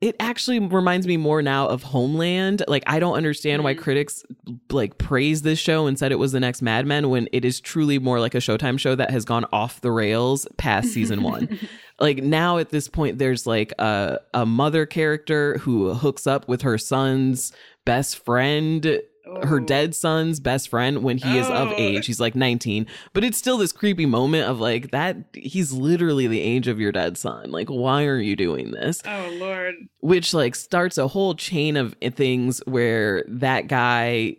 it 0.00 0.14
actually 0.20 0.60
reminds 0.60 1.06
me 1.08 1.16
more 1.16 1.42
now 1.42 1.66
of 1.66 1.82
Homeland. 1.82 2.62
Like 2.68 2.84
I 2.86 3.00
don't 3.00 3.14
understand 3.16 3.64
why 3.64 3.74
Mhm. 3.74 3.78
critics 3.78 4.24
like 4.70 4.96
praise 4.98 5.42
this 5.42 5.58
show 5.58 5.86
and 5.88 5.98
said 5.98 6.12
it 6.12 6.18
was 6.20 6.30
the 6.32 6.38
next 6.40 6.62
Mad 6.62 6.86
Men 6.86 7.10
when 7.10 7.28
it 7.32 7.44
is 7.44 7.58
truly 7.60 7.98
more 7.98 8.20
like 8.20 8.34
a 8.34 8.38
Showtime 8.38 8.78
show 8.78 8.94
that 8.94 9.10
has 9.10 9.24
gone 9.24 9.44
off 9.52 9.80
the 9.80 9.90
rails 9.90 10.46
past 10.56 10.90
season 10.90 11.22
1. 11.22 11.58
like 12.00 12.18
now 12.22 12.58
at 12.58 12.70
this 12.70 12.86
point 12.86 13.18
there's 13.18 13.44
like 13.46 13.72
a 13.80 14.18
a 14.34 14.46
mother 14.46 14.86
character 14.86 15.58
who 15.58 15.92
hooks 15.94 16.26
up 16.28 16.46
with 16.48 16.62
her 16.62 16.78
son's 16.78 17.52
best 17.84 18.24
friend 18.24 19.00
her 19.44 19.60
Oh. 19.60 19.64
dead 19.64 19.94
son's 19.94 20.40
best 20.40 20.68
friend 20.68 21.02
when 21.02 21.18
he 21.18 21.38
is 21.38 21.46
of 21.48 21.68
Oh. 21.68 21.74
age. 21.76 22.06
He's 22.06 22.20
like 22.20 22.34
19, 22.34 22.86
but 23.12 23.24
it's 23.24 23.38
still 23.38 23.58
this 23.58 23.72
creepy 23.72 24.06
moment 24.06 24.48
of 24.48 24.60
like 24.60 24.90
that 24.90 25.16
he's 25.34 25.72
literally 25.72 26.26
the 26.26 26.40
age 26.40 26.66
of 26.68 26.80
your 26.80 26.92
dead 26.92 27.16
son. 27.18 27.50
Like, 27.50 27.68
why 27.68 28.04
are 28.04 28.20
you 28.20 28.36
doing 28.36 28.70
this? 28.72 29.02
Oh 29.06 29.30
Lord. 29.38 29.74
Which 30.00 30.32
like 30.34 30.54
starts 30.54 30.98
a 30.98 31.08
whole 31.08 31.34
chain 31.34 31.76
of 31.76 31.94
things 32.14 32.60
where 32.66 33.24
that 33.28 33.68
guy 33.68 34.36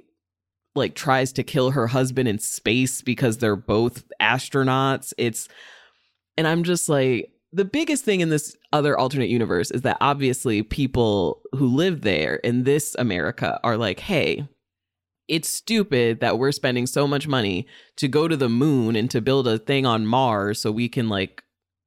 like 0.76 0.96
tries 0.96 1.34
to 1.34 1.44
kill 1.44 1.72
her 1.72 1.88
husband 1.88 2.28
in 2.30 2.40
space 2.40 3.02
because 3.02 3.38
they're 3.38 3.56
both 3.56 4.04
astronauts. 4.22 5.14
It's 5.18 5.48
and 6.38 6.48
I'm 6.48 6.64
just 6.64 6.88
like 6.90 7.32
the 7.52 7.66
biggest 7.66 8.06
thing 8.06 8.22
in 8.22 8.30
this 8.30 8.56
other 8.72 8.98
alternate 8.98 9.30
universe 9.30 9.72
is 9.72 9.82
that 9.82 9.98
obviously 10.00 10.62
people 10.62 11.42
who 11.54 11.66
live 11.68 12.02
there 12.02 12.36
in 12.36 12.64
this 12.64 12.96
America 13.00 13.60
are 13.64 13.76
like, 13.76 14.00
hey, 14.00 14.48
it's 15.30 15.48
stupid 15.48 16.20
that 16.20 16.38
we're 16.38 16.52
spending 16.52 16.88
so 16.88 17.08
much 17.08 17.28
money 17.28 17.68
to 17.98 18.08
go 18.08 18.28
to 18.28 18.36
the 18.36 18.50
moon 18.50 18.96
and 18.96 19.10
to 19.12 19.22
build 19.22 19.48
a 19.48 19.60
thing 19.60 19.86
on 19.86 20.06
Mars 20.06 20.60
so 20.60 20.72
we 20.72 20.90
can 20.90 21.08
like 21.08 21.44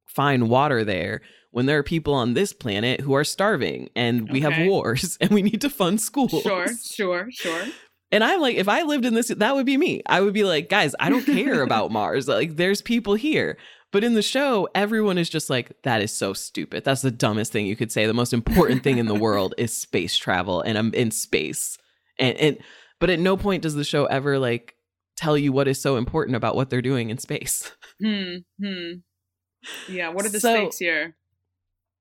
find 0.06 0.48
water 0.48 0.84
there 0.84 1.20
when 1.50 1.66
there 1.66 1.78
are 1.78 1.82
people 1.82 2.14
on 2.14 2.34
this 2.34 2.52
planet 2.52 3.00
who 3.00 3.12
are 3.12 3.24
starving 3.24 3.90
and 3.94 4.30
we 4.30 4.40
have 4.40 4.66
wars 4.66 5.18
and 5.20 5.30
we 5.30 5.42
need 5.42 5.60
to 5.60 5.70
fund 5.70 6.00
schools. 6.00 6.42
Sure, 6.42 6.68
sure, 6.82 7.28
sure. 7.30 7.64
And 8.10 8.22
I'm 8.22 8.40
like, 8.40 8.56
if 8.56 8.68
I 8.68 8.82
lived 8.82 9.06
in 9.06 9.14
this, 9.14 9.28
that 9.28 9.54
would 9.54 9.66
be 9.66 9.78
me. 9.78 10.02
I 10.06 10.20
would 10.20 10.34
be 10.34 10.44
like, 10.44 10.68
guys, 10.68 10.94
I 11.00 11.08
don't 11.08 11.24
care 11.24 11.62
about 11.64 11.90
Mars. 11.90 12.28
Like, 12.28 12.56
there's 12.56 12.82
people 12.82 13.14
here. 13.14 13.56
But 13.90 14.04
in 14.04 14.14
the 14.14 14.22
show, 14.22 14.68
everyone 14.74 15.18
is 15.18 15.28
just 15.28 15.50
like, 15.50 15.72
that 15.82 16.02
is 16.02 16.12
so 16.12 16.32
stupid. 16.32 16.84
That's 16.84 17.02
the 17.02 17.10
dumbest 17.10 17.52
thing 17.52 17.66
you 17.66 17.76
could 17.76 17.92
say. 17.92 18.06
The 18.06 18.14
most 18.14 18.32
important 18.32 18.82
thing 18.82 18.98
in 18.98 19.06
the 19.06 19.14
world 19.14 19.54
is 19.58 19.74
space 19.74 20.16
travel, 20.16 20.62
and 20.62 20.78
I'm 20.78 20.92
in 20.94 21.10
space. 21.10 21.78
And, 22.18 22.36
and 22.38 22.58
but 23.02 23.10
at 23.10 23.18
no 23.20 23.36
point 23.36 23.62
does 23.62 23.74
the 23.74 23.84
show 23.84 24.06
ever 24.06 24.38
like 24.38 24.74
tell 25.18 25.36
you 25.36 25.52
what 25.52 25.68
is 25.68 25.82
so 25.82 25.96
important 25.96 26.36
about 26.36 26.56
what 26.56 26.70
they're 26.70 26.80
doing 26.80 27.10
in 27.10 27.18
space. 27.18 27.70
Hmm. 28.02 28.36
Hmm. 28.60 28.92
Yeah. 29.88 30.08
What 30.08 30.24
are 30.24 30.28
the 30.30 30.40
So- 30.40 30.54
stakes 30.54 30.78
here? 30.78 31.14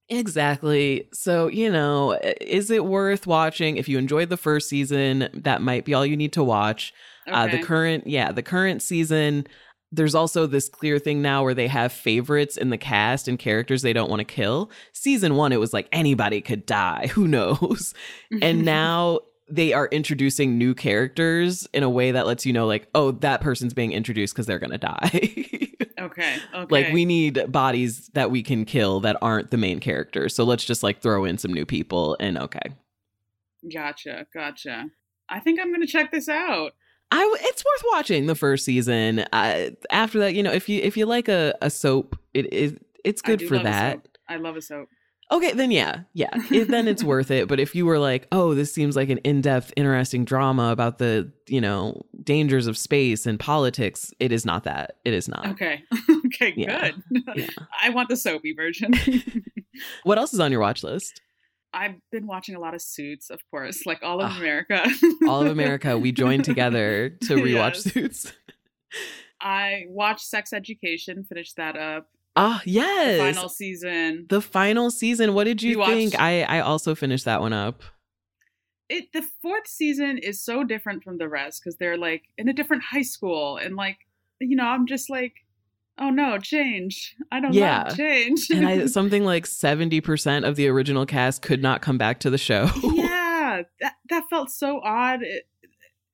Exactly. 0.10 1.08
So, 1.14 1.48
you 1.48 1.72
know, 1.72 2.20
is 2.42 2.70
it 2.70 2.86
worth 2.86 3.26
watching? 3.28 3.78
If 3.78 3.88
you 3.88 3.98
enjoyed 3.98 4.30
the 4.30 4.38
first 4.38 4.68
season, 4.68 5.30
that 5.34 5.62
might 5.62 5.86
be 5.86 5.94
all 5.94 6.06
you 6.06 6.18
need 6.18 6.34
to 6.34 6.44
watch. 6.44 6.94
Uh, 7.28 7.48
the 7.48 7.60
current, 7.64 8.08
yeah, 8.08 8.32
the 8.32 8.44
current 8.44 8.82
season. 8.82 9.48
There's 9.94 10.16
also 10.16 10.48
this 10.48 10.68
clear 10.70 11.00
thing 11.00 11.22
now 11.22 11.44
where 11.44 11.54
they 11.54 11.68
have 11.68 11.94
favorites 11.94 12.58
in 12.58 12.72
the 12.72 12.78
cast 12.78 13.28
and 13.28 13.38
characters 13.40 13.82
they 13.84 13.94
don't 13.94 14.10
want 14.10 14.20
to 14.22 14.26
kill. 14.26 14.70
Season 14.94 15.36
one, 15.36 15.52
it 15.52 15.60
was 15.60 15.72
like 15.74 15.88
anybody 15.92 16.42
could 16.42 16.66
die. 16.66 17.08
Who 17.14 17.28
knows? 17.28 17.94
and 18.42 18.66
now 18.66 19.20
they 19.52 19.74
are 19.74 19.88
introducing 19.88 20.58
new 20.58 20.74
characters 20.74 21.68
in 21.74 21.84
a 21.84 21.90
way 21.90 22.12
that 22.12 22.26
lets 22.26 22.46
you 22.46 22.54
know, 22.54 22.66
like, 22.66 22.88
oh, 22.96 23.12
that 23.12 23.42
person's 23.42 23.74
being 23.74 23.92
introduced 23.92 24.34
because 24.34 24.46
they're 24.46 24.60
going 24.60 24.72
to 24.72 24.78
die. 24.78 25.10
Okay. 26.00 26.40
Okay. 26.54 26.66
like, 26.70 26.92
we 26.92 27.06
need 27.06 27.52
bodies 27.52 28.10
that 28.14 28.32
we 28.32 28.42
can 28.42 28.66
kill 28.66 29.02
that 29.02 29.18
aren't 29.22 29.52
the 29.52 29.58
main 29.58 29.80
characters. 29.80 30.34
So 30.34 30.44
let's 30.44 30.66
just 30.66 30.82
like 30.82 31.00
throw 31.00 31.26
in 31.26 31.38
some 31.38 31.54
new 31.54 31.66
people 31.66 32.18
and 32.20 32.40
okay. 32.40 32.74
Gotcha. 33.72 34.26
Gotcha. 34.34 34.88
I 35.30 35.40
think 35.40 35.60
I'm 35.62 35.72
gonna 35.72 35.88
check 35.88 36.12
this 36.12 36.28
out. 36.28 36.72
I, 37.12 37.36
it's 37.42 37.64
worth 37.64 37.84
watching 37.94 38.26
the 38.26 38.36
first 38.36 38.66
season. 38.66 39.26
Uh, 39.32 39.70
after 39.92 40.20
that, 40.20 40.34
you 40.34 40.44
know, 40.44 40.52
if 40.52 40.68
you 40.68 40.82
if 40.82 40.98
you 40.98 41.06
like 41.06 41.28
a, 41.28 41.54
a 41.62 41.70
soap, 41.70 42.18
it 42.34 42.52
is 42.52 42.74
it's 43.04 43.22
good 43.22 43.48
for 43.48 43.60
that. 43.60 44.08
I 44.28 44.38
love 44.38 44.56
a 44.56 44.62
soap. 44.62 44.90
Okay, 45.32 45.54
then 45.54 45.72
yeah, 45.72 46.02
yeah, 46.14 46.30
it, 46.52 46.68
then 46.68 46.88
it's 46.90 47.04
worth 47.04 47.32
it. 47.32 47.48
But 47.48 47.60
if 47.60 47.74
you 47.74 47.86
were 47.86 48.00
like, 48.00 48.28
oh, 48.34 48.54
this 48.54 48.74
seems 48.74 48.98
like 48.98 49.10
an 49.10 49.20
in 49.20 49.40
depth, 49.40 49.72
interesting 49.78 50.26
drama 50.26 50.72
about 50.72 50.98
the 50.98 51.32
you 51.48 51.62
know 51.62 52.06
dangers 52.22 52.68
of 52.68 52.78
space 52.78 53.26
and 53.26 53.40
politics, 53.40 54.14
it 54.20 54.32
is 54.32 54.46
not 54.46 54.66
that. 54.66 54.98
It 55.06 55.14
is 55.14 55.30
not. 55.30 55.48
Okay. 55.52 55.84
okay. 56.26 56.54
Yeah. 56.58 56.92
Good. 57.14 57.24
Yeah. 57.36 57.48
I 57.82 57.90
want 57.90 58.10
the 58.10 58.18
soapy 58.18 58.54
version. 58.54 58.94
What 60.04 60.18
else 60.18 60.34
is 60.34 60.40
on 60.40 60.52
your 60.52 60.60
watch 60.60 60.84
list? 60.84 61.22
I've 61.74 61.96
been 62.12 62.28
watching 62.28 62.56
a 62.56 62.60
lot 62.60 62.76
of 62.76 62.82
Suits, 62.82 63.30
of 63.30 63.40
course, 63.50 63.86
like 63.86 64.04
all 64.04 64.22
of 64.22 64.36
America. 64.38 64.86
All 65.28 65.42
of 65.42 65.48
America. 65.48 65.98
We 65.98 66.12
joined 66.12 66.44
together 66.44 67.10
to 67.24 67.36
rewatch 67.36 67.86
Yes. 67.86 67.94
Suits. 67.94 68.34
I 69.40 69.86
watched 69.88 70.26
Sex 70.26 70.54
Education, 70.54 71.24
finished 71.24 71.56
that 71.56 71.78
up. 71.78 72.10
Ah, 72.36 72.62
yes. 72.66 73.18
The 73.20 73.34
Final 73.34 73.50
season. 73.50 74.26
the 74.30 74.42
final 74.42 74.90
season. 74.92 75.34
What 75.34 75.44
did 75.46 75.62
you, 75.62 75.72
You 75.80 75.86
think? 75.86 76.14
watched- 76.14 76.22
I 76.22 76.44
I 76.44 76.60
also 76.62 76.96
finished 76.96 77.26
that 77.26 77.42
one 77.42 77.54
up. 77.54 77.84
it 78.90 79.12
the 79.14 79.24
fourth 79.42 79.68
season 79.68 80.18
is 80.18 80.42
so 80.42 80.64
different 80.64 81.04
from 81.04 81.18
the 81.18 81.28
rest 81.30 81.62
because 81.64 81.78
they're 81.78 81.98
like 81.98 82.24
in 82.38 82.48
a 82.50 82.54
different 82.54 82.84
high 82.84 83.02
school 83.02 83.58
and 83.58 83.76
like 83.78 84.00
you 84.42 84.56
know 84.56 84.66
i'm 84.66 84.86
just 84.86 85.10
like 85.10 85.34
oh 85.98 86.10
no 86.10 86.38
change 86.38 87.16
i 87.32 87.40
don't 87.40 87.54
Yeah. 87.54 87.84
love 87.84 87.96
change 87.98 88.50
and 88.50 88.68
I, 88.68 88.86
something 88.98 89.24
like 89.24 89.46
70% 89.46 90.46
of 90.48 90.56
the 90.58 90.68
original 90.68 91.06
cast 91.06 91.42
could 91.42 91.62
not 91.62 91.82
come 91.82 91.98
back 91.98 92.20
to 92.22 92.30
the 92.30 92.38
show. 92.38 92.70
yeah 92.84 93.62
that 93.80 93.94
that 94.10 94.24
felt 94.30 94.50
so 94.52 94.82
odd 94.84 95.22
it, 95.24 95.44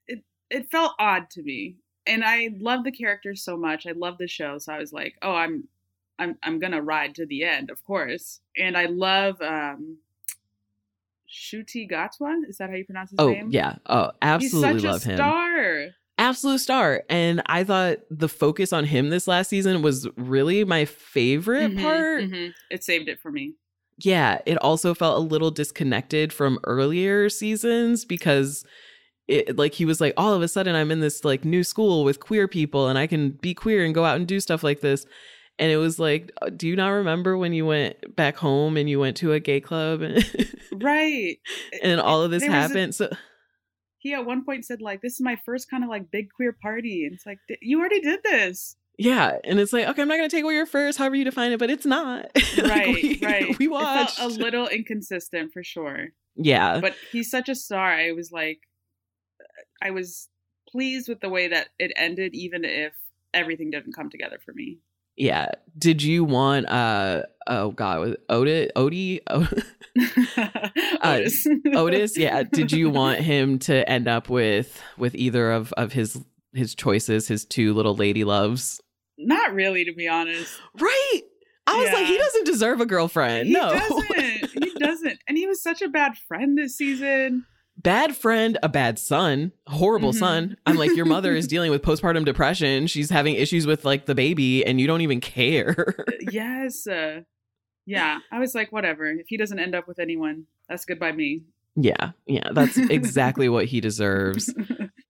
it 0.08 0.24
it 0.52 0.70
felt 0.70 0.94
odd 1.00 1.30
to 1.32 1.42
me 1.42 1.78
and 2.06 2.24
i 2.24 2.50
love 2.60 2.84
the 2.84 2.92
characters 2.92 3.44
so 3.44 3.58
much 3.58 3.88
i 3.88 3.92
love 3.94 4.18
the 4.20 4.28
show 4.28 4.58
so 4.60 4.72
i 4.74 4.78
was 4.78 4.92
like 4.94 5.16
oh 5.24 5.34
i'm 5.34 5.68
i'm 6.20 6.38
i'm 6.44 6.60
gonna 6.60 6.82
ride 6.82 7.14
to 7.16 7.26
the 7.26 7.44
end 7.44 7.70
of 7.70 7.84
course 7.84 8.40
and 8.58 8.78
i 8.78 8.86
love 8.86 9.42
um 9.42 9.98
Ncuti 11.30 11.90
Gatwa, 11.90 12.36
is 12.48 12.58
that 12.58 12.70
how 12.70 12.76
you 12.76 12.86
pronounce 12.86 13.12
his 13.12 13.20
oh, 13.20 13.32
name? 13.32 13.50
yeah. 13.52 13.76
Oh, 13.86 14.12
absolutely 14.22 14.74
He's 14.76 14.82
such 14.84 14.92
love 14.92 15.06
a 15.06 15.10
him. 15.10 15.18
star. 15.18 15.86
Absolute 16.18 16.60
star. 16.60 17.04
And 17.10 17.42
I 17.48 17.64
thought 17.64 17.98
the 18.10 18.30
focus 18.30 18.72
on 18.74 18.86
him 18.86 19.10
this 19.10 19.28
last 19.28 19.50
season 19.50 19.82
was 19.82 20.08
really 20.16 20.64
my 20.64 20.86
favorite 20.86 21.72
Mhm, 21.74 21.82
part. 21.82 22.24
mhm. 22.24 22.54
It 22.72 22.84
saved 22.84 23.10
it 23.10 23.20
for 23.20 23.32
me. 23.32 23.54
Yeah, 24.00 24.40
it 24.46 24.58
also 24.60 24.94
felt 24.94 25.18
a 25.18 25.22
little 25.28 25.52
disconnected 25.52 26.32
from 26.32 26.60
earlier 26.64 27.30
seasons 27.30 28.06
because 28.06 28.64
it 29.28 29.58
like 29.58 29.74
he 29.74 29.84
was 29.86 30.00
like 30.00 30.14
all 30.16 30.34
of 30.34 30.42
a 30.42 30.48
sudden 30.48 30.76
I'm 30.76 30.92
in 30.92 31.02
this 31.02 31.26
like 31.26 31.44
new 31.44 31.64
school 31.64 32.06
with 32.06 32.22
queer 32.22 32.48
people 32.48 32.88
and 32.88 32.98
I 32.98 33.06
can 33.08 33.32
be 33.32 33.54
queer 33.54 33.84
and 33.84 33.94
go 33.94 34.06
out 34.06 34.16
and 34.16 34.26
do 34.28 34.40
stuff 34.40 34.64
like 34.64 34.80
this. 34.80 35.06
And 35.60 35.72
it 35.72 35.78
was 35.78 35.98
like, 36.00 36.32
uh, 36.42 36.50
do 36.50 36.68
you 36.68 36.76
not 36.76 36.90
remember 36.90 37.36
when 37.38 37.52
you 37.54 37.66
went 37.66 38.16
back 38.16 38.38
home 38.38 38.78
and 38.78 38.88
you 38.90 39.00
went 39.00 39.18
to 39.18 39.34
a 39.34 39.40
gay 39.40 39.60
club 39.60 40.02
and, 40.04 40.24
right. 40.74 41.38
and 41.82 42.00
all 42.00 42.22
of 42.22 42.30
this 42.32 42.42
There 42.44 42.52
was 42.52 42.58
a- 42.58 42.62
happened? 42.68 42.94
so 42.96 43.10
He 43.98 44.14
at 44.14 44.26
one 44.26 44.46
point 44.46 44.66
said 44.66 44.82
like, 44.82 45.02
"This 45.02 45.14
is 45.14 45.22
my 45.22 45.36
first 45.46 45.70
kind 45.70 45.84
of 45.84 45.90
like 45.90 46.12
big 46.12 46.30
queer 46.32 46.54
party," 46.54 47.06
and 47.06 47.14
it's 47.16 47.26
like, 47.26 47.40
you 47.62 47.80
already 47.80 48.02
did 48.02 48.20
this. 48.24 48.76
yeah, 49.00 49.38
and 49.44 49.60
it's 49.60 49.74
like, 49.74 49.88
okay, 49.88 50.02
I'm 50.04 50.08
not 50.08 50.18
gonna 50.18 50.30
take 50.30 50.44
away 50.44 50.54
your 50.54 50.66
first, 50.68 50.98
however 51.00 51.16
you 51.16 51.24
define 51.24 51.52
it, 51.52 51.60
but 51.60 51.70
it's 51.72 51.86
not. 51.86 52.28
Like, 52.58 52.70
Right, 52.70 52.94
we, 52.94 53.20
right. 53.24 53.60
We 53.60 53.66
It 53.66 53.70
felt 53.70 53.84
watched. 53.84 54.20
a 54.22 54.28
little 54.28 54.68
inconsistent 54.68 55.52
for 55.54 55.64
sure. 55.64 56.10
yeah, 56.36 56.80
but 56.80 56.96
he's 57.12 57.30
such 57.32 57.50
a 57.50 57.56
star. 57.56 57.92
I 57.92 58.12
was 58.12 58.32
like, 58.32 58.60
I 59.82 59.92
was 59.92 60.30
pleased 60.70 61.08
with 61.10 61.20
the 61.22 61.30
way 61.30 61.48
that 61.48 61.70
it 61.80 61.92
ended, 61.96 62.36
even 62.36 62.64
if 62.66 62.94
everything 63.34 63.70
didn't 63.72 63.94
come 63.94 64.10
together 64.10 64.40
for 64.44 64.54
me. 64.54 64.78
Yeah. 65.18 65.50
Did 65.78 66.02
you 66.02 66.24
want 66.24 66.70
uh 66.70 67.24
oh 67.48 67.72
god, 67.72 68.00
was 68.00 68.16
Otis 68.30 68.72
Odie 68.76 69.20
O- 69.30 69.48
Otis. 71.04 71.48
Otis? 71.74 72.18
Yeah. 72.18 72.44
Did 72.44 72.72
you 72.72 72.90
want 72.92 73.20
him 73.20 73.60
to 73.60 73.88
end 73.90 74.08
up 74.08 74.30
with 74.30 74.82
with 74.98 75.16
either 75.16 75.52
of 75.52 75.74
of 75.74 75.92
his 75.92 76.24
his 76.54 76.76
choices, 76.76 77.28
his 77.28 77.46
two 77.46 77.74
little 77.74 77.96
lady 77.96 78.24
loves? 78.24 78.82
Not 79.18 79.54
really, 79.54 79.86
to 79.86 79.94
be 79.94 80.08
honest. 80.08 80.60
Right. 80.80 81.22
I 81.66 81.84
was 81.84 81.92
like, 81.92 82.06
he 82.06 82.18
doesn't 82.18 82.46
deserve 82.46 82.80
a 82.80 82.86
girlfriend. 82.86 83.50
No. 83.50 83.74
He 83.74 83.80
no. 83.80 84.02
doesn't. 84.02 84.64
He 84.64 84.74
doesn't. 84.80 85.20
And 85.28 85.38
he 85.38 85.48
was 85.48 85.62
such 85.62 85.82
a 85.82 85.90
bad 85.90 86.14
friend 86.28 86.58
this 86.58 86.78
season. 86.78 87.46
Bad 87.78 88.16
friend, 88.16 88.58
a 88.64 88.70
bad 88.70 89.00
son, 89.00 89.52
horrible 89.68 90.12
Mhm. 90.14 90.20
son. 90.20 90.58
I'm 90.66 90.78
like, 90.78 90.96
your 90.96 91.06
mother 91.06 91.34
is 91.36 91.48
dealing 91.48 91.72
with 91.72 91.82
postpartum 91.82 92.26
depression. 92.26 92.88
She's 92.88 93.10
having 93.10 93.36
issues 93.36 93.66
with 93.68 93.86
like 93.86 94.06
the 94.06 94.16
baby, 94.16 94.66
and 94.66 94.80
you 94.82 94.88
don't 94.88 95.02
even 95.02 95.22
care. 95.22 96.06
Yes. 96.32 96.86
Uh, 96.88 97.22
yeah. 97.86 98.20
I 98.32 98.40
was 98.40 98.54
like, 98.54 98.72
whatever. 98.72 99.06
If 99.06 99.28
he 99.28 99.38
doesn't 99.38 99.60
end 99.60 99.76
up 99.76 99.88
with 99.88 99.98
anyone, 100.00 100.46
that's 100.68 100.84
good 100.86 101.00
by 101.00 101.12
me. 101.14 101.44
yeah, 101.80 102.12
yeah, 102.26 102.50
that's 102.54 102.78
exactly 102.78 103.48
what 103.50 103.66
he 103.66 103.80
deserves. 103.82 104.54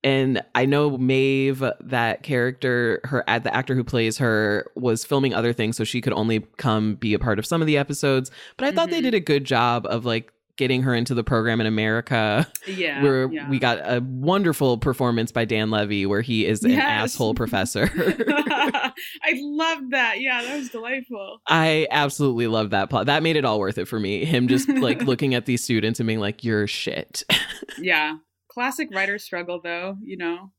And 0.04 0.42
I 0.56 0.66
know 0.66 0.98
Maeve, 0.98 1.64
that 1.82 2.24
character, 2.24 3.02
her 3.06 3.24
the 3.28 3.54
actor 3.54 3.74
who 3.76 3.84
plays 3.84 4.20
her, 4.20 4.72
was 4.76 5.04
filming 5.04 5.34
other 5.34 5.52
things, 5.54 5.76
so 5.76 5.84
she 5.84 6.00
could 6.02 6.14
only 6.14 6.42
come 6.58 6.96
be 6.96 7.14
a 7.14 7.20
part 7.20 7.40
of 7.40 7.46
some 7.46 7.62
of 7.62 7.68
the 7.68 7.78
episodes. 7.78 8.32
But 8.58 8.68
I 8.68 8.72
thought 8.72 8.90
they 8.90 9.00
Mhm. 9.00 9.04
did 9.06 9.14
a 9.16 9.20
good 9.20 9.44
job 9.44 9.86
of 9.90 10.06
like 10.06 10.32
getting 10.58 10.82
her 10.84 10.94
into 10.94 11.14
the 11.14 11.24
program 11.24 11.62
in 11.62 11.68
America. 11.68 12.48
yeah. 12.68 13.02
where 13.04 13.32
yeah. 13.32 13.50
we 13.50 13.60
got 13.60 13.78
a 13.80 14.02
wonderful 14.02 14.78
performance 14.78 15.32
by 15.32 15.46
Dan 15.46 15.70
Levy, 15.70 16.06
where 16.06 16.22
he 16.22 16.46
is 16.46 16.64
an 16.64 16.72
Yes. 16.72 16.84
asshole 17.14 17.36
professor. 17.36 17.90
I 17.96 18.92
loved 19.36 19.92
that. 19.92 20.20
Yeah, 20.20 20.42
that 20.44 20.58
was 20.58 20.70
delightful. 20.70 21.40
I 21.48 21.88
absolutely 21.92 22.48
love 22.48 22.72
that 22.72 22.90
plot. 22.90 23.06
That 23.06 23.24
made 23.24 23.36
it 23.36 23.46
all 23.46 23.60
worth 23.60 23.78
it 23.78 23.88
for 23.88 24.00
me. 24.00 24.26
Him 24.26 24.48
just 24.48 24.68
like 24.68 25.02
looking 25.04 25.34
at 25.36 25.46
these 25.46 25.64
students 25.64 26.00
and 26.00 26.08
being 26.08 26.20
like, 26.20 26.44
"You're 26.44 26.68
shit." 26.68 27.24
Yeah. 27.80 28.16
Classic 28.50 28.88
writer 28.92 29.20
struggle, 29.20 29.60
though. 29.64 29.98
You 30.02 30.18
know, 30.18 30.52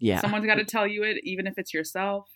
yeah, 0.00 0.20
someone's 0.20 0.46
got 0.46 0.56
to 0.56 0.64
tell 0.64 0.86
you 0.88 1.04
it, 1.04 1.18
even 1.22 1.46
if 1.46 1.54
it's 1.56 1.72
yourself. 1.72 2.26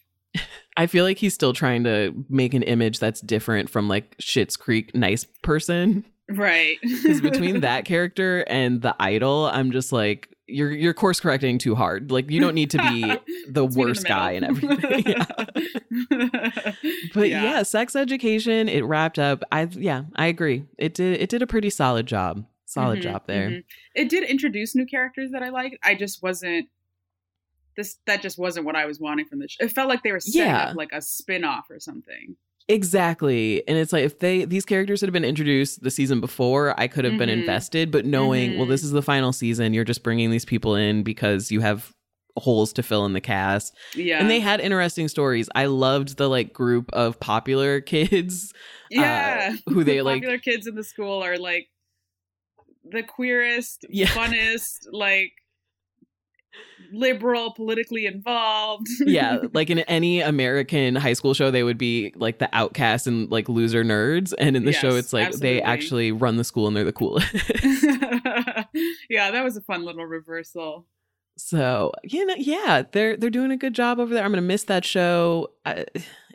I 0.76 0.86
feel 0.86 1.04
like 1.04 1.18
he's 1.18 1.34
still 1.34 1.52
trying 1.52 1.84
to 1.84 2.12
make 2.28 2.54
an 2.54 2.62
image 2.62 3.00
that's 3.00 3.20
different 3.20 3.68
from 3.68 3.88
like 3.88 4.16
Schitt's 4.18 4.56
Creek 4.56 4.94
nice 4.94 5.24
person. 5.42 6.04
Right. 6.30 6.78
Because 6.82 7.20
between 7.20 7.60
that 7.60 7.84
character 7.84 8.40
and 8.48 8.82
the 8.82 8.94
idol, 9.00 9.46
I'm 9.52 9.70
just 9.72 9.92
like, 9.92 10.28
you're 10.46 10.70
you're 10.72 10.94
course 10.94 11.20
correcting 11.20 11.58
too 11.58 11.74
hard. 11.74 12.10
Like 12.10 12.30
you 12.30 12.40
don't 12.40 12.54
need 12.54 12.70
to 12.70 12.78
be 12.78 13.00
the 13.48 13.62
Let's 13.64 13.76
meet 13.76 13.82
in 13.82 13.88
worst 13.88 14.02
the 14.02 14.08
guy 14.08 14.32
and 14.32 14.44
everything. 14.44 15.04
Yeah. 16.10 16.72
But 17.14 17.28
yeah. 17.28 17.62
sex 17.62 17.94
education, 17.96 18.68
it 18.68 18.84
wrapped 18.84 19.18
up. 19.18 19.42
I 19.52 19.68
yeah, 19.72 20.04
I 20.16 20.26
agree. 20.26 20.64
It 20.78 20.94
did 20.94 21.20
it 21.20 21.28
did 21.28 21.42
a 21.42 21.46
pretty 21.46 21.70
solid 21.70 22.06
job. 22.06 22.44
Solid 22.66 22.98
Mhm, 22.98 23.02
job 23.02 23.22
there. 23.26 23.50
mhm. 23.50 23.64
It 23.94 24.08
did 24.10 24.24
introduce 24.28 24.74
new 24.74 24.86
characters 24.86 25.30
that 25.32 25.42
I 25.42 25.48
liked. 25.48 25.76
I 25.82 25.94
just 25.94 26.22
wasn't. 26.22 26.68
This 27.76 27.96
that 28.06 28.22
just 28.22 28.38
wasn't 28.38 28.66
what 28.66 28.76
I 28.76 28.86
was 28.86 29.00
wanting 29.00 29.26
from 29.26 29.38
the 29.38 29.48
show. 29.48 29.64
It 29.64 29.72
felt 29.72 29.88
like 29.88 30.02
they 30.02 30.12
were 30.12 30.20
setting 30.20 30.42
Yeah. 30.48 30.68
up 30.70 30.76
like 30.76 30.90
a 30.92 31.00
spin 31.00 31.44
off 31.44 31.66
or 31.70 31.78
something. 31.80 32.36
Exactly. 32.68 33.66
And 33.66 33.78
it's 33.78 33.92
like 33.94 34.04
if 34.04 34.18
they 34.18 34.44
these 34.44 34.64
characters 34.66 35.00
had 35.00 35.12
been 35.12 35.24
introduced 35.24 35.82
the 35.82 35.90
season 35.90 36.20
before, 36.20 36.78
I 36.78 36.86
could 36.86 37.04
have 37.06 37.16
been 37.16 37.30
Mhm. 37.30 37.40
invested, 37.40 37.90
but 37.90 38.04
knowing, 38.04 38.56
well 38.58 38.66
Mhm. 38.66 38.70
this 38.70 38.84
is 38.84 38.90
the 38.90 39.02
final 39.02 39.32
season, 39.32 39.72
you're 39.72 39.84
just 39.84 40.02
bringing 40.02 40.30
these 40.30 40.44
people 40.44 40.74
in 40.74 41.02
because 41.02 41.50
you 41.50 41.60
have 41.60 41.94
holes 42.36 42.72
to 42.74 42.82
fill 42.82 43.04
in 43.06 43.14
the 43.14 43.20
cast. 43.20 43.74
Yeah. 43.94 44.20
And 44.20 44.30
they 44.30 44.38
had 44.38 44.60
interesting 44.60 45.08
stories. 45.08 45.48
I 45.54 45.64
loved 45.66 46.18
the 46.18 46.28
like 46.28 46.52
group 46.52 46.90
of 46.92 47.18
popular 47.18 47.80
kids 47.80 48.52
yeah. 48.90 49.56
who 49.68 49.82
they 49.82 49.96
The 49.96 50.02
like 50.02 50.16
popular 50.22 50.38
kids 50.38 50.66
in 50.66 50.74
the 50.74 50.84
school 50.84 51.24
are 51.24 51.38
like 51.38 51.68
the 52.84 53.02
queerest, 53.02 53.86
Yeah. 53.88 54.06
funnest, 54.08 54.86
like 54.92 55.32
liberal, 56.92 57.52
politically 57.52 58.06
involved. 58.06 58.86
yeah, 59.00 59.38
like 59.52 59.70
in 59.70 59.80
any 59.80 60.20
American 60.20 60.96
high 60.96 61.12
school 61.12 61.34
show, 61.34 61.50
they 61.50 61.62
would 61.62 61.78
be 61.78 62.12
like 62.16 62.38
the 62.38 62.48
outcasts 62.52 63.06
and 63.06 63.30
like 63.30 63.48
loser 63.48 63.84
nerds. 63.84 64.32
And 64.38 64.56
in 64.56 64.64
the 64.64 64.72
show, 64.72 64.96
it's 64.96 65.12
like 65.12 65.32
they 65.34 65.60
actually 65.62 66.12
run 66.12 66.36
the 66.36 66.44
school 66.44 66.66
and 66.66 66.76
they're 66.76 66.84
the 66.84 66.92
coolest. 66.92 67.32
yeah, 69.10 69.30
that 69.30 69.44
was 69.44 69.56
a 69.56 69.62
fun 69.62 69.84
little 69.84 70.06
reversal. 70.06 70.86
so 71.36 71.92
you 72.04 72.26
know, 72.26 72.34
yeah, 72.38 72.82
they're 72.92 73.16
they're 73.16 73.30
doing 73.30 73.50
a 73.50 73.56
good 73.56 73.74
job 73.74 73.98
over 73.98 74.12
there. 74.14 74.24
I'm 74.24 74.30
gonna 74.30 74.42
miss 74.42 74.64
that 74.64 74.84
show. 74.84 75.50
I, 75.64 75.84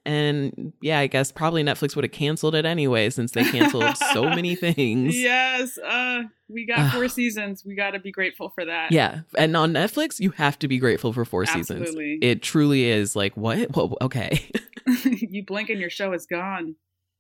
and 0.06 0.74
yeah, 0.82 0.99
I 0.99 1.08
guess 1.08 1.32
probably 1.32 1.64
Netflix 1.64 1.95
would 1.95 2.04
have 2.04 2.12
canceled 2.12 2.56
it 2.56 2.66
anyway 2.66 3.10
since 3.10 3.32
they 3.32 3.43
canceled 3.43 3.97
so 3.97 4.24
many 4.30 4.56
things. 4.56 5.18
Yes, 5.18 5.78
uh, 5.78 6.24
we 6.49 6.66
got 6.66 6.91
four 6.91 7.08
seasons. 7.08 7.64
We 7.66 7.76
got 7.76 7.91
to 7.91 7.99
be 7.99 8.12
grateful 8.12 8.49
for 8.49 8.66
that. 8.66 8.91
Yeah, 8.91 9.22
and 9.38 9.56
on 9.56 9.72
Netflix, 9.74 10.20
you 10.20 10.32
have 10.32 10.60
to 10.60 10.68
be 10.68 10.78
grateful 10.78 11.14
for 11.14 11.24
four 11.26 11.45
seasons. 11.45 11.89
It 12.22 12.41
truly 12.41 12.86
is 12.86 13.16
like 13.16 13.38
what? 13.38 13.72
Whoa, 13.76 13.95
okay. 14.01 14.49
you 15.06 15.45
blink 15.45 15.70
and 15.70 15.80
your 15.80 15.89
show 15.89 16.14
is 16.14 16.26
gone. 16.26 16.76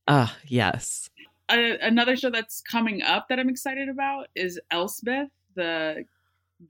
Ah, 0.07 0.35
yes. 0.45 1.09
Uh, 1.47 1.77
another 1.81 2.17
show 2.17 2.29
that's 2.29 2.61
coming 2.61 3.01
up 3.01 3.27
that 3.29 3.39
I'm 3.39 3.49
excited 3.49 3.87
about 3.89 4.27
is 4.35 4.59
Elsbeth, 4.71 5.29
the 5.55 6.05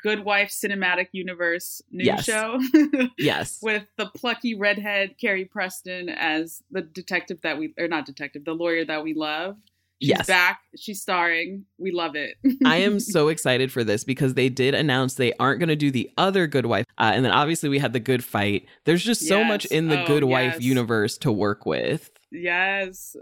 Good 0.01 0.23
Wife 0.25 0.49
cinematic 0.49 1.07
universe 1.11 1.81
news 1.91 2.07
Yes. 2.07 2.23
show 2.25 2.59
Yes. 3.17 3.59
with 3.61 3.83
the 3.97 4.07
plucky 4.07 4.55
redhead 4.55 5.15
Carrie 5.19 5.45
Preston 5.45 6.09
as 6.09 6.61
the 6.71 6.81
detective 6.81 7.39
that 7.41 7.57
we 7.57 7.73
or 7.77 7.87
not 7.87 8.05
detective, 8.05 8.45
the 8.45 8.53
lawyer 8.53 8.85
that 8.85 9.03
we 9.03 9.13
love. 9.13 9.57
She's 10.01 10.09
Yes. 10.09 10.27
back. 10.27 10.59
She's 10.77 11.01
starring. 11.01 11.65
We 11.77 11.91
love 11.91 12.15
it. 12.15 12.35
I 12.65 12.77
am 12.77 12.99
so 12.99 13.29
excited 13.29 13.71
for 13.71 13.85
this 13.85 14.03
because 14.03 14.33
they 14.33 14.49
did 14.49 14.73
announce 14.75 15.13
they 15.13 15.31
aren't 15.39 15.59
going 15.59 15.69
to 15.69 15.77
do 15.77 15.91
the 15.91 16.09
other 16.17 16.45
Good 16.45 16.65
Wife. 16.65 16.85
Uh, 16.97 17.11
and 17.13 17.23
then 17.23 17.31
obviously 17.31 17.69
we 17.69 17.79
had 17.79 17.93
the 17.93 18.01
Good 18.01 18.21
Fight. 18.23 18.65
There's 18.83 19.03
just 19.03 19.25
so 19.27 19.43
much 19.45 19.63
in 19.65 19.87
the 19.87 20.03
Oh, 20.03 20.07
Good 20.07 20.25
Wife 20.25 20.55
yes. 20.55 20.61
universe 20.61 21.17
to 21.19 21.31
work 21.31 21.65
with 21.65 22.11
yes. 22.31 23.15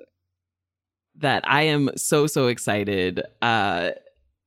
that 1.17 1.43
I 1.47 1.63
am 1.63 1.89
so, 1.97 2.25
so 2.25 2.47
excited. 2.47 3.21
Uh, 3.43 3.91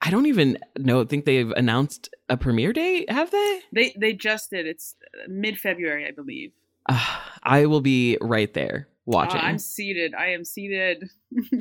I 0.04 0.10
don't 0.10 0.26
even 0.26 0.58
know, 0.78 1.04
think 1.04 1.24
they've 1.24 1.50
announced 1.52 2.10
a 2.28 2.36
premiere 2.36 2.72
date, 2.72 3.10
have 3.10 3.30
they? 3.30 3.60
They 3.72 3.94
they 3.98 4.12
just 4.12 4.50
did. 4.50 4.66
It's 4.66 4.94
mid 5.28 5.58
February, 5.58 6.06
I 6.06 6.10
believe. 6.10 6.52
Uh, 6.88 7.04
I 7.42 7.66
will 7.66 7.80
be 7.80 8.18
right 8.20 8.52
there 8.52 8.88
watching. 9.06 9.40
Uh, 9.40 9.44
I'm 9.44 9.58
seated. 9.58 10.14
I 10.14 10.28
am 10.28 10.44
seated. 10.44 11.08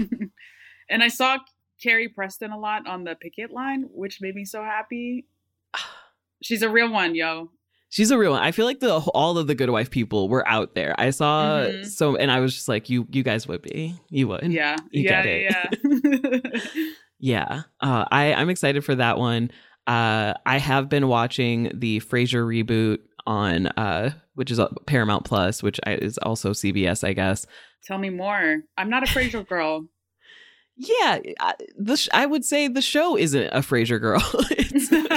and 0.89 1.03
I 1.03 1.07
saw 1.07 1.37
Carrie 1.81 2.09
Preston 2.09 2.51
a 2.51 2.59
lot 2.59 2.87
on 2.87 3.03
the 3.03 3.15
picket 3.15 3.51
line, 3.51 3.85
which 3.93 4.19
made 4.21 4.35
me 4.35 4.45
so 4.45 4.61
happy. 4.63 5.25
She's 6.43 6.61
a 6.61 6.69
real 6.69 6.91
one, 6.91 7.15
yo. 7.15 7.51
She's 7.89 8.09
a 8.11 8.17
real 8.17 8.31
one. 8.31 8.41
I 8.41 8.51
feel 8.51 8.65
like 8.65 8.79
the 8.79 8.91
all 8.95 9.37
of 9.37 9.45
the 9.47 9.53
Good 9.55 9.69
Wife 9.69 9.91
people 9.91 10.27
were 10.27 10.45
out 10.47 10.73
there. 10.73 10.95
I 10.97 11.11
saw 11.11 11.59
Mhm. 11.61 11.85
so, 11.85 12.15
and 12.17 12.31
I 12.31 12.39
was 12.39 12.53
just 12.55 12.67
like, 12.67 12.89
you, 12.89 13.07
you 13.11 13.21
guys 13.23 13.47
would 13.47 13.61
be, 13.61 13.95
you 14.09 14.27
would, 14.29 14.51
Yeah. 14.51 14.75
You 14.91 15.03
yeah, 15.03 15.23
get 15.23 15.25
it. 15.27 16.61
yeah. 16.73 16.83
Yeah. 17.23 17.61
Uh, 17.79 18.03
I, 18.11 18.33
I'm 18.33 18.49
excited 18.49 18.83
for 18.83 18.95
that 18.95 19.17
one. 19.17 19.49
Uh, 19.87 20.33
I 20.45 20.57
have 20.57 20.89
been 20.89 21.07
watching 21.07 21.71
the 21.73 22.01
Frasier 22.01 22.43
reboot 22.45 22.97
on, 23.25 23.67
uh, 23.67 24.11
which 24.35 24.51
is 24.51 24.59
uh, 24.59 24.67
Paramount 24.87 25.23
Plus, 25.23 25.63
which 25.63 25.79
is 25.87 26.17
also 26.17 26.51
CBS, 26.51 27.01
I 27.07 27.13
guess. 27.13 27.45
Tell 27.85 27.97
me 27.97 28.09
more. 28.09 28.63
I'm 28.77 28.89
not 28.89 29.03
a 29.03 29.05
Frasier 29.05 29.47
girl. 29.47 29.85
Yeah, 30.75 31.19
I, 31.39 31.53
the 31.77 31.95
sh- 31.95 32.09
I 32.13 32.25
would 32.25 32.43
say 32.43 32.67
the 32.67 32.81
show 32.81 33.17
isn't 33.17 33.47
a 33.53 33.59
Frasier 33.59 34.01
girl. 34.01 34.21
it's, 34.49 34.91
it- 34.91 35.07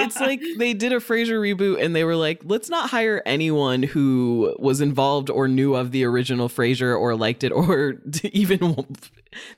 it's 0.00 0.20
like 0.20 0.42
they 0.58 0.74
did 0.74 0.92
a 0.92 0.96
Frasier 0.96 1.40
reboot 1.40 1.82
and 1.82 1.96
they 1.96 2.04
were 2.04 2.16
like, 2.16 2.42
let's 2.44 2.68
not 2.68 2.90
hire 2.90 3.22
anyone 3.24 3.82
who 3.82 4.54
was 4.58 4.82
involved 4.82 5.30
or 5.30 5.48
knew 5.48 5.74
of 5.74 5.90
the 5.92 6.04
original 6.04 6.50
Frasier 6.50 6.98
or 6.98 7.16
liked 7.16 7.44
it 7.44 7.52
or 7.52 7.94
even 8.24 8.76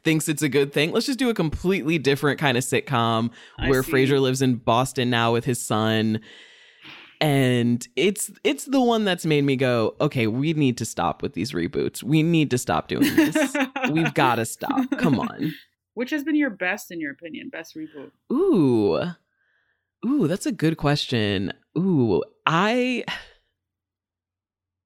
thinks 0.05 0.29
it's 0.29 0.43
a 0.43 0.49
good 0.49 0.73
thing. 0.73 0.93
Let's 0.93 1.07
just 1.07 1.19
do 1.19 1.31
a 1.31 1.35
completely 1.35 1.99
different 1.99 2.39
kind 2.39 2.57
of 2.57 2.65
sitcom 2.65 3.31
I 3.59 3.69
where 3.69 3.83
see. 3.83 3.93
Frasier 3.93 4.21
lives 4.21 4.43
in 4.43 4.57
Boston 4.57 5.11
now 5.11 5.33
with 5.33 5.45
his 5.45 5.61
son. 5.61 6.21
and 7.21 7.87
it's 7.97 8.31
it's 8.45 8.65
the 8.65 8.81
one 8.81 9.05
that's 9.05 9.25
made 9.25 9.45
me 9.45 9.55
go, 9.57 9.95
okay, 10.01 10.27
we 10.27 10.53
need 10.55 10.77
to 10.79 10.85
stop 10.85 11.23
with 11.23 11.35
these 11.35 11.53
reboots. 11.53 12.03
We 12.03 12.23
need 12.23 12.51
to 12.51 12.59
stop 12.59 12.89
doing 12.89 13.15
this. 13.15 13.57
We've 13.91 14.13
got 14.23 14.37
to 14.37 14.45
stop. 14.45 14.91
Come 14.99 15.21
on. 15.21 15.55
Which 15.95 16.11
has 16.11 16.25
been 16.25 16.37
your 16.37 16.51
best, 16.51 16.91
in 16.91 17.01
your 17.01 17.13
opinion, 17.13 17.49
best 17.51 17.77
reboot? 17.77 18.11
Ooh. 18.33 19.13
Ooh, 20.05 20.27
that's 20.27 20.47
a 20.47 20.53
good 20.53 20.79
question. 20.79 21.53
Ooh, 21.79 22.23
I 22.47 23.05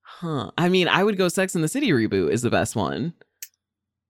Huh. 0.03 0.51
I 0.57 0.69
mean, 0.71 0.89
I 0.89 1.05
would 1.05 1.19
go 1.19 1.29
Sex 1.29 1.55
in 1.55 1.61
the 1.63 1.69
City 1.69 1.91
reboot 1.91 2.31
is 2.31 2.43
the 2.43 2.51
best 2.51 2.75
one. 2.75 3.13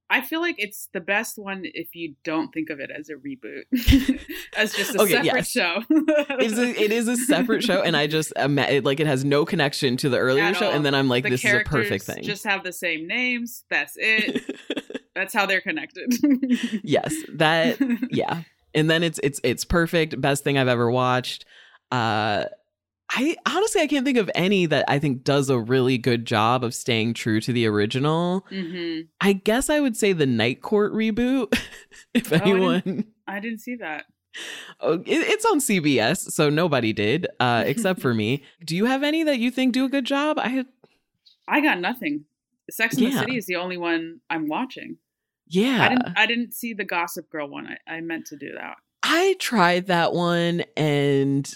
I 0.09 0.21
feel 0.21 0.41
like 0.41 0.55
it's 0.59 0.89
the 0.93 1.01
best 1.01 1.37
one 1.37 1.63
if 1.65 1.95
you 1.97 2.15
don't 2.23 2.53
think 2.55 2.71
of 2.71 2.79
it 2.79 2.91
as 2.97 3.09
a 3.09 3.15
reboot, 3.15 3.65
as 4.57 4.73
just 4.73 4.95
a 4.95 5.03
Okay, 5.03 5.13
separate 5.15 5.25
yes. 5.35 5.51
show. 5.51 5.83
It's 6.39 6.57
a, 6.59 6.81
it 6.81 6.93
is 6.93 7.09
a 7.09 7.17
separate 7.17 7.65
show, 7.65 7.83
and 7.83 7.97
I 7.97 8.07
just 8.07 8.33
it, 8.37 8.85
like 8.85 9.01
it 9.01 9.07
has 9.09 9.25
no 9.25 9.45
connection 9.45 9.97
to 9.99 10.09
the 10.09 10.19
earlier 10.19 10.45
At 10.45 10.57
show, 10.57 10.67
all. 10.69 10.73
and 10.73 10.85
then 10.87 10.95
I'm 10.95 11.09
like, 11.09 11.25
the 11.25 11.31
this 11.31 11.45
is 11.45 11.53
a 11.53 11.61
perfect 11.65 12.05
thing. 12.05 12.23
Just 12.23 12.45
have 12.45 12.63
the 12.63 12.73
same 12.73 13.07
names. 13.09 13.65
That's 13.69 13.95
it. 13.97 14.45
That's 15.17 15.33
how 15.35 15.47
they're 15.47 15.61
connected. 15.63 16.13
yes, 16.85 17.15
that 17.35 17.79
yeah, 18.11 18.43
and 18.75 18.89
then 18.91 19.03
it's 19.03 19.19
it's 19.23 19.41
it's 19.43 19.65
perfect. 19.65 20.21
Best 20.21 20.45
thing 20.45 20.57
I've 20.59 20.69
ever 20.69 20.91
watched. 20.91 21.45
Uh, 21.91 22.45
I 23.11 23.37
honestly 23.47 23.81
I 23.81 23.87
can't 23.87 24.05
think 24.05 24.19
of 24.19 24.31
any 24.35 24.67
that 24.67 24.85
I 24.89 24.99
think 24.99 25.23
does 25.25 25.49
a 25.49 25.59
really 25.59 25.97
good 25.97 26.25
job 26.27 26.65
of 26.65 26.75
staying 26.75 27.15
true 27.15 27.41
to 27.41 27.53
the 27.53 27.67
original. 27.67 28.45
hmm 28.49 29.01
I 29.21 29.33
guess 29.35 29.71
I 29.71 29.81
would 29.81 29.97
say 29.97 30.13
the 30.13 30.27
Night 30.27 30.61
Court 30.63 30.93
reboot. 30.93 31.57
if 32.15 32.33
I 32.33 32.39
didn't- 32.39 32.51
anyone, 32.53 33.05
I 33.29 33.41
didn't 33.41 33.61
see 33.61 33.77
that. 33.77 34.07
oh, 34.81 34.95
it, 34.95 35.05
it's 35.07 35.45
on 35.47 35.61
CBS, 35.61 36.31
so 36.33 36.51
nobody 36.51 36.93
did, 36.93 37.27
uh, 37.41 37.63
except 37.67 38.01
for 38.01 38.13
me. 38.23 38.43
Do 38.65 38.77
you 38.77 38.85
have 38.87 39.03
any 39.03 39.23
that 39.23 39.39
you 39.39 39.51
think 39.51 39.73
do 39.73 39.85
a 39.85 39.89
good 39.89 40.05
job? 40.05 40.39
I 40.39 40.65
I 41.49 41.61
got 41.61 41.79
nothing. 41.81 42.25
Sex 42.71 42.97
and 42.97 43.07
the 43.07 43.13
City 43.13 43.37
is 43.37 43.47
the 43.47 43.55
only 43.57 43.77
one 43.77 44.21
I'm 44.29 44.49
watching. 44.49 44.97
yeah, 45.47 45.85
I 45.85 45.89
didn't. 45.91 46.19
I 46.19 46.27
didn't 46.27 46.55
see 46.55 46.75
the 46.75 46.85
Gossip 46.85 47.31
Girl 47.31 47.49
one. 47.49 47.67
I, 47.69 47.79
I 47.97 48.01
meant 48.01 48.27
to 48.27 48.37
do 48.37 48.53
that. 48.55 48.77
I 49.05 49.37
tried 49.39 49.87
that 49.87 50.13
one 50.13 50.65
and 50.77 51.49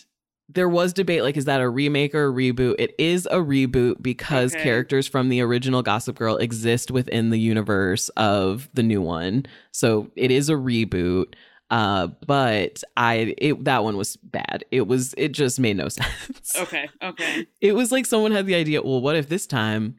there 0.53 0.69
was 0.69 0.93
debate 0.93 1.23
like 1.23 1.37
is 1.37 1.45
that 1.45 1.61
a 1.61 1.69
remake 1.69 2.15
or 2.15 2.29
a 2.29 2.33
reboot? 2.33 2.75
It 2.79 2.95
is 2.99 3.27
a 3.27 3.37
reboot 3.37 4.03
because 4.03 4.53
Okay. 4.55 4.63
characters 4.65 5.07
from 5.07 5.29
the 5.29 5.41
original 5.41 5.83
Gossip 5.83 6.17
Girl 6.17 6.37
exist 6.37 6.91
within 6.91 7.31
the 7.31 7.39
universe 7.39 8.09
of 8.11 8.69
the 8.75 8.83
new 8.83 9.01
one. 9.01 9.47
So 9.73 10.11
it 10.17 10.31
is 10.31 10.49
a 10.49 10.55
reboot. 10.55 11.35
Uh 11.71 12.09
but 12.27 12.83
I 12.97 13.35
it 13.39 13.65
that 13.65 13.85
one 13.85 13.97
was 13.97 14.17
bad. 14.17 14.65
It 14.73 14.89
was 14.89 15.15
it 15.17 15.29
just 15.33 15.61
made 15.61 15.77
no 15.77 15.89
sense. 15.89 16.57
Okay. 16.57 16.89
Okay. 17.03 17.47
It 17.61 17.75
was 17.77 17.93
like 17.93 18.07
someone 18.07 18.33
had 18.33 18.47
the 18.47 18.57
idea, 18.57 18.83
well 18.83 19.01
what 19.01 19.15
if 19.17 19.29
this 19.29 19.47
time 19.47 19.97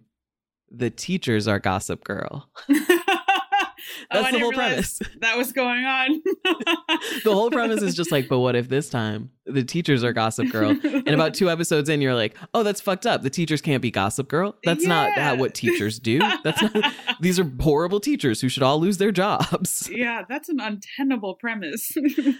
the 0.70 0.90
teachers 0.90 1.48
are 1.48 1.60
Gossip 1.60 2.04
Girl? 2.04 2.50
Oh, 4.14 4.22
That's 4.22 4.32
the 4.34 4.40
whole 4.40 4.52
premise. 4.52 5.00
That 5.22 5.38
was 5.38 5.52
going 5.52 5.86
on. 5.86 6.22
the 7.24 7.32
whole 7.34 7.52
premise 7.52 7.82
is 7.84 7.96
just 7.96 8.12
like, 8.12 8.28
but 8.28 8.40
what 8.40 8.56
if 8.56 8.70
this 8.70 8.90
time 8.90 9.30
the 9.46 9.64
teachers 9.64 10.04
are 10.04 10.14
Gossip 10.14 10.50
Girl? 10.50 10.72
And 10.84 11.10
about 11.10 11.34
two 11.36 11.50
episodes 11.50 11.90
in, 11.90 12.02
you're 12.02 12.16
like, 12.16 12.36
oh, 12.54 12.64
that's 12.64 12.82
fucked 12.82 13.06
up. 13.06 13.22
The 13.22 13.30
teachers 13.30 13.62
can't 13.62 13.82
be 13.82 13.92
Gossip 13.92 14.28
Girl. 14.28 14.56
That's 14.64 14.84
not 14.86 15.12
Yeah. 15.16 15.30
how 15.30 15.36
what 15.36 15.54
teachers 15.54 16.00
do. 16.00 16.20
That's 16.44 16.62
not. 16.62 16.94
These 17.22 17.40
are 17.40 17.50
horrible 17.62 18.00
teachers 18.00 18.42
who 18.42 18.50
should 18.50 18.64
all 18.64 18.80
lose 18.80 18.98
their 18.98 19.12
jobs. 19.12 19.88
yeah, 19.92 20.24
that's 20.28 20.50
an 20.50 20.60
untenable 20.60 21.36
premise. 21.36 21.92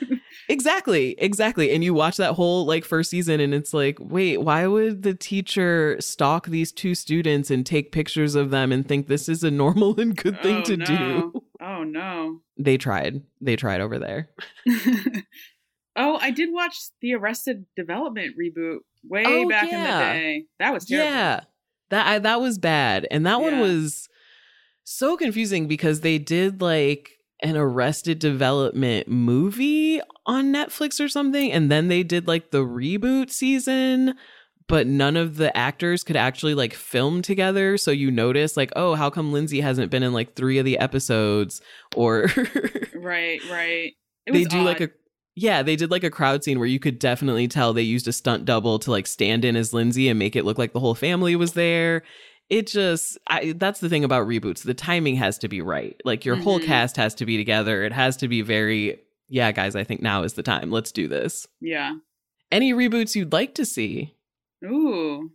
exactly, 0.50 1.16
exactly. 1.20 1.72
And 1.72 1.84
you 1.84 1.94
watch 1.94 2.18
that 2.18 2.34
whole 2.34 2.66
like 2.66 2.86
first 2.86 3.10
season, 3.10 3.40
and 3.40 3.54
it's 3.54 3.74
like, 3.74 3.98
wait, 4.00 4.42
why 4.42 4.68
would 4.68 5.04
the 5.04 5.14
teacher 5.14 5.98
stalk 6.00 6.48
these 6.48 6.72
two 6.72 6.96
students 6.96 7.52
and 7.52 7.66
take 7.66 7.92
pictures 7.92 8.36
of 8.36 8.50
them 8.50 8.72
and 8.72 8.88
think 8.88 9.08
this 9.08 9.30
is 9.30 9.44
a 9.44 9.52
normal 9.52 10.00
and 10.00 10.16
good 10.16 10.42
thing 10.42 10.58
Oh, 10.58 10.64
to 10.64 10.78
no. 10.78 10.86
do? 10.86 11.41
Oh 11.82 11.84
no. 11.84 12.42
They 12.58 12.78
tried. 12.78 13.22
They 13.40 13.56
tried 13.56 13.82
over 13.82 14.00
there. 14.00 14.30
oh, 15.96 16.18
I 16.22 16.32
did 16.32 16.50
watch 16.52 16.78
the 17.02 17.14
Arrested 17.16 17.66
Development 17.76 18.36
reboot 18.40 18.80
way 19.04 19.24
Oh, 19.26 19.50
back 19.50 19.72
in 19.72 19.80
the 19.82 19.88
day. 19.88 20.46
That 20.60 20.74
was 20.74 20.86
terrible. 20.86 21.12
Yeah, 21.12 21.42
that 21.90 22.08
I, 22.08 22.20
that 22.20 22.42
was 22.42 22.58
bad, 22.58 23.08
and 23.12 23.26
that 23.26 23.42
one 23.42 23.60
was 23.60 24.08
so 24.84 25.18
confusing 25.18 25.68
because 25.68 26.02
they 26.02 26.18
did 26.18 26.62
like 26.62 27.12
an 27.42 27.58
Arrested 27.58 28.20
Development 28.20 29.08
movie 29.08 30.00
on 30.26 30.54
Netflix 30.54 31.04
or 31.04 31.10
something, 31.10 31.52
and 31.52 31.72
then 31.72 31.88
they 31.88 32.04
did 32.04 32.28
like 32.28 32.52
the 32.52 32.64
reboot 32.64 33.32
season. 33.32 34.16
But 34.72 34.88
none 34.88 35.18
of 35.18 35.36
the 35.38 35.56
actors 35.56 36.04
could 36.04 36.16
actually 36.16 36.56
like 36.56 36.74
film 36.74 37.22
together. 37.22 37.78
So 37.78 37.92
you 37.92 38.10
notice, 38.10 38.58
like, 38.58 38.72
oh, 38.76 38.96
how 38.96 39.10
come 39.12 39.32
Lindsay 39.32 39.62
hasn't 39.62 39.92
been 39.92 40.02
in 40.02 40.14
like 40.14 40.34
three 40.36 40.58
of 40.58 40.66
the 40.66 40.80
episodes? 40.80 41.62
Or 41.96 42.28
Right, 42.96 43.42
right. 43.52 43.92
It 44.26 44.32
they 44.34 44.40
was 44.40 44.48
do 44.48 44.62
like 44.64 44.82
a 44.82 44.90
yeah 45.36 45.62
they 45.64 45.76
did 45.76 45.92
like 45.92 46.04
a 46.04 46.10
crowd 46.10 46.44
scene 46.44 46.60
where 46.60 46.68
you 46.68 46.80
could 46.80 47.00
definitely 47.00 47.48
tell 47.48 47.74
they 47.74 47.82
used 47.82 48.08
a 48.08 48.14
stunt 48.14 48.46
double 48.46 48.80
to 48.80 48.92
like 48.92 49.08
stand 49.08 49.46
in 49.46 49.56
as 49.56 49.74
lindsay 49.74 50.10
and 50.10 50.20
make 50.20 50.36
it 50.36 50.44
look 50.44 50.58
like 50.58 50.74
the 50.74 50.80
whole 50.80 50.94
family 50.94 51.36
was 51.38 51.54
there 51.54 52.04
it 52.50 52.68
just 52.68 53.18
I, 53.28 53.54
that's 53.56 53.80
the 53.80 53.88
thing 53.88 54.04
about 54.04 54.28
reboots 54.28 54.64
the 54.64 54.74
timing 54.74 55.16
has 55.16 55.38
to 55.40 55.48
be 55.48 55.62
right 55.62 55.96
like 56.04 56.26
your 56.26 56.36
whole 56.36 56.60
Mhm. 56.60 56.66
cast 56.66 56.98
has 56.98 57.16
to 57.16 57.26
be 57.26 57.38
together 57.38 57.84
it 57.84 57.94
has 57.94 58.18
to 58.18 58.28
be 58.28 58.42
very 58.42 59.00
yeah 59.30 59.54
guys 59.54 59.74
i 59.76 59.86
think 59.86 60.02
now 60.02 60.24
is 60.24 60.34
the 60.34 60.44
time 60.44 60.70
let's 60.70 60.92
do 60.92 61.08
this 61.08 61.48
Yeah. 61.62 61.94
any 62.52 62.74
reboots 62.74 63.16
you'd 63.16 63.32
like 63.34 63.56
to 63.56 63.66
see 63.66 64.14
Ooh. 64.66 65.30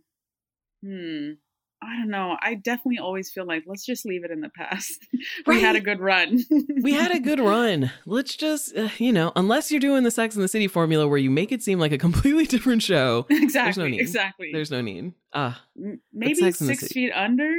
Hmm. 0.83 1.31
I 1.79 1.95
don't 1.97 2.09
know. 2.09 2.35
I 2.41 2.55
definitely 2.55 2.97
always 2.97 3.29
feel 3.31 3.45
like 3.45 3.63
let's 3.67 3.85
just 3.85 4.03
leave 4.03 4.23
it 4.23 4.31
in 4.31 4.41
the 4.41 4.49
past. 4.49 4.97
we 5.45 5.61
had 5.61 5.75
a 5.75 5.79
good 5.79 5.99
run. 5.99 6.39
we 6.81 6.93
had 6.93 7.11
a 7.11 7.19
good 7.19 7.39
run 7.55 7.91
let's 8.07 8.35
just 8.35 8.75
uh, 8.75 8.89
you 8.97 9.13
know 9.13 9.31
unless 9.35 9.71
you're 9.71 9.79
doing 9.79 10.03
the 10.03 10.09
sex 10.09 10.33
and 10.35 10.43
the 10.43 10.47
city 10.47 10.67
formula 10.67 11.07
where 11.07 11.19
you 11.19 11.29
make 11.29 11.51
it 11.51 11.61
seem 11.61 11.79
like 11.79 11.91
a 11.91 11.97
completely 12.07 12.45
different 12.47 12.81
show 12.81 13.27
exactly. 13.29 13.83
There's 13.83 13.91
need. 13.91 14.01
Exactly. 14.01 14.49
there's 14.53 14.71
no 14.71 14.81
need 14.81 15.13
ah 15.33 15.61
M- 15.77 16.01
Maybe 16.11 16.33
Sex 16.35 16.61
and 16.61 16.69
the 16.71 16.75
six 16.75 16.91
feet 16.91 17.11
under. 17.13 17.53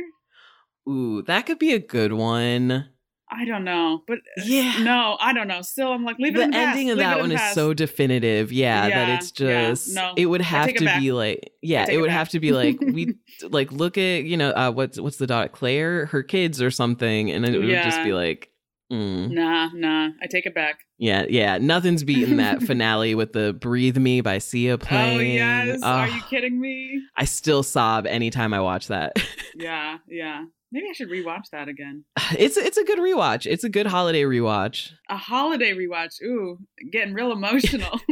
ooh 0.89 1.23
that 1.23 1.47
could 1.47 1.61
be 1.61 1.73
a 1.73 1.79
good 1.79 2.13
one 2.13 2.89
I 3.31 3.45
don't 3.45 3.65
know, 3.65 4.03
but 4.07 4.19
uh, 4.19 4.43
Yeah. 4.47 4.83
no, 4.83 5.17
I 5.21 5.33
don't 5.35 5.49
know. 5.49 5.61
Still, 5.63 5.93
I'm 5.93 6.05
like 6.05 6.19
leave 6.19 6.35
it 6.35 6.39
the 6.39 6.45
in 6.45 6.51
the 6.51 6.57
past, 6.57 6.71
ending 6.79 6.91
of 6.91 6.99
leave 6.99 7.07
that 7.07 7.19
one 7.21 7.31
is 7.31 7.43
so 7.55 7.75
definitive 7.75 8.51
yeah, 8.53 8.89
that 8.89 9.09
Yeah, 9.09 9.15
it's 9.17 9.33
yeah, 9.39 9.71
just 9.71 9.95
no. 9.95 10.15
it 10.17 10.27
would 10.27 10.41
have 10.41 10.73
to 10.75 10.85
be 10.99 11.13
like 11.13 11.53
yeah 11.61 11.83
it 11.83 11.95
it 11.95 11.99
would 11.99 12.09
back. 12.09 12.17
have 12.17 12.29
to 12.31 12.41
be 12.41 12.53
like 12.53 12.79
we 12.81 13.17
like 13.43 13.71
look 13.71 13.99
at 13.99 14.25
you 14.25 14.37
know 14.37 14.51
uh 14.51 14.71
what's 14.71 14.99
what's 14.99 15.19
the 15.19 15.27
daughter 15.27 15.49
claire 15.49 16.07
her 16.07 16.23
kids 16.23 16.63
or 16.63 16.71
something 16.71 17.31
and 17.31 17.45
it 17.45 17.59
would 17.59 17.83
just 17.83 18.03
be 18.03 18.13
like 18.13 18.51
mm. 18.93 19.31
Nah, 19.31 19.69
nah. 19.75 20.09
I 20.23 20.27
take 20.27 20.47
it 20.47 20.55
back. 20.55 20.81
Yeah 20.99 21.25
yeah 21.29 21.59
nothing's 21.59 22.03
beating 22.05 22.37
that 22.39 22.63
finale 22.71 23.15
with 23.15 23.33
the 23.33 23.53
breathe 23.53 23.97
me 23.97 24.21
by 24.21 24.39
sia 24.39 24.77
playing 24.79 25.41
Oh 25.41 25.65
yes. 25.75 25.83
Are 25.83 26.09
you 26.09 26.21
kidding 26.29 26.61
me? 26.61 27.03
i 27.17 27.25
still 27.25 27.63
sob 27.63 28.07
anytime 28.07 28.53
i 28.53 28.61
watch 28.61 28.89
that 28.89 29.13
Yeah, 29.55 29.99
yeah. 30.07 30.45
Maybe 30.71 30.87
I 30.91 30.93
should 30.93 31.09
rewatch 31.09 31.49
that 31.51 31.67
again. 31.67 32.05
it's 32.39 32.57
it's 32.59 32.77
a 32.77 32.85
good 32.85 32.99
rewatch 32.99 33.47
it's 33.47 33.65
a 33.65 33.69
good 33.69 33.87
holiday 33.87 34.23
rewatch 34.23 34.91
A 35.09 35.17
holiday 35.17 35.73
rewatch. 35.73 36.23
Ooh, 36.23 36.59
getting 36.93 37.15
real 37.15 37.33
emotional. 37.33 37.99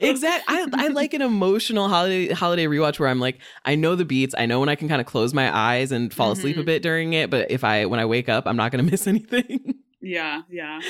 exactly. 0.00 0.54
I, 0.54 0.66
I 0.72 0.88
like 0.88 1.14
an 1.14 1.22
emotional 1.22 1.88
holiday 1.88 2.28
holiday 2.32 2.66
rewatch 2.66 2.98
where 2.98 3.08
i'm 3.08 3.20
like 3.20 3.38
i 3.64 3.74
know 3.74 3.94
the 3.94 4.04
beats 4.04 4.34
i 4.36 4.44
know 4.46 4.58
when 4.60 4.68
i 4.68 4.74
can 4.74 4.88
kind 4.88 5.00
of 5.00 5.06
close 5.06 5.32
my 5.32 5.54
eyes 5.56 5.92
and 5.92 6.12
fall 6.12 6.32
asleep 6.32 6.56
a 6.56 6.60
Mhm. 6.62 6.66
bit 6.66 6.82
during 6.82 7.12
it 7.14 7.30
but 7.30 7.50
if 7.50 7.62
i 7.64 7.86
when 7.86 8.00
i 8.00 8.04
wake 8.04 8.28
up 8.28 8.46
i'm 8.46 8.56
not 8.56 8.72
going 8.72 8.84
to 8.84 8.90
miss 8.90 9.06
anything 9.06 9.74
Yeah, 10.00 10.42
yeah. 10.50 10.80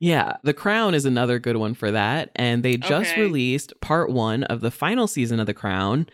Yeah 0.00 0.36
the 0.42 0.52
crown 0.54 0.94
is 0.94 1.04
another 1.04 1.38
good 1.38 1.56
one 1.56 1.74
for 1.74 1.90
that 1.90 2.30
and 2.36 2.62
they 2.62 2.76
just 2.76 3.12
Okay. 3.12 3.22
released 3.22 3.72
part 3.80 4.10
one 4.10 4.42
of 4.44 4.60
the 4.60 4.70
final 4.70 5.06
season 5.06 5.38
of 5.40 5.46
the 5.46 5.54
crown 5.54 6.06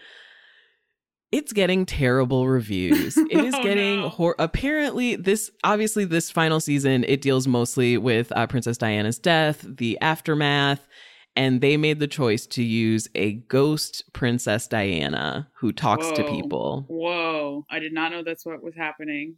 it's 1.33 1.53
getting 1.53 1.87
terrible 1.87 2.49
reviews. 2.49 3.16
It 3.31 3.45
is 3.45 3.55
Oh, 3.55 3.62
getting 3.62 4.01
no. 4.01 4.09
hor- 4.09 4.35
apparently 4.41 5.14
this 5.14 5.49
obviously 5.62 6.05
this 6.05 6.28
final 6.28 6.59
season 6.59 7.05
it 7.07 7.20
deals 7.22 7.47
mostly 7.47 7.97
with 7.97 8.33
uh, 8.33 8.49
Princess 8.49 8.76
Diana's 8.76 9.16
death, 9.20 9.64
the 9.64 9.97
aftermath, 10.01 10.89
and 11.37 11.61
they 11.61 11.76
made 11.76 12.01
the 12.01 12.09
choice 12.09 12.47
to 12.49 12.64
use 12.64 13.07
a 13.14 13.35
ghost 13.35 14.03
Princess 14.12 14.66
Diana 14.66 15.49
who 15.61 15.70
talks 15.72 16.11
to 16.11 16.24
people. 16.24 16.85
Whoa. 16.89 17.64
I 17.70 17.78
did 17.78 17.93
not 17.93 18.11
know 18.11 18.24
that's 18.24 18.45
what 18.45 18.61
was 18.61 18.74
happening. 18.76 19.37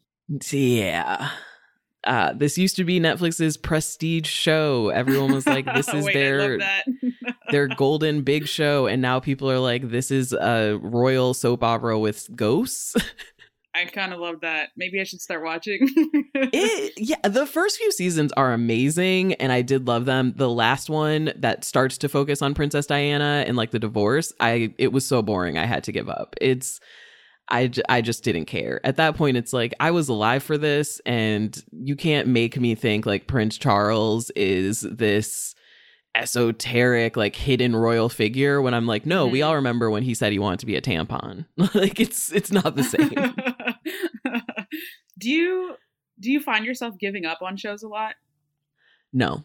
Yeah. 0.50 1.28
Uh, 2.04 2.32
this 2.32 2.58
used 2.58 2.76
to 2.76 2.84
be 2.84 2.98
Netflix's 2.98 3.56
prestige 3.56 4.26
show. 4.26 4.88
Everyone 4.88 5.32
was 5.32 5.46
like, 5.46 5.64
"This 5.74 5.88
is 5.94 6.04
Wait, 6.04 6.14
their 6.14 6.58
their 7.50 7.68
golden 7.68 8.22
big 8.22 8.48
show," 8.48 8.86
and 8.86 9.00
now 9.00 9.20
people 9.20 9.50
are 9.50 9.58
like, 9.60 9.90
"This 9.90 10.10
is 10.10 10.32
a 10.32 10.78
royal 10.82 11.34
soap 11.34 11.62
opera 11.62 11.98
with 11.98 12.28
ghosts." 12.34 12.96
I 13.74 13.86
kind 13.86 14.12
of 14.12 14.20
love 14.20 14.40
that. 14.42 14.68
Maybe 14.76 15.00
I 15.00 15.04
should 15.04 15.22
start 15.22 15.42
watching. 15.42 15.78
it, 16.34 16.92
yeah, 16.98 17.16
the 17.26 17.46
first 17.46 17.78
few 17.78 17.90
seasons 17.90 18.30
are 18.32 18.52
amazing, 18.52 19.34
and 19.34 19.50
I 19.50 19.62
did 19.62 19.86
love 19.86 20.04
them. 20.04 20.34
The 20.36 20.50
last 20.50 20.90
one 20.90 21.32
that 21.36 21.64
starts 21.64 21.96
to 21.98 22.08
focus 22.08 22.42
on 22.42 22.52
Princess 22.52 22.86
Diana 22.86 23.44
and 23.46 23.56
like 23.56 23.70
the 23.70 23.78
divorce, 23.78 24.32
I 24.40 24.74
it 24.76 24.92
was 24.92 25.06
so 25.06 25.22
boring. 25.22 25.56
I 25.56 25.64
had 25.64 25.84
to 25.84 25.92
give 25.92 26.10
up. 26.10 26.36
It's 26.40 26.80
I, 27.52 27.70
I 27.86 28.00
just 28.00 28.24
didn't 28.24 28.46
care. 28.46 28.80
At 28.82 28.96
that 28.96 29.14
point, 29.14 29.36
it's 29.36 29.52
like 29.52 29.74
I 29.78 29.90
was 29.90 30.08
alive 30.08 30.42
for 30.42 30.56
this, 30.56 31.00
and 31.04 31.62
you 31.70 31.94
can't 31.94 32.26
make 32.26 32.58
me 32.58 32.74
think 32.74 33.04
like 33.04 33.26
Prince 33.26 33.58
Charles 33.58 34.30
is 34.30 34.80
this 34.80 35.54
esoteric, 36.14 37.16
like 37.16 37.36
hidden 37.36 37.76
royal 37.76 38.08
figure 38.08 38.62
when 38.62 38.72
I'm 38.72 38.86
like, 38.86 39.04
no, 39.04 39.26
mm-hmm. 39.26 39.32
we 39.32 39.42
all 39.42 39.54
remember 39.56 39.90
when 39.90 40.02
he 40.02 40.14
said 40.14 40.32
he 40.32 40.38
wanted 40.38 40.60
to 40.60 40.66
be 40.66 40.76
a 40.76 40.80
tampon. 40.80 41.44
like 41.74 42.00
it's 42.00 42.32
it's 42.32 42.50
not 42.50 42.74
the 42.74 42.84
same. 42.84 43.10
do 45.18 45.30
you 45.30 45.76
do 46.18 46.30
you 46.30 46.40
find 46.40 46.64
yourself 46.64 46.94
giving 46.98 47.26
up 47.26 47.42
on 47.42 47.58
shows 47.58 47.82
a 47.82 47.88
lot? 47.88 48.14
No. 49.12 49.44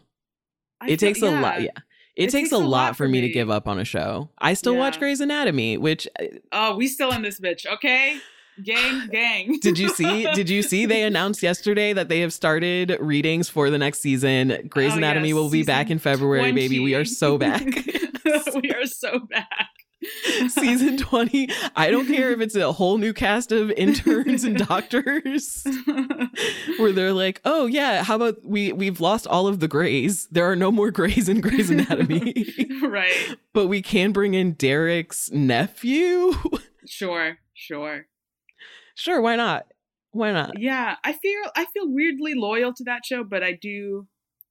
I 0.80 0.86
it 0.86 1.00
feel, 1.00 1.08
takes 1.08 1.20
yeah. 1.20 1.40
a 1.40 1.42
lot, 1.42 1.60
yeah. 1.60 1.70
It, 2.18 2.24
it 2.24 2.30
takes, 2.30 2.50
takes, 2.50 2.52
a, 2.52 2.58
lot, 2.58 2.68
lot 2.68 2.96
for 2.96 3.06
me. 3.06 3.20
me. 3.20 3.28
to 3.28 3.32
give 3.32 3.48
up 3.48 3.68
on 3.68 3.78
a 3.78 3.84
show. 3.84 4.28
I 4.38 4.54
still 4.54 4.72
yeah. 4.72 4.80
watch 4.80 4.98
Grey's 4.98 5.20
Anatomy, 5.20 5.78
which 5.78 6.08
uh, 6.20 6.24
Oh, 6.50 6.74
we 6.74 6.88
still 6.88 7.12
in 7.12 7.22
this 7.22 7.38
bitch, 7.38 7.64
okay? 7.64 8.18
Gang, 8.60 9.06
gang. 9.12 9.60
did 9.60 9.78
you 9.78 9.88
see? 9.88 10.24
Did 10.34 10.50
you 10.50 10.64
see? 10.64 10.84
They 10.84 11.04
announced 11.04 11.44
yesterday 11.44 11.92
that 11.92 12.08
they 12.08 12.18
have 12.18 12.32
started 12.32 12.96
readings 12.98 13.48
for 13.48 13.70
the 13.70 13.78
next 13.78 14.00
season. 14.00 14.66
Grey's 14.68 14.94
oh, 14.94 14.96
Anatomy 14.96 15.28
yes. 15.28 15.34
will 15.34 15.48
be 15.48 15.62
back 15.62 15.90
in 15.90 16.00
February, 16.00 16.40
20. 16.40 16.54
baby. 16.54 16.80
We 16.80 16.96
are 16.96 17.04
so 17.04 17.38
back. 17.38 17.64
we 18.62 18.72
are 18.72 18.86
so 18.86 19.20
back. 19.20 19.70
Season 20.48 20.96
20 20.98 21.48
i 21.74 21.90
don't 21.90 22.06
care 22.06 22.30
if 22.30 22.40
it's 22.40 22.54
a 22.54 22.72
whole 22.72 22.98
new 22.98 23.12
cast 23.12 23.50
of 23.50 23.70
interns 23.72 24.44
and 24.44 24.56
doctors. 24.56 25.66
Where 26.78 26.92
they're 26.92 27.12
like 27.12 27.40
oh 27.44 27.66
yeah 27.66 28.04
how 28.04 28.16
about 28.16 28.36
we 28.44 28.72
we've 28.72 29.00
lost 29.00 29.26
all 29.26 29.48
of 29.48 29.60
the 29.60 29.68
grays 29.68 30.28
there 30.30 30.48
are 30.48 30.56
no 30.56 30.70
more 30.70 30.90
grays 30.90 31.28
in 31.28 31.40
gray's 31.40 31.70
anatomy. 31.70 32.46
Right. 32.80 33.36
But 33.52 33.66
we 33.66 33.82
can 33.82 34.12
bring 34.12 34.34
in 34.34 34.52
derek's 34.52 35.30
nephew. 35.32 36.32
Sure 36.86 37.38
sure. 37.54 38.06
Sure 38.94 39.20
why 39.20 39.36
not? 39.36 39.66
Why 40.12 40.32
not? 40.32 40.58
Yeah 40.58 40.96
i 41.02 41.12
feel 41.12 41.42
i 41.56 41.64
feel 41.66 41.92
weirdly 41.92 42.34
loyal 42.34 42.72
to 42.74 42.84
that 42.84 43.04
show 43.04 43.24
but 43.24 43.42
i 43.42 43.52
do 43.52 44.06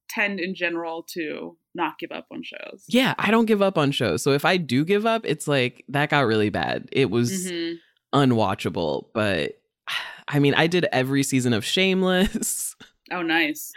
tend 0.08 0.40
in 0.40 0.54
general 0.54 1.04
to 1.14 1.56
not 1.78 1.98
give 1.98 2.12
up 2.12 2.26
on 2.30 2.42
shows. 2.42 2.84
Yeah, 2.88 3.14
I 3.18 3.30
don't 3.30 3.46
give 3.46 3.62
up 3.62 3.78
on 3.78 3.90
shows. 3.92 4.22
So 4.22 4.32
if 4.32 4.44
I 4.44 4.58
do 4.58 4.84
give 4.84 5.06
up, 5.06 5.22
it's 5.24 5.48
like 5.48 5.84
that 5.88 6.10
got 6.10 6.26
really 6.26 6.50
bad. 6.50 6.86
It 6.92 7.10
was 7.10 7.50
mm-hmm. 7.50 7.76
unwatchable, 8.18 9.06
but 9.14 9.58
I 10.28 10.40
mean, 10.40 10.52
I 10.54 10.66
did 10.66 10.86
every 10.92 11.22
season 11.22 11.54
of 11.54 11.64
Shameless. 11.64 12.76
Oh, 13.10 13.22
nice. 13.22 13.72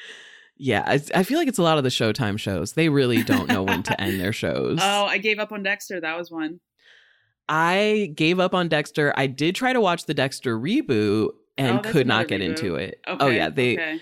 Yeah, 0.58 0.84
I, 0.86 1.02
I, 1.16 1.24
feel 1.24 1.40
like 1.40 1.48
it's 1.48 1.58
a 1.58 1.64
lot 1.64 1.78
of 1.78 1.86
the 1.86 1.90
Showtime 1.90 2.38
shows. 2.38 2.74
They 2.74 2.90
really 2.90 3.24
don't 3.24 3.48
know 3.48 3.64
when 3.64 3.82
to 3.84 4.02
end 4.02 4.20
their 4.20 4.34
shows. 4.34 4.80
Oh, 4.82 5.06
I 5.06 5.18
gave 5.18 5.40
up 5.40 5.54
on 5.54 5.64
Dexter. 5.64 6.02
That 6.02 6.18
was 6.18 6.30
one. 6.30 6.60
I 7.48 8.12
gave 8.14 8.40
up 8.42 8.54
on 8.54 8.68
Dexter. 8.68 9.14
I 9.16 9.28
did 9.28 9.56
try 9.56 9.72
to 9.72 9.80
watch 9.80 10.06
the 10.06 10.14
Dexter 10.14 10.60
reboot 10.60 11.30
and 11.58 11.80
oh, 11.80 11.90
could 11.90 12.06
not 12.06 12.28
get 12.28 12.42
reboot. 12.42 12.50
into 12.50 12.76
it. 12.76 13.00
Oh, 13.08 13.14
okay, 13.14 13.26
oh 13.26 13.30
yeah, 13.30 13.50
they 13.50 13.74
okay. 13.74 14.02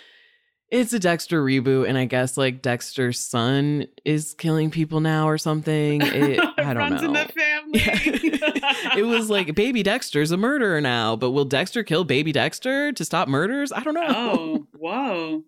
It's 0.72 0.94
a 0.94 1.00
Dexter 1.00 1.44
reboot, 1.44 1.90
and 1.90 1.98
I 1.98 2.06
guess 2.06 2.38
like 2.38 2.62
Dexter's 2.62 3.20
son 3.20 3.88
is 4.06 4.36
killing 4.36 4.70
people 4.70 5.00
now 5.00 5.28
or 5.28 5.38
something. 5.38 6.02
It, 6.20 6.40
I 6.58 6.74
don't 6.74 6.78
Runs 6.78 7.02
know. 7.02 7.08
In 7.08 7.14
the 7.14 7.26
family. 7.26 7.80
Yeah. 7.80 8.98
it 8.98 9.06
was 9.06 9.30
like 9.30 9.56
baby 9.56 9.84
Dexter's 9.84 10.32
a 10.32 10.38
murderer 10.38 10.82
now, 10.82 11.16
but 11.16 11.32
will 11.32 11.46
Dexter 11.46 11.84
kill 11.84 12.04
baby 12.04 12.32
Dexter 12.32 12.92
to 12.92 13.06
stop 13.06 13.28
murders? 13.28 13.72
I 13.72 13.82
don't 13.84 13.94
know. 13.94 14.08
Oh, 14.08 14.68
whoa. 14.78 15.44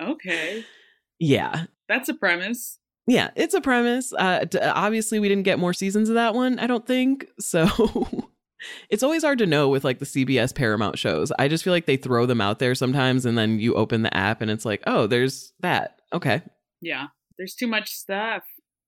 Okay. 0.00 0.64
Yeah. 1.18 1.66
That's 1.88 2.08
a 2.08 2.14
premise. 2.14 2.78
Yeah, 3.06 3.30
it's 3.36 3.54
a 3.54 3.60
premise. 3.60 4.12
Uh, 4.12 4.46
obviously, 4.62 5.20
we 5.20 5.28
didn't 5.28 5.44
get 5.44 5.58
more 5.58 5.72
seasons 5.72 6.08
of 6.08 6.16
that 6.16 6.34
one. 6.34 6.58
I 6.58 6.66
don't 6.66 6.86
think 6.86 7.28
so. 7.38 7.66
It's 8.90 9.02
always 9.02 9.22
hard 9.22 9.38
to 9.38 9.46
know 9.46 9.68
with 9.68 9.84
like 9.84 9.98
the 9.98 10.06
CBS 10.06 10.54
Paramount 10.54 10.98
shows. 10.98 11.32
I 11.38 11.48
just 11.48 11.64
feel 11.64 11.72
like 11.72 11.86
they 11.86 11.96
throw 11.96 12.26
them 12.26 12.40
out 12.40 12.58
there 12.58 12.74
sometimes 12.74 13.24
and 13.26 13.36
then 13.36 13.58
you 13.58 13.74
open 13.74 14.02
the 14.02 14.16
app 14.16 14.40
and 14.40 14.50
it's 14.50 14.64
like, 14.64 14.82
"Oh, 14.86 15.06
there's 15.06 15.52
that." 15.60 15.98
Okay. 16.12 16.42
Yeah. 16.80 17.08
There's 17.38 17.54
too 17.54 17.66
much 17.66 17.90
stuff. 17.92 18.42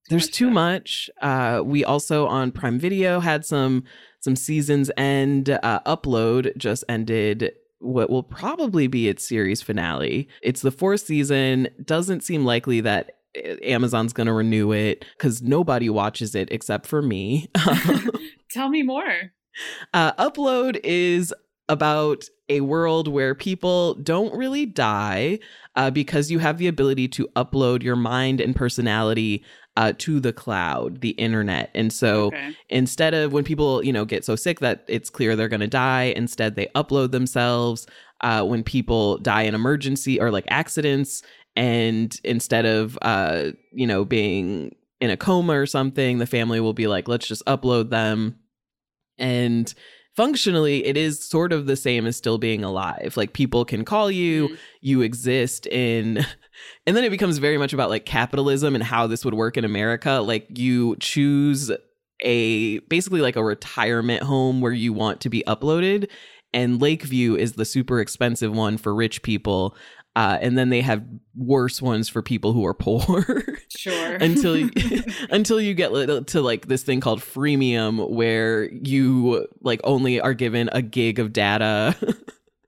Too 0.09 0.11
there's 0.11 0.27
much 0.29 0.35
too 0.35 0.47
stuff. 0.47 0.55
much. 0.55 1.11
Uh 1.21 1.63
we 1.65 1.85
also 1.85 2.27
on 2.27 2.51
Prime 2.53 2.79
Video 2.79 3.21
had 3.21 3.45
some 3.45 3.85
some 4.21 4.37
seasons 4.37 4.91
end 4.97 5.51
uh, 5.51 5.81
upload 5.87 6.57
just 6.57 6.83
ended 6.89 7.53
what 7.81 8.11
will 8.11 8.23
probably 8.25 8.87
be 8.89 9.09
its 9.09 9.27
series 9.27 9.63
finale. 9.63 10.29
It's 10.43 10.63
the 10.63 10.73
fourth 10.73 11.03
season. 11.03 11.69
Doesn't 11.85 12.23
seem 12.25 12.45
likely 12.45 12.81
that 12.81 13.19
eh, 13.37 13.57
Amazon's 13.63 14.13
going 14.13 14.27
to 14.27 14.33
renew 14.33 14.73
it 14.73 15.05
because 15.17 15.43
nobody 15.43 15.89
watches 15.89 16.35
it 16.35 16.49
except 16.51 16.87
for 16.87 17.01
me. 17.03 17.49
Tell 18.51 18.69
me 18.69 18.83
more. 18.83 19.33
Uh, 19.95 20.13
Upload 20.15 20.81
is 20.85 21.35
about 21.69 22.25
a 22.49 22.61
world 22.63 23.09
where 23.09 23.35
people 23.35 23.95
don't 23.95 24.35
really 24.35 24.65
die 24.65 25.39
uh, 25.77 25.91
because 25.91 26.31
you 26.31 26.39
have 26.39 26.59
the 26.59 26.67
ability 26.67 27.07
to 27.09 27.29
upload 27.37 27.83
your 27.83 27.97
mind 27.97 28.41
and 28.41 28.57
personality 28.57 29.45
uh, 29.77 29.93
to 29.99 30.19
the 30.19 30.33
cloud, 30.33 31.03
the 31.03 31.11
internet. 31.11 31.71
And 31.75 31.93
so 31.93 32.27
okay. 32.27 32.57
instead 32.69 33.15
of 33.15 33.33
when 33.33 33.45
people, 33.45 33.85
you 33.85 33.93
know, 33.93 34.05
get 34.05 34.25
so 34.25 34.35
sick 34.35 34.61
that 34.61 34.85
it's 34.89 35.11
clear 35.11 35.37
they're 35.37 35.49
going 35.49 35.61
to 35.61 35.69
die, 35.69 36.15
instead 36.17 36.57
they 36.57 36.67
upload 36.75 37.13
themselves. 37.13 37.87
Uh, 38.21 38.45
when 38.45 38.65
people 38.65 39.19
die 39.19 39.43
in 39.43 39.55
emergency 39.55 40.21
or 40.21 40.33
like 40.33 40.45
accidents, 40.49 41.23
and 41.55 42.21
instead 42.25 42.67
of, 42.67 42.99
uh, 43.03 43.53
you 43.73 43.87
know, 43.87 44.05
being 44.05 44.75
in 45.01 45.11
a 45.11 45.17
coma 45.17 45.53
or 45.53 45.67
something, 45.67 46.19
the 46.19 46.27
family 46.27 46.59
will 46.59 46.73
be 46.73 46.89
like, 46.89 47.07
let's 47.07 47.29
just 47.29 47.45
upload 47.47 47.91
them 47.91 48.37
and 49.19 49.73
functionally 50.19 50.85
it 50.85 50.97
is 50.97 51.25
sort 51.25 51.53
of 51.53 51.67
the 51.67 51.77
same 51.77 52.05
as 52.07 52.17
still 52.17 52.39
being 52.39 52.65
alive. 52.65 53.15
Like 53.17 53.33
people 53.33 53.65
can 53.65 53.85
call 53.85 54.11
you 54.11 54.47
mm-hmm. 54.47 54.55
you 54.81 55.03
exist 55.03 55.67
in 55.67 56.19
and 56.87 56.97
then 56.97 57.05
it 57.05 57.11
becomes 57.11 57.39
very 57.39 57.57
much 57.57 57.73
about 57.73 57.89
like 57.89 58.05
capitalism 58.05 58.75
and 58.75 58.83
how 58.83 59.07
this 59.07 59.25
would 59.25 59.35
work 59.35 59.57
in 59.57 59.65
america. 59.65 60.15
Like 60.15 60.59
you 60.59 60.97
choose 60.97 61.71
a 62.25 62.81
basically 62.81 63.21
like 63.21 63.37
a 63.37 63.45
retirement 63.45 64.25
home 64.25 64.61
where 64.61 64.73
you 64.73 64.93
want 64.93 65.21
to 65.21 65.29
be 65.29 65.45
uploaded 65.47 66.09
and 66.53 66.81
lakeview 66.81 67.37
is 67.37 67.53
the 67.53 67.65
super 67.65 68.01
expensive 68.01 68.53
one 68.53 68.77
for 68.77 68.95
rich 68.95 69.23
people 69.23 69.77
uh, 70.19 70.37
and 70.41 70.59
then 70.59 70.69
they 70.69 70.81
have 70.81 71.05
worse 71.37 71.81
ones 71.81 72.09
for 72.09 72.23
people 72.23 72.53
who 72.53 72.67
are 72.67 72.75
poor. 72.75 73.45
sure. 73.69 74.17
until 74.17 74.57
you, 74.57 74.69
until 75.31 75.61
you 75.61 75.75
get 75.75 75.91
to 76.27 76.41
like 76.41 76.67
this 76.67 76.83
thing 76.83 76.99
called 76.99 77.21
freemium, 77.21 78.11
where 78.11 78.65
you 78.65 79.47
like 79.61 79.81
only 79.85 80.21
are 80.21 80.35
given 80.35 80.71
a 80.73 80.83
gig 80.83 81.21
of 81.21 81.33
data. 81.33 81.95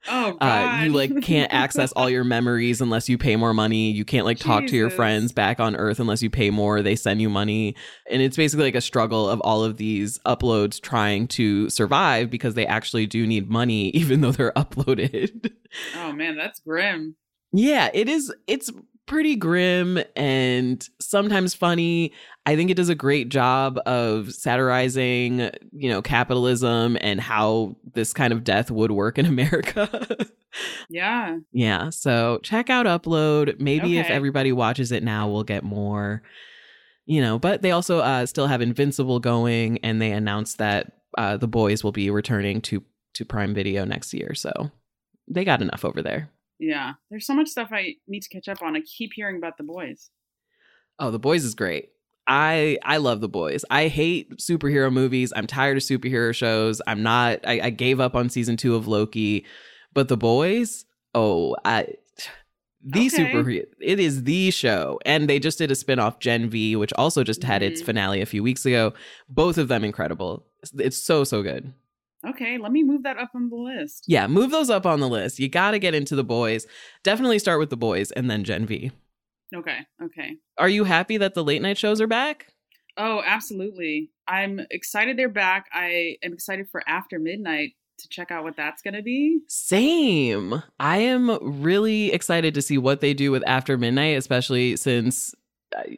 Oh 0.08 0.36
God. 0.40 0.80
Uh, 0.80 0.84
you 0.84 0.92
like 0.92 1.22
can't 1.22 1.52
access 1.52 1.90
all 1.92 2.08
your 2.08 2.22
memories 2.22 2.80
unless 2.80 3.08
you 3.08 3.18
pay 3.18 3.34
more 3.34 3.52
money. 3.52 3.90
You 3.90 4.04
can't 4.04 4.24
like 4.24 4.38
talk 4.38 4.60
Jesus. 4.60 4.70
to 4.70 4.76
your 4.76 4.90
friends 4.90 5.32
back 5.32 5.58
on 5.58 5.74
Earth 5.74 5.98
unless 5.98 6.22
you 6.22 6.30
pay 6.30 6.50
more. 6.50 6.82
They 6.82 6.94
send 6.94 7.20
you 7.20 7.28
money, 7.28 7.74
and 8.08 8.22
it's 8.22 8.36
basically 8.36 8.66
like 8.66 8.76
a 8.76 8.80
struggle 8.80 9.28
of 9.28 9.40
all 9.40 9.64
of 9.64 9.76
these 9.76 10.20
uploads 10.20 10.80
trying 10.80 11.26
to 11.28 11.68
survive 11.68 12.30
because 12.30 12.54
they 12.54 12.66
actually 12.66 13.08
do 13.08 13.26
need 13.26 13.50
money, 13.50 13.88
even 13.90 14.20
though 14.20 14.30
they're 14.30 14.52
uploaded. 14.52 15.50
Oh 15.96 16.12
man, 16.12 16.36
that's 16.36 16.60
grim. 16.60 17.16
Yeah, 17.52 17.90
it 17.92 18.08
is. 18.08 18.32
It's 18.46 18.70
pretty 19.10 19.34
grim 19.34 19.98
and 20.14 20.88
sometimes 21.00 21.52
funny. 21.52 22.12
I 22.46 22.54
think 22.54 22.70
it 22.70 22.76
does 22.76 22.88
a 22.88 22.94
great 22.94 23.28
job 23.28 23.76
of 23.84 24.32
satirizing, 24.32 25.50
you 25.72 25.90
know, 25.90 26.00
capitalism 26.00 26.96
and 27.00 27.20
how 27.20 27.76
this 27.92 28.12
kind 28.12 28.32
of 28.32 28.44
death 28.44 28.70
would 28.70 28.92
work 28.92 29.18
in 29.18 29.26
America. 29.26 30.16
yeah. 30.88 31.38
Yeah. 31.52 31.90
So 31.90 32.38
check 32.44 32.70
out 32.70 32.86
Upload. 32.86 33.58
Maybe 33.58 33.98
okay. 33.98 34.00
if 34.00 34.10
everybody 34.10 34.52
watches 34.52 34.92
it 34.92 35.02
now, 35.02 35.28
we'll 35.28 35.42
get 35.42 35.64
more. 35.64 36.22
You 37.06 37.20
know, 37.20 37.40
but 37.40 37.62
they 37.62 37.72
also 37.72 37.98
uh, 37.98 38.26
still 38.26 38.46
have 38.46 38.60
Invincible 38.60 39.18
going, 39.18 39.78
and 39.78 40.00
they 40.00 40.12
announced 40.12 40.58
that 40.58 40.92
uh, 41.18 41.36
the 41.36 41.48
boys 41.48 41.82
will 41.82 41.90
be 41.90 42.08
returning 42.10 42.60
to 42.62 42.84
to 43.14 43.24
Prime 43.24 43.52
Video 43.52 43.84
next 43.84 44.14
year. 44.14 44.34
So 44.34 44.70
they 45.26 45.44
got 45.44 45.62
enough 45.62 45.84
over 45.84 46.02
there. 46.02 46.30
Yeah, 46.60 46.92
there's 47.10 47.26
so 47.26 47.34
much 47.34 47.48
stuff 47.48 47.70
I 47.72 47.94
need 48.06 48.20
to 48.20 48.28
catch 48.28 48.46
up 48.46 48.62
on. 48.62 48.76
I 48.76 48.82
keep 48.82 49.12
hearing 49.14 49.36
about 49.36 49.56
the 49.56 49.64
boys. 49.64 50.10
Oh, 50.98 51.10
the 51.10 51.18
boys 51.18 51.42
is 51.42 51.54
great. 51.54 51.88
I 52.26 52.78
I 52.84 52.98
love 52.98 53.22
the 53.22 53.28
boys. 53.28 53.64
I 53.70 53.88
hate 53.88 54.36
superhero 54.36 54.92
movies. 54.92 55.32
I'm 55.34 55.46
tired 55.46 55.78
of 55.78 55.82
superhero 55.82 56.34
shows. 56.34 56.82
I'm 56.86 57.02
not. 57.02 57.40
I, 57.46 57.60
I 57.60 57.70
gave 57.70 57.98
up 57.98 58.14
on 58.14 58.28
season 58.28 58.58
two 58.58 58.74
of 58.76 58.86
Loki, 58.86 59.46
but 59.94 60.08
the 60.08 60.18
boys. 60.18 60.84
Oh, 61.14 61.56
I 61.64 61.94
the 62.82 63.06
okay. 63.06 63.08
super 63.08 63.50
it 63.50 64.00
is 64.00 64.24
the 64.24 64.50
show 64.50 64.98
and 65.04 65.28
they 65.28 65.38
just 65.38 65.58
did 65.58 65.70
a 65.70 65.74
spin-off 65.74 66.18
gen 66.18 66.48
v 66.48 66.76
which 66.76 66.92
also 66.94 67.22
just 67.22 67.42
had 67.42 67.60
mm-hmm. 67.60 67.72
its 67.72 67.82
finale 67.82 68.22
a 68.22 68.26
few 68.26 68.42
weeks 68.42 68.64
ago 68.64 68.94
both 69.28 69.58
of 69.58 69.68
them 69.68 69.84
incredible 69.84 70.46
it's 70.78 70.96
so 70.96 71.22
so 71.22 71.42
good 71.42 71.74
Okay, 72.26 72.58
let 72.58 72.72
me 72.72 72.82
move 72.82 73.04
that 73.04 73.18
up 73.18 73.30
on 73.34 73.48
the 73.48 73.56
list. 73.56 74.04
Yeah, 74.06 74.26
move 74.26 74.50
those 74.50 74.68
up 74.68 74.84
on 74.84 75.00
the 75.00 75.08
list. 75.08 75.38
You 75.38 75.48
got 75.48 75.70
to 75.70 75.78
get 75.78 75.94
into 75.94 76.14
the 76.14 76.24
boys. 76.24 76.66
Definitely 77.02 77.38
start 77.38 77.58
with 77.58 77.70
the 77.70 77.76
boys 77.76 78.10
and 78.12 78.30
then 78.30 78.44
Gen 78.44 78.66
V. 78.66 78.92
Okay, 79.54 79.78
okay. 80.02 80.36
Are 80.58 80.68
you 80.68 80.84
happy 80.84 81.16
that 81.16 81.34
the 81.34 81.42
late 81.42 81.62
night 81.62 81.78
shows 81.78 82.00
are 82.00 82.06
back? 82.06 82.46
Oh, 82.96 83.22
absolutely. 83.24 84.10
I'm 84.28 84.60
excited 84.70 85.16
they're 85.16 85.28
back. 85.28 85.66
I 85.72 86.16
am 86.22 86.32
excited 86.32 86.68
for 86.70 86.82
After 86.86 87.18
Midnight 87.18 87.72
to 87.98 88.08
check 88.08 88.30
out 88.30 88.44
what 88.44 88.56
that's 88.56 88.82
going 88.82 88.94
to 88.94 89.02
be. 89.02 89.40
Same. 89.48 90.62
I 90.78 90.98
am 90.98 91.62
really 91.62 92.12
excited 92.12 92.54
to 92.54 92.62
see 92.62 92.78
what 92.78 93.00
they 93.00 93.14
do 93.14 93.30
with 93.30 93.42
After 93.46 93.78
Midnight, 93.78 94.18
especially 94.18 94.76
since 94.76 95.34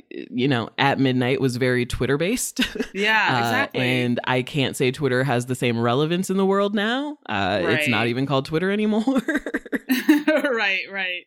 you 0.08 0.46
know, 0.48 0.68
at 0.78 0.98
midnight 0.98 1.40
was 1.40 1.56
very 1.56 1.86
Twitter 1.86 2.16
based. 2.18 2.60
Yeah, 2.94 3.38
exactly. 3.38 3.80
Uh, 3.80 3.84
and 3.84 4.20
I 4.24 4.42
can't 4.42 4.76
say 4.76 4.90
Twitter 4.90 5.24
has 5.24 5.46
the 5.46 5.54
same 5.54 5.78
relevance 5.80 6.28
in 6.30 6.36
the 6.36 6.44
world 6.46 6.74
now. 6.74 7.16
Uh, 7.26 7.60
It's 7.64 7.88
not 7.88 8.06
even 8.06 8.26
called 8.26 8.44
Twitter 8.44 8.70
anymore. 8.70 9.02
right, 10.28 10.84
right. 10.90 11.24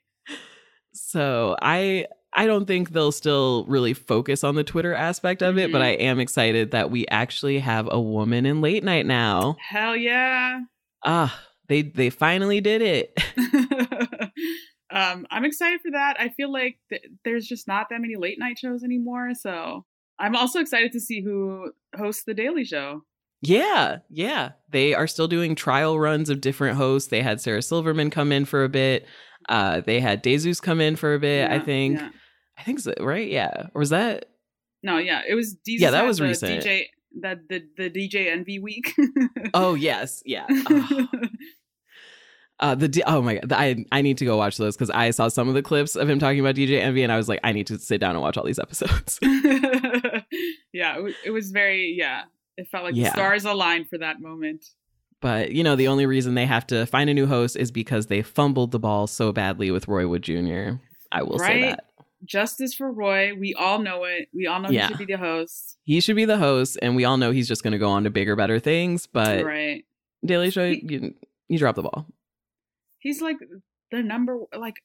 so 0.94 1.56
I 1.62 2.06
I 2.38 2.46
don't 2.48 2.66
think 2.66 2.92
they'll 2.92 3.12
still 3.14 3.66
really 3.68 3.94
focus 3.94 4.44
on 4.44 4.56
the 4.56 4.64
Twitter 4.64 4.94
aspect 4.94 5.42
of 5.42 5.58
it, 5.58 5.72
but 5.72 5.82
Mhm. 5.82 5.86
I 5.86 5.90
am 5.92 6.20
excited 6.20 6.72
that 6.72 6.92
we 6.92 7.08
actually 7.08 7.60
have 7.60 7.88
a 7.92 8.00
woman 8.00 8.46
in 8.46 8.62
late 8.62 8.84
night 8.84 9.06
now. 9.06 9.56
Hell 9.60 9.96
yeah. 9.96 10.60
Ah, 11.06 11.42
they 11.68 11.82
they 11.82 12.10
finally 12.10 12.62
did 12.62 12.82
it. 12.82 13.18
Um, 14.92 15.26
I'm 15.32 15.46
excited 15.46 15.82
for 15.82 15.92
that. 15.92 16.18
I 16.20 16.30
feel 16.30 16.52
like 16.52 16.78
th- 16.90 17.06
there's 17.24 17.48
just 17.48 17.68
not 17.68 17.88
that 17.90 18.02
many 18.02 18.16
late 18.16 18.40
night 18.40 18.58
shows 18.60 18.84
anymore. 18.84 19.34
So 19.34 19.86
I'm 20.20 20.36
also 20.36 20.60
excited 20.60 20.92
to 20.94 21.00
see 21.00 21.22
who 21.22 21.72
hosts 21.98 22.24
The 22.26 22.34
Daily 22.34 22.66
Show. 22.66 23.02
Yeah, 23.42 23.98
yeah. 24.10 24.52
They 24.70 24.94
are 24.94 25.08
still 25.08 25.28
doing 25.28 25.56
trial 25.56 26.00
runs 26.00 26.30
of 26.30 26.42
different 26.42 26.78
hosts. 26.78 27.10
They 27.10 27.22
had 27.22 27.42
Sarah 27.42 27.62
Silverman 27.62 28.10
come 28.10 28.32
in 28.32 28.46
for 28.46 28.64
a 28.64 28.70
bit. 28.70 29.06
Uh, 29.50 29.82
they 29.82 30.00
had 30.00 30.24
Jesus 30.24 30.60
come 30.60 30.82
in 30.82 30.96
for 30.96 31.14
a 31.14 31.20
bit. 31.20 31.52
I 31.52 31.60
think. 31.60 32.00
yeah. 32.00 32.10
I 32.58 32.64
think 32.64 32.80
so, 32.80 32.94
right? 33.00 33.30
Yeah. 33.30 33.68
Or 33.74 33.80
was 33.80 33.90
that? 33.90 34.26
No, 34.82 34.98
yeah, 34.98 35.22
it 35.28 35.36
was. 35.36 35.56
Jesus 35.66 35.84
Yeah, 35.84 35.92
that 35.92 36.06
was 36.06 36.22
recent. 36.22 36.64
DJ 36.64 36.86
that 37.22 37.50
the 37.50 37.64
the 37.78 37.90
DJ 37.90 38.32
Envy 38.32 38.60
week. 38.60 38.94
Oh 39.54 39.74
yes, 39.74 40.22
yeah. 40.26 40.46
Oh, 40.70 41.08
uh, 42.60 42.76
the 42.76 43.04
oh 43.06 43.22
my 43.22 43.36
god, 43.36 43.52
I 43.54 43.86
I 43.92 44.02
need 44.02 44.18
to 44.20 44.26
go 44.26 44.38
watch 44.38 44.58
those 44.58 44.76
because 44.76 44.90
I 44.90 45.12
saw 45.12 45.28
some 45.28 45.48
of 45.48 45.54
the 45.56 45.62
clips 45.62 45.96
of 45.96 46.10
him 46.10 46.20
talking 46.20 46.40
about 46.40 46.56
DJ 46.56 46.80
Envy, 46.82 47.04
and 47.04 47.12
I 47.12 47.18
was 47.18 47.28
like, 47.28 47.40
I 47.44 47.52
need 47.52 47.68
to 47.68 47.78
sit 47.80 48.00
down 48.00 48.12
and 48.12 48.22
watch 48.22 48.38
all 48.38 48.46
these 48.46 48.60
episodes. 48.60 49.20
yeah, 50.74 50.98
it 50.98 51.04
was, 51.04 51.14
it 51.26 51.32
was 51.32 51.52
very 51.52 51.96
yeah. 51.98 52.24
It 52.58 52.68
felt 52.70 52.84
like 52.86 52.96
Yeah. 52.96 53.06
the 53.10 53.12
stars 53.12 53.46
aligned 53.46 53.90
for 53.90 53.98
that 53.98 54.22
moment. 54.22 54.66
but 55.22 55.52
you 55.52 55.64
know, 55.64 55.76
the 55.76 55.88
only 55.90 56.06
reason 56.06 56.36
they 56.36 56.46
have 56.46 56.66
to 56.68 56.86
find 56.86 57.10
a 57.10 57.14
new 57.14 57.28
host 57.28 57.56
is 57.58 57.72
because 57.72 58.08
they 58.08 58.22
fumbled 58.22 58.72
the 58.72 58.80
ball 58.80 59.08
so 59.08 59.32
badly 59.32 59.72
with 59.72 59.88
Roy 59.88 60.08
Wood 60.08 60.22
Jr. 60.24 60.74
I 61.12 61.24
will 61.24 61.40
say 61.40 61.46
Right? 61.64 61.70
that. 61.76 61.86
Justice 62.24 62.74
for 62.74 62.92
Roy. 62.92 63.34
We 63.38 63.54
all 63.54 63.80
know 63.80 64.04
it. 64.06 64.30
We 64.34 64.48
all 64.48 64.60
know 64.62 64.70
Yeah. 64.70 64.88
he 64.88 64.94
should 64.94 65.06
be 65.08 65.14
the 65.14 65.18
host. 65.20 65.78
he 65.84 66.00
should 66.00 66.16
be 66.16 66.26
the 66.26 66.38
host, 66.38 66.78
and 66.82 66.96
we 66.96 67.04
all 67.06 67.18
know 67.18 67.32
he's 67.32 67.48
just 67.48 67.62
going 67.62 67.74
to 67.74 67.78
go 67.78 67.90
on 67.90 68.06
to 68.06 68.10
bigger, 68.10 68.36
better 68.36 68.60
things. 68.60 69.06
But 69.08 69.44
right. 69.46 69.84
Daily 70.26 70.50
Show, 70.50 70.70
He- 70.72 70.84
you, 70.90 71.14
you 71.50 71.60
drop 71.60 71.76
the 71.76 71.84
ball. 71.84 72.08
He's 73.06 73.22
like 73.22 73.38
the 73.92 74.02
number 74.02 74.38
like 74.58 74.76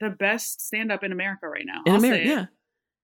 the 0.00 0.10
best 0.10 0.60
stand 0.60 0.92
up 0.92 1.02
in 1.02 1.12
America 1.12 1.48
right 1.48 1.64
now. 1.66 1.80
In 1.86 1.92
I'll 1.92 1.98
America, 1.98 2.24
say 2.24 2.30
yeah, 2.30 2.46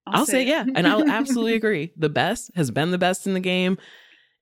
I'll, 0.06 0.26
say, 0.26 0.42
it. 0.42 0.48
yeah, 0.48 0.64
and 0.74 0.86
I'll 0.86 1.08
absolutely 1.08 1.54
agree. 1.62 1.92
The 1.96 2.08
best 2.10 2.50
has 2.56 2.70
been 2.70 2.90
the 2.90 2.98
best 2.98 3.26
in 3.26 3.32
the 3.32 3.40
game, 3.40 3.78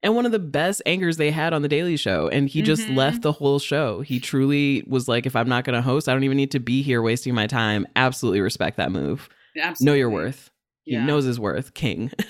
and 0.02 0.16
one 0.16 0.26
of 0.26 0.32
the 0.32 0.38
best 0.40 0.82
anchors 0.86 1.18
they 1.18 1.30
had 1.30 1.52
on 1.52 1.62
the 1.62 1.68
Daily 1.68 1.96
Show. 1.96 2.26
And 2.28 2.48
he 2.48 2.62
just 2.62 2.88
Mhm. 2.88 2.96
left 2.96 3.22
the 3.22 3.32
whole 3.32 3.58
show. 3.60 4.00
He 4.00 4.18
truly 4.18 4.82
was 4.88 5.06
like, 5.08 5.24
if 5.24 5.36
I'm 5.36 5.48
not 5.48 5.64
going 5.64 5.76
to 5.76 5.82
host, 5.82 6.08
I 6.08 6.12
don't 6.14 6.24
even 6.24 6.36
need 6.36 6.50
to 6.52 6.60
be 6.60 6.82
here 6.82 7.00
wasting 7.02 7.34
my 7.34 7.46
time. 7.46 7.86
Absolutely 7.96 8.40
respect 8.40 8.76
that 8.78 8.90
move. 8.90 9.28
Absolutely. 9.56 9.84
Know 9.92 9.98
your 9.98 10.10
worth. 10.10 10.50
He 10.84 10.94
Yeah. 10.94 11.04
knows 11.04 11.24
his 11.26 11.38
worth. 11.38 11.74
King. 11.74 12.10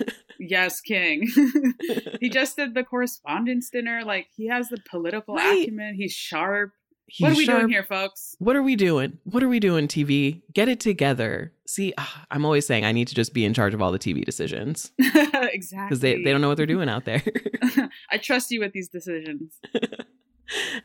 Yes, 0.41 0.81
King. 0.81 1.27
he 2.21 2.29
just 2.31 2.55
did 2.55 2.73
the 2.73 2.85
correspondence 2.85 3.71
dinner. 3.71 4.03
Like 4.05 4.29
he 4.37 4.47
has 4.47 4.69
the 4.69 4.79
political 4.89 5.35
Right. 5.35 5.63
acumen. 5.63 5.97
He's 5.97 6.13
sharp. 6.13 6.71
What 7.19 7.33
are 7.33 7.37
we 7.37 7.45
sharp. 7.45 7.61
doing 7.61 7.71
here, 7.71 7.83
folks? 7.83 8.37
What 8.39 8.57
are 8.57 8.63
we 8.63 8.77
doing? 8.77 9.19
What 9.25 9.43
are 9.43 9.49
we 9.49 9.61
doing, 9.61 9.89
TV? 9.89 10.43
Get 10.53 10.69
it 10.69 10.81
together. 10.81 11.53
See, 11.67 11.95
ah, 11.97 12.27
I'm 12.31 12.45
always 12.45 12.67
saying 12.67 12.85
I 12.85 12.93
need 12.93 13.09
to 13.09 13.15
just 13.15 13.33
be 13.33 13.45
in 13.45 13.55
charge 13.55 13.75
of 13.75 13.81
all 13.81 13.93
the 13.93 13.99
TV 13.99 14.25
decisions 14.25 14.93
exactly. 14.99 15.87
because 15.87 16.01
they, 16.01 16.23
they 16.23 16.31
don't 16.31 16.41
know 16.41 16.49
what 16.49 16.57
they're 16.57 16.67
doing 16.67 16.89
out 16.89 17.05
there. 17.05 17.23
I 18.11 18.19
trust 18.19 18.51
you 18.51 18.61
with 18.61 18.73
these 18.73 18.89
decisions. 18.89 19.55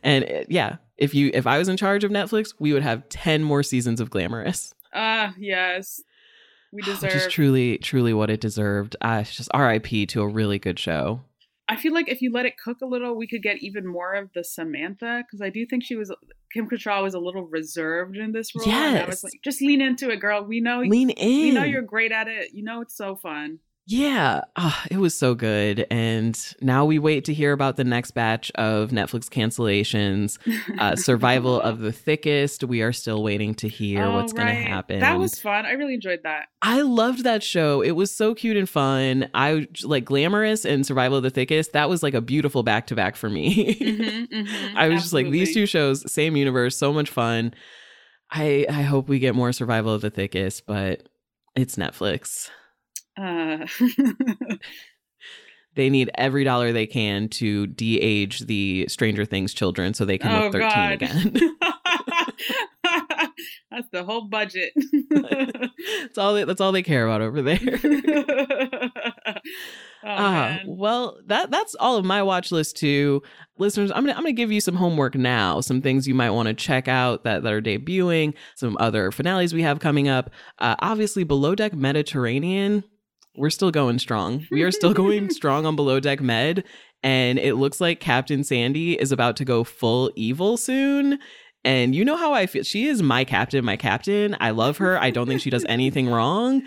and 0.01 0.23
uh, 0.23 0.43
yeah, 0.47 0.77
if 0.97 1.13
you 1.13 1.31
if 1.33 1.47
I 1.47 1.57
was 1.57 1.67
in 1.67 1.77
charge 1.77 2.03
of 2.03 2.11
Netflix, 2.11 2.53
we 2.59 2.73
would 2.73 2.83
have 2.83 3.07
10 3.09 3.43
more 3.43 3.63
seasons 3.63 3.99
of 3.99 4.09
Glamorous. 4.09 4.73
Ah, 4.93 5.33
yes. 5.37 6.01
We 6.71 6.81
deserve. 6.81 7.01
Which 7.13 7.15
is 7.15 7.27
truly 7.27 7.77
truly 7.79 8.13
what 8.13 8.29
it 8.29 8.41
deserved. 8.41 8.95
Uh, 9.01 9.19
it's 9.21 9.35
just 9.35 9.49
RIP 9.53 10.07
to 10.09 10.21
a 10.21 10.27
really 10.27 10.59
good 10.59 10.79
show. 10.79 11.21
I 11.69 11.77
feel 11.77 11.93
like 11.93 12.09
if 12.09 12.21
you 12.21 12.31
let 12.31 12.45
it 12.45 12.55
cook 12.63 12.77
a 12.81 12.85
little, 12.85 13.15
we 13.15 13.27
could 13.27 13.41
get 13.41 13.63
even 13.63 13.87
more 13.87 14.13
of 14.13 14.29
the 14.33 14.43
Samantha 14.43 15.23
because 15.25 15.41
I 15.41 15.49
do 15.49 15.65
think 15.65 15.83
she 15.83 15.95
was 15.95 16.13
Kim 16.53 16.69
Cattrall 16.69 17.03
was 17.03 17.13
a 17.13 17.19
little 17.19 17.47
reserved 17.47 18.17
in 18.17 18.31
this 18.33 18.53
role. 18.55 18.67
and 18.69 18.97
I 18.97 18.99
Yes. 18.99 19.07
was 19.07 19.23
like, 19.23 19.33
just 19.43 19.61
lean 19.61 19.81
into 19.81 20.09
it, 20.11 20.17
girl. 20.19 20.43
We 20.43 20.59
know 20.59 20.79
Lean 20.81 21.09
in. 21.11 21.41
we 21.41 21.51
know 21.51 21.63
you're 21.63 21.81
great 21.81 22.11
at 22.11 22.27
it. 22.27 22.53
You 22.53 22.63
know 22.63 22.81
it's 22.81 22.95
so 22.95 23.15
fun. 23.15 23.59
Yeah, 23.85 24.41
ah, 24.55 24.85
it 24.89 24.97
was 24.97 25.13
so 25.17 25.35
good. 25.35 25.85
And 25.91 26.39
now 26.61 26.85
we 26.85 26.99
wait 26.99 27.25
to 27.25 27.33
hear 27.33 27.51
about 27.51 27.75
the 27.75 27.83
next 27.83 28.11
batch 28.11 28.49
of 28.55 28.91
Netflix 28.91 29.27
cancellations. 29.27 30.37
Uh, 30.79 30.95
Survival 30.95 31.59
of 31.59 31.79
the 31.79 31.91
Thickest. 31.91 32.63
We 32.63 32.81
are 32.81 32.93
still 32.93 33.21
waiting 33.21 33.53
to 33.55 33.67
hear 33.67 34.03
Oh, 34.03 34.13
what's 34.13 34.31
going 34.31 34.47
to 34.47 34.53
happen. 34.53 35.01
That 35.01 35.19
was 35.19 35.37
fun. 35.37 35.65
I 35.65 35.71
really 35.71 35.95
enjoyed 35.95 36.21
that. 36.23 36.45
I 36.61 36.81
loved 36.81 37.23
that 37.25 37.43
show. 37.43 37.81
It 37.81 37.91
was 37.91 38.09
so 38.15 38.33
cute 38.33 38.55
and 38.55 38.69
fun. 38.69 39.29
I 39.33 39.67
like 39.83 40.05
Glamorous 40.05 40.63
and 40.63 40.85
Survival 40.85 41.17
of 41.17 41.23
the 41.23 41.29
Thickest. 41.29 41.73
That 41.73 41.89
was 41.89 42.01
like 42.01 42.13
a 42.13 42.21
beautiful 42.21 42.63
back 42.63 42.87
to 42.87 42.95
back 42.95 43.17
for 43.17 43.29
me. 43.29 43.75
Mhm, 43.75 44.27
mhm, 44.31 44.75
I 44.75 44.87
was 44.87 45.01
just 45.01 45.13
like 45.13 45.29
these 45.29 45.53
two 45.53 45.65
shows, 45.65 46.09
same 46.11 46.37
universe, 46.37 46.77
so 46.77 46.93
much 46.93 47.09
fun. 47.09 47.53
I 48.31 48.65
I 48.69 48.83
hope 48.83 49.09
we 49.09 49.19
get 49.19 49.35
more 49.35 49.51
Survival 49.51 49.93
of 49.93 49.99
the 50.01 50.09
Thickest, 50.09 50.65
but 50.65 51.07
it's 51.55 51.75
Netflix. 51.75 52.49
Uh, 53.17 53.67
They 55.75 55.89
need 55.89 56.11
every 56.15 56.43
dollar 56.43 56.71
they 56.71 56.85
can 56.85 57.29
to 57.29 57.65
de-age 57.65 58.41
the 58.41 58.85
Stranger 58.87 59.25
Things 59.25 59.53
children 59.55 59.93
so 59.95 60.05
they 60.05 60.19
can 60.19 60.31
oh 60.31 60.43
look 60.43 60.51
13 60.53 60.69
God. 60.69 60.91
again. 60.91 61.33
That's 63.71 63.87
the 63.91 64.03
whole 64.03 64.27
budget. 64.27 64.71
that's 65.09 66.17
all 66.19 66.35
they, 66.35 66.43
that's 66.43 66.61
all 66.61 66.71
they 66.71 66.83
care 66.83 67.07
about 67.07 67.21
over 67.21 67.41
there. 67.41 67.79
oh, 69.23 69.39
Ah, 70.05 70.59
well, 70.67 71.17
that 71.25 71.49
that's 71.49 71.73
all 71.75 71.97
of 71.97 72.05
my 72.05 72.21
watch 72.21 72.51
list 72.51 72.77
too. 72.77 73.23
Listeners, 73.57 73.89
I'm 73.91 74.03
gonna 74.03 74.11
I'm 74.13 74.21
gonna 74.23 74.33
give 74.33 74.51
you 74.51 74.61
some 74.61 74.75
homework 74.75 75.15
now. 75.15 75.59
Some 75.59 75.81
things 75.81 76.07
you 76.07 76.13
might 76.13 76.29
want 76.29 76.47
to 76.49 76.53
check 76.53 76.87
out 76.87 77.23
that, 77.23 77.41
that 77.41 77.51
are 77.51 77.61
debuting, 77.63 78.35
some 78.55 78.77
other 78.79 79.11
finales 79.11 79.55
we 79.55 79.63
have 79.63 79.79
coming 79.79 80.07
up. 80.07 80.29
Uh, 80.59 80.75
obviously, 80.79 81.23
Below 81.23 81.55
Deck 81.55 81.73
Mediterranean, 81.73 82.83
we're 83.35 83.49
still 83.49 83.71
going 83.71 83.99
strong. 83.99 84.45
We 84.51 84.63
are 84.63 84.71
still 84.71 84.93
going 84.93 85.29
strong 85.31 85.65
on 85.65 85.75
Below 85.75 85.99
Deck 85.99 86.21
Med, 86.21 86.63
and 87.01 87.39
it 87.39 87.55
looks 87.55 87.81
like 87.81 87.99
Captain 87.99 88.43
Sandy 88.43 88.99
is 88.99 89.11
about 89.11 89.35
to 89.37 89.45
go 89.45 89.63
full 89.63 90.11
evil 90.15 90.57
soon. 90.57 91.19
And 91.65 91.95
you 91.95 92.03
know 92.03 92.17
how 92.17 92.33
I 92.33 92.45
feel. 92.45 92.63
She 92.63 92.87
is 92.87 93.01
my 93.01 93.23
captain, 93.23 93.63
my 93.63 93.77
captain. 93.77 94.35
I 94.39 94.49
love 94.51 94.77
her. 94.77 94.99
I 94.99 95.11
don't 95.11 95.27
think 95.27 95.41
she 95.41 95.49
does 95.49 95.65
anything 95.69 96.09
wrong 96.09 96.63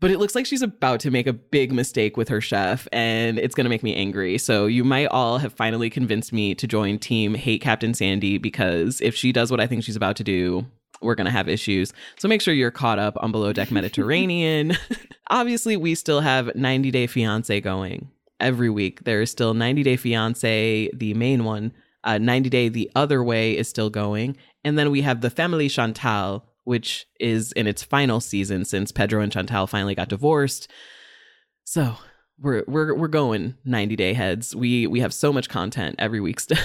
but 0.00 0.10
it 0.10 0.18
looks 0.18 0.34
like 0.34 0.46
she's 0.46 0.62
about 0.62 0.98
to 1.00 1.10
make 1.10 1.26
a 1.26 1.32
big 1.32 1.72
mistake 1.72 2.16
with 2.16 2.28
her 2.28 2.40
chef 2.40 2.88
and 2.90 3.38
it's 3.38 3.54
going 3.54 3.66
to 3.66 3.70
make 3.70 3.82
me 3.82 3.94
angry. 3.94 4.38
So 4.38 4.66
you 4.66 4.82
might 4.82 5.06
all 5.06 5.38
have 5.38 5.52
finally 5.52 5.90
convinced 5.90 6.32
me 6.32 6.54
to 6.54 6.66
join 6.66 6.98
team 6.98 7.34
hate 7.34 7.60
Captain 7.60 7.94
Sandy 7.94 8.38
because 8.38 9.00
if 9.02 9.14
she 9.14 9.30
does 9.30 9.50
what 9.50 9.60
I 9.60 9.66
think 9.66 9.84
she's 9.84 9.96
about 9.96 10.16
to 10.16 10.24
do, 10.24 10.66
we're 11.00 11.14
going 11.14 11.26
to 11.26 11.30
have 11.30 11.48
issues. 11.48 11.92
So 12.18 12.28
make 12.28 12.40
sure 12.40 12.54
you're 12.54 12.70
caught 12.70 12.98
up 12.98 13.16
on 13.20 13.32
Below 13.32 13.52
Deck 13.52 13.70
Mediterranean. 13.70 14.76
Obviously, 15.30 15.76
we 15.76 15.94
still 15.94 16.20
have 16.20 16.54
90 16.54 16.90
Day 16.90 17.06
Fiancé 17.06 17.62
going 17.62 18.10
every 18.38 18.70
week. 18.70 19.04
There 19.04 19.22
is 19.22 19.30
still 19.30 19.54
90 19.54 19.82
Day 19.82 19.96
Fiancé, 19.96 20.90
the 20.98 21.14
main 21.14 21.44
one. 21.44 21.72
Uh, 22.02 22.18
90 22.18 22.48
Day 22.48 22.68
The 22.68 22.90
Other 22.96 23.22
Way 23.22 23.56
is 23.56 23.68
still 23.68 23.90
going. 23.90 24.36
And 24.64 24.78
then 24.78 24.90
we 24.90 25.02
have 25.02 25.20
the 25.20 25.30
Family 25.30 25.68
Chantel, 25.68 26.42
which 26.64 27.06
is 27.18 27.52
in 27.52 27.66
its 27.66 27.82
final 27.82 28.20
season 28.20 28.64
since 28.64 28.90
Pedro 28.90 29.20
and 29.20 29.30
Chantel 29.30 29.68
finally 29.68 29.94
got 29.94 30.08
divorced. 30.08 30.70
So 31.64 31.96
we're 32.40 32.64
we're 32.66 32.94
we're 32.94 33.08
going 33.08 33.54
90 33.64 33.96
day 33.96 34.14
heads. 34.14 34.56
We 34.56 34.86
we 34.86 35.00
have 35.00 35.12
so 35.12 35.32
much 35.32 35.48
content 35.48 35.96
every 35.98 36.20
week 36.20 36.40
still. 36.40 36.58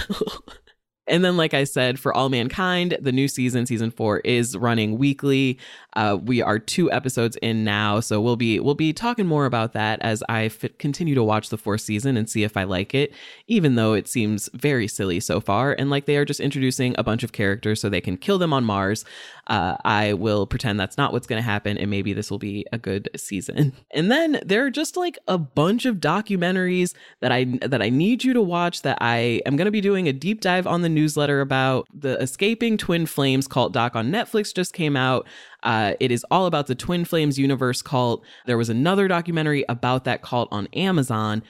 And 1.08 1.24
then, 1.24 1.36
like 1.36 1.54
I 1.54 1.64
said, 1.64 2.00
for 2.00 2.12
All 2.12 2.28
Mankind, 2.28 2.98
the 3.00 3.12
new 3.12 3.28
season, 3.28 3.66
season 3.66 3.90
four, 3.90 4.18
is 4.20 4.56
running 4.56 4.98
weekly. 4.98 5.58
Uh, 5.94 6.18
we 6.22 6.42
are 6.42 6.58
two 6.58 6.90
episodes 6.92 7.36
in 7.36 7.64
now, 7.64 8.00
so 8.00 8.20
we'll 8.20 8.36
be 8.36 8.60
we'll 8.60 8.74
be 8.74 8.92
talking 8.92 9.26
more 9.26 9.46
about 9.46 9.72
that 9.72 10.00
as 10.02 10.22
I 10.28 10.50
continue 10.78 11.14
to 11.14 11.22
watch 11.22 11.48
the 11.48 11.56
fourth 11.56 11.80
season 11.80 12.16
and 12.16 12.28
see 12.28 12.42
if 12.42 12.56
I 12.56 12.64
like 12.64 12.94
it. 12.94 13.14
Even 13.46 13.76
though 13.76 13.94
it 13.94 14.08
seems 14.08 14.50
very 14.52 14.88
silly 14.88 15.20
so 15.20 15.40
far, 15.40 15.72
and 15.72 15.88
like 15.88 16.06
they 16.06 16.16
are 16.16 16.24
just 16.24 16.40
introducing 16.40 16.94
a 16.98 17.04
bunch 17.04 17.22
of 17.22 17.32
characters 17.32 17.80
so 17.80 17.88
they 17.88 18.00
can 18.00 18.16
kill 18.16 18.38
them 18.38 18.52
on 18.52 18.64
Mars. 18.64 19.04
Uh, 19.46 19.76
I 19.84 20.12
will 20.14 20.46
pretend 20.46 20.80
that's 20.80 20.98
not 20.98 21.12
what's 21.12 21.26
going 21.26 21.40
to 21.40 21.48
happen, 21.48 21.78
and 21.78 21.90
maybe 21.90 22.12
this 22.12 22.30
will 22.30 22.38
be 22.38 22.66
a 22.72 22.78
good 22.78 23.08
season. 23.16 23.72
And 23.92 24.10
then 24.10 24.40
there 24.44 24.64
are 24.66 24.70
just 24.70 24.96
like 24.96 25.18
a 25.26 25.38
bunch 25.38 25.86
of 25.86 25.96
documentaries 25.96 26.94
that 27.20 27.32
I 27.32 27.44
that 27.62 27.80
I 27.80 27.88
need 27.88 28.24
you 28.24 28.34
to 28.34 28.42
watch. 28.42 28.82
That 28.82 28.98
I 29.00 29.40
am 29.46 29.56
going 29.56 29.66
to 29.66 29.70
be 29.70 29.80
doing 29.80 30.08
a 30.08 30.12
deep 30.12 30.40
dive 30.40 30.66
on 30.66 30.82
the 30.82 30.88
newsletter 30.96 31.40
about 31.40 31.86
the 31.92 32.20
Escaping 32.20 32.78
Twin 32.78 33.06
Flames 33.06 33.46
cult 33.46 33.72
doc 33.72 33.94
on 33.94 34.10
Netflix 34.10 34.52
just 34.52 34.72
came 34.72 34.96
out. 34.96 35.26
Uh, 35.62 35.94
it 36.00 36.10
is 36.10 36.24
all 36.30 36.46
about 36.46 36.66
the 36.66 36.74
Twin 36.74 37.04
Flames 37.04 37.38
universe 37.38 37.82
cult. 37.82 38.24
There 38.46 38.56
was 38.56 38.70
another 38.70 39.06
documentary 39.06 39.64
about 39.68 40.04
that 40.04 40.22
cult 40.22 40.48
on 40.50 40.66
Amazon. 40.72 41.42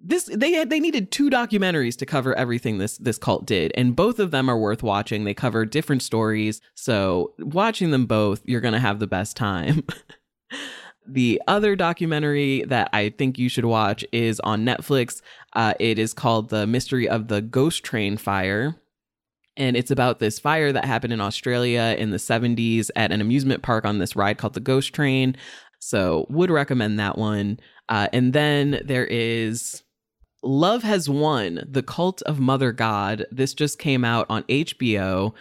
This 0.00 0.24
they 0.32 0.52
had 0.52 0.70
they 0.70 0.80
needed 0.80 1.10
two 1.10 1.28
documentaries 1.28 1.98
to 1.98 2.06
cover 2.06 2.34
everything 2.34 2.78
this 2.78 2.98
this 2.98 3.18
cult 3.18 3.46
did, 3.46 3.72
and 3.74 3.94
both 3.94 4.18
of 4.18 4.30
them 4.30 4.48
are 4.48 4.58
worth 4.58 4.82
watching. 4.82 5.24
They 5.24 5.34
cover 5.34 5.66
different 5.66 6.02
stories, 6.02 6.60
so 6.74 7.34
watching 7.38 7.90
them 7.90 8.06
both, 8.06 8.40
you're 8.44 8.60
gonna 8.60 8.80
have 8.80 9.00
the 9.00 9.08
best 9.08 9.36
time. 9.36 9.84
the 11.08 11.40
other 11.46 11.74
documentary 11.74 12.64
that 12.64 12.90
I 12.92 13.10
think 13.10 13.38
you 13.38 13.48
should 13.48 13.64
watch 13.64 14.04
is 14.12 14.40
on 14.40 14.64
Netflix. 14.64 15.22
Uh, 15.54 15.74
it 15.80 15.98
is 15.98 16.12
called 16.12 16.50
The 16.50 16.66
Mystery 16.66 17.08
of 17.08 17.28
the 17.28 17.40
Ghost 17.40 17.82
Train 17.82 18.16
Fire. 18.16 18.76
And 19.56 19.76
it's 19.76 19.90
about 19.90 20.20
this 20.20 20.38
fire 20.38 20.70
that 20.72 20.84
happened 20.84 21.12
in 21.12 21.20
Australia 21.20 21.96
in 21.98 22.10
the 22.10 22.16
70s 22.16 22.90
at 22.94 23.10
an 23.10 23.20
amusement 23.20 23.62
park 23.62 23.84
on 23.84 23.98
this 23.98 24.14
ride 24.14 24.38
called 24.38 24.54
the 24.54 24.60
Ghost 24.60 24.94
Train. 24.94 25.34
So, 25.80 26.26
would 26.28 26.50
recommend 26.50 26.98
that 27.00 27.18
one. 27.18 27.58
Uh, 27.88 28.08
and 28.12 28.32
then 28.32 28.80
there 28.84 29.06
is 29.06 29.82
Love 30.42 30.82
Has 30.82 31.08
Won, 31.08 31.64
The 31.68 31.82
Cult 31.82 32.22
of 32.22 32.38
Mother 32.38 32.70
God. 32.70 33.26
This 33.32 33.54
just 33.54 33.78
came 33.78 34.04
out 34.04 34.26
on 34.28 34.44
HBO. 34.44 35.34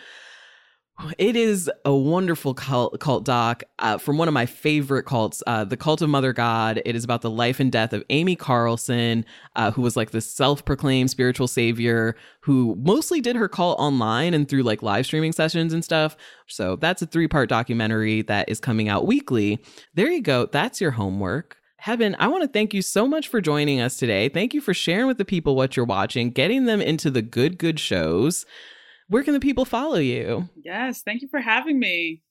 It 1.19 1.35
is 1.35 1.69
a 1.85 1.95
wonderful 1.95 2.55
cult, 2.55 2.99
cult 2.99 3.23
doc 3.23 3.63
uh, 3.77 3.99
from 3.99 4.17
one 4.17 4.27
of 4.27 4.33
my 4.33 4.47
favorite 4.47 5.03
cults, 5.03 5.43
uh, 5.45 5.63
the 5.63 5.77
Cult 5.77 6.01
of 6.01 6.09
Mother 6.09 6.33
God. 6.33 6.81
It 6.85 6.95
is 6.95 7.03
about 7.03 7.21
the 7.21 7.29
life 7.29 7.59
and 7.59 7.71
death 7.71 7.93
of 7.93 8.03
Amy 8.09 8.35
Carlson, 8.35 9.23
uh, 9.55 9.69
who 9.69 9.83
was 9.83 9.95
like 9.95 10.09
this 10.09 10.25
self-proclaimed 10.25 11.11
spiritual 11.11 11.47
savior 11.47 12.15
who 12.41 12.75
mostly 12.79 13.21
did 13.21 13.35
her 13.35 13.47
cult 13.47 13.79
online 13.79 14.33
and 14.33 14.49
through 14.49 14.63
like 14.63 14.81
live 14.81 15.05
streaming 15.05 15.33
sessions 15.33 15.71
and 15.71 15.83
stuff. 15.83 16.17
So 16.47 16.75
that's 16.77 17.03
a 17.03 17.07
three-part 17.07 17.47
documentary 17.47 18.23
that 18.23 18.49
is 18.49 18.59
coming 18.59 18.89
out 18.89 19.05
weekly. 19.05 19.61
There 19.93 20.09
you 20.09 20.21
go. 20.21 20.47
That's 20.47 20.81
your 20.81 20.91
homework. 20.91 21.57
Heben, 21.77 22.15
I 22.17 22.27
want 22.27 22.41
to 22.41 22.49
thank 22.49 22.73
you 22.73 22.81
so 22.81 23.07
much 23.07 23.27
for 23.27 23.39
joining 23.39 23.79
us 23.79 23.97
today. 23.97 24.29
Thank 24.29 24.55
you 24.55 24.61
for 24.61 24.73
sharing 24.73 25.05
with 25.05 25.19
the 25.19 25.25
people 25.25 25.55
what 25.55 25.77
you're 25.77 25.85
watching, 25.85 26.31
getting 26.31 26.65
them 26.65 26.81
into 26.81 27.11
the 27.11 27.21
good, 27.21 27.59
good 27.59 27.79
shows 27.79 28.47
where 29.09 29.23
can 29.23 29.33
the 29.33 29.39
people 29.39 29.65
follow 29.65 29.97
you? 29.97 30.49
Yes, 30.63 31.01
thank 31.01 31.21
you 31.21 31.27
for 31.27 31.39
having 31.39 31.79
me. 31.79 32.21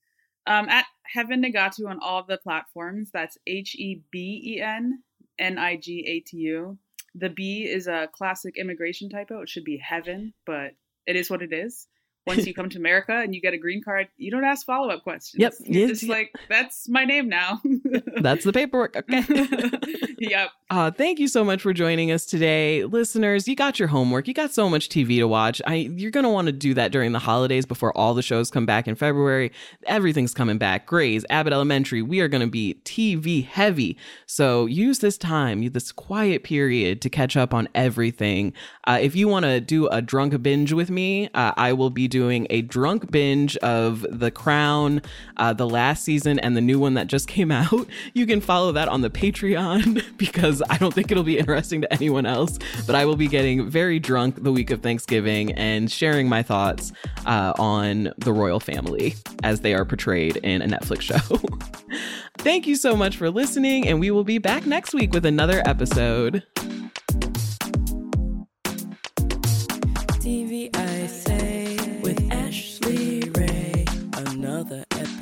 Um, 0.47 0.69
at 0.69 0.87
Heben 1.13 1.45
Nigatu 1.45 1.89
on 1.89 1.99
all 2.01 2.23
the 2.23 2.39
platforms. 2.39 3.11
That's 3.13 3.37
H 3.47 3.75
E 3.75 4.03
B 4.11 4.43
E 4.45 4.61
N 4.61 5.03
N 5.39 5.59
I 5.59 5.77
G 5.77 6.05
A 6.07 6.21
T 6.21 6.37
U. 6.37 6.79
The 7.15 7.31
B 7.31 7.65
is 7.65 7.87
a 7.87 8.09
classic 8.13 8.57
immigration 8.57 9.09
typo. 9.09 9.41
It 9.41 9.49
should 9.49 9.65
be 9.65 9.79
heaven, 9.79 10.35
but 10.45 10.73
it 11.07 11.17
is 11.17 11.31
what 11.31 11.43
it 11.43 11.53
is 11.53 11.89
once 12.27 12.47
you 12.47 12.55
come 12.57 12.69
to 12.71 12.79
America 12.79 13.13
and 13.13 13.35
you 13.35 13.41
get 13.41 13.55
a 13.55 13.59
green 13.59 13.83
card, 13.83 14.09
you 14.17 14.31
don't 14.31 14.45
ask 14.45 14.67
follow 14.67 14.91
up 14.91 15.03
questions. 15.03 15.41
Yep. 15.41 15.55
You're 15.61 15.89
just 15.89 16.09
like, 16.09 16.35
that's 16.49 16.89
my 16.89 17.05
name 17.05 17.29
now. 17.29 17.61
that's 18.21 18.45
the 18.45 18.53
paperwork. 18.53 18.97
Okay. 18.97 19.25
yep. 20.19 20.51
Uh, 20.69 20.91
thank 20.91 21.19
you 21.19 21.29
so 21.29 21.45
much 21.45 21.63
for 21.63 21.73
joining 21.73 22.11
us 22.11 22.27
today. 22.27 22.85
Listeners, 22.85 23.47
you 23.47 23.55
got 23.55 23.79
your 23.79 23.89
homework. 23.89 24.27
You 24.27 24.35
got 24.35 24.53
so 24.53 24.69
much 24.69 24.89
TV 24.89 25.19
to 25.19 25.29
watch. 25.29 25.63
I 25.67 25.75
you're 25.97 26.11
gonna 26.11 26.31
want 26.31 26.47
to 26.47 26.53
do 26.53 26.75
that 26.75 26.91
during 26.91 27.13
the 27.13 27.19
holidays 27.19 27.65
before 27.65 27.97
all 27.97 28.15
the 28.15 28.23
shows 28.23 28.51
come 28.51 28.67
back 28.67 28.89
in 28.89 28.97
February. 28.97 29.53
Everything's 29.87 30.35
coming 30.35 30.59
back. 30.59 30.87
Grey's, 30.87 31.25
Abbott 31.31 31.53
Elementary. 31.53 32.03
We 32.03 32.21
are 32.21 32.29
gonna 32.29 32.49
be 32.49 32.81
TV 32.85 33.47
heavy. 33.47 33.97
So 34.27 34.67
use 34.67 34.99
this 34.99 35.17
time, 35.17 35.65
this 35.71 35.93
quiet 35.93 36.43
period 36.43 37.01
to 37.03 37.11
catch 37.11 37.37
up 37.37 37.55
on 37.55 37.69
everything. 37.75 38.53
Uh, 38.85 38.99
if 39.01 39.15
you 39.15 39.29
want 39.29 39.45
to 39.45 39.61
do 39.61 39.87
a 39.89 40.03
drunk 40.03 40.41
binge 40.43 40.73
with 40.73 40.91
me, 40.91 41.29
uh, 41.35 41.53
I 41.57 41.73
will 41.73 41.91
be 41.91 42.09
doing 42.17 42.47
a 42.49 42.63
drunk 42.63 43.11
binge 43.11 43.59
of 43.59 44.07
The 44.09 44.31
Crown, 44.31 45.03
uh, 45.37 45.53
the 45.53 45.69
last 45.69 46.03
season, 46.03 46.39
and 46.39 46.57
the 46.57 46.63
new 46.63 46.79
one 46.79 46.95
that 46.95 47.09
just 47.09 47.29
came 47.29 47.53
out. 47.63 47.87
You 48.15 48.25
can 48.25 48.41
follow 48.41 48.73
that 48.73 48.89
on 48.89 49.03
the 49.03 49.11
Patreon 49.11 50.03
because 50.17 50.63
I 50.71 50.79
don't 50.79 50.95
think 50.95 51.11
it'll 51.11 51.23
be 51.23 51.37
interesting 51.37 51.83
to 51.83 51.93
anyone 51.93 52.25
else. 52.25 52.59
But 52.87 52.95
I 52.95 53.05
will 53.05 53.17
be 53.17 53.29
getting 53.29 53.69
very 53.69 53.99
drunk 53.99 54.43
the 54.43 54.51
week 54.51 54.71
of 54.71 54.81
Thanksgiving 54.81 55.53
and 55.53 55.93
sharing 55.93 56.27
my 56.27 56.43
thoughts 56.43 56.91
uh, 57.27 57.53
on 57.59 58.15
the 58.17 58.33
royal 58.33 58.61
family 58.61 59.15
as 59.43 59.61
they 59.61 59.75
are 59.75 59.85
portrayed 59.85 60.39
in 60.39 60.63
a 60.63 60.67
Netflix 60.67 61.03
show. 61.03 61.19
Thank 62.39 62.67
you 62.67 62.77
so 62.77 62.97
much 62.97 63.19
for 63.19 63.31
listening, 63.31 63.87
and 63.87 64.01
we 64.01 64.11
will 64.11 64.25
be 64.25 64.39
back 64.39 64.65
next 64.65 64.95
week 64.95 65.13
with 65.13 65.27
another 65.27 65.63
episode. 65.67 66.45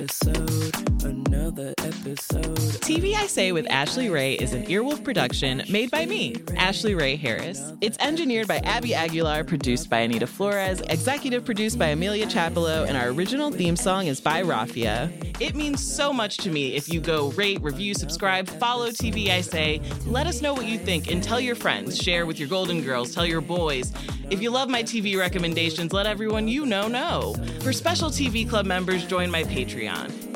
Episode, 0.04 1.33
another 1.56 1.74
episode. 1.78 2.56
TV 2.82 3.14
I 3.14 3.26
Say 3.26 3.52
with 3.52 3.66
Ashley 3.70 4.10
Ray 4.10 4.34
is 4.34 4.52
an 4.54 4.64
Earwolf 4.64 5.04
production 5.04 5.62
made 5.68 5.90
by 5.90 6.04
me, 6.04 6.36
Ashley 6.56 6.94
Ray 6.94 7.16
Harris. 7.16 7.72
It's 7.80 7.98
engineered 7.98 8.48
by 8.48 8.58
Abby 8.58 8.94
Aguilar, 8.94 9.44
produced 9.44 9.88
by 9.88 10.00
Anita 10.00 10.26
Flores, 10.26 10.80
executive 10.90 11.44
produced 11.44 11.78
by 11.78 11.88
Amelia 11.88 12.26
Chapello, 12.26 12.86
and 12.86 12.96
our 12.96 13.08
original 13.08 13.50
theme 13.50 13.76
song 13.76 14.06
is 14.06 14.20
by 14.20 14.42
Rafia. 14.42 15.12
It 15.40 15.54
means 15.54 15.84
so 15.84 16.12
much 16.12 16.38
to 16.38 16.50
me 16.50 16.74
if 16.74 16.92
you 16.92 17.00
go 17.00 17.30
rate, 17.32 17.60
review, 17.62 17.94
subscribe, 17.94 18.48
follow 18.48 18.88
TV 18.90 19.28
I 19.28 19.40
Say. 19.40 19.80
Let 20.06 20.26
us 20.26 20.42
know 20.42 20.54
what 20.54 20.66
you 20.66 20.78
think 20.78 21.10
and 21.10 21.22
tell 21.22 21.40
your 21.40 21.54
friends. 21.54 21.96
Share 21.96 22.26
with 22.26 22.38
your 22.38 22.48
Golden 22.48 22.82
Girls, 22.82 23.14
tell 23.14 23.26
your 23.26 23.40
boys. 23.40 23.92
If 24.30 24.42
you 24.42 24.50
love 24.50 24.68
my 24.68 24.82
TV 24.82 25.16
recommendations, 25.16 25.92
let 25.92 26.06
everyone 26.06 26.48
you 26.48 26.66
know 26.66 26.88
know. 26.88 27.34
For 27.60 27.72
special 27.72 28.10
TV 28.10 28.48
Club 28.48 28.66
members, 28.66 29.04
join 29.04 29.30
my 29.30 29.44
Patreon. 29.44 30.33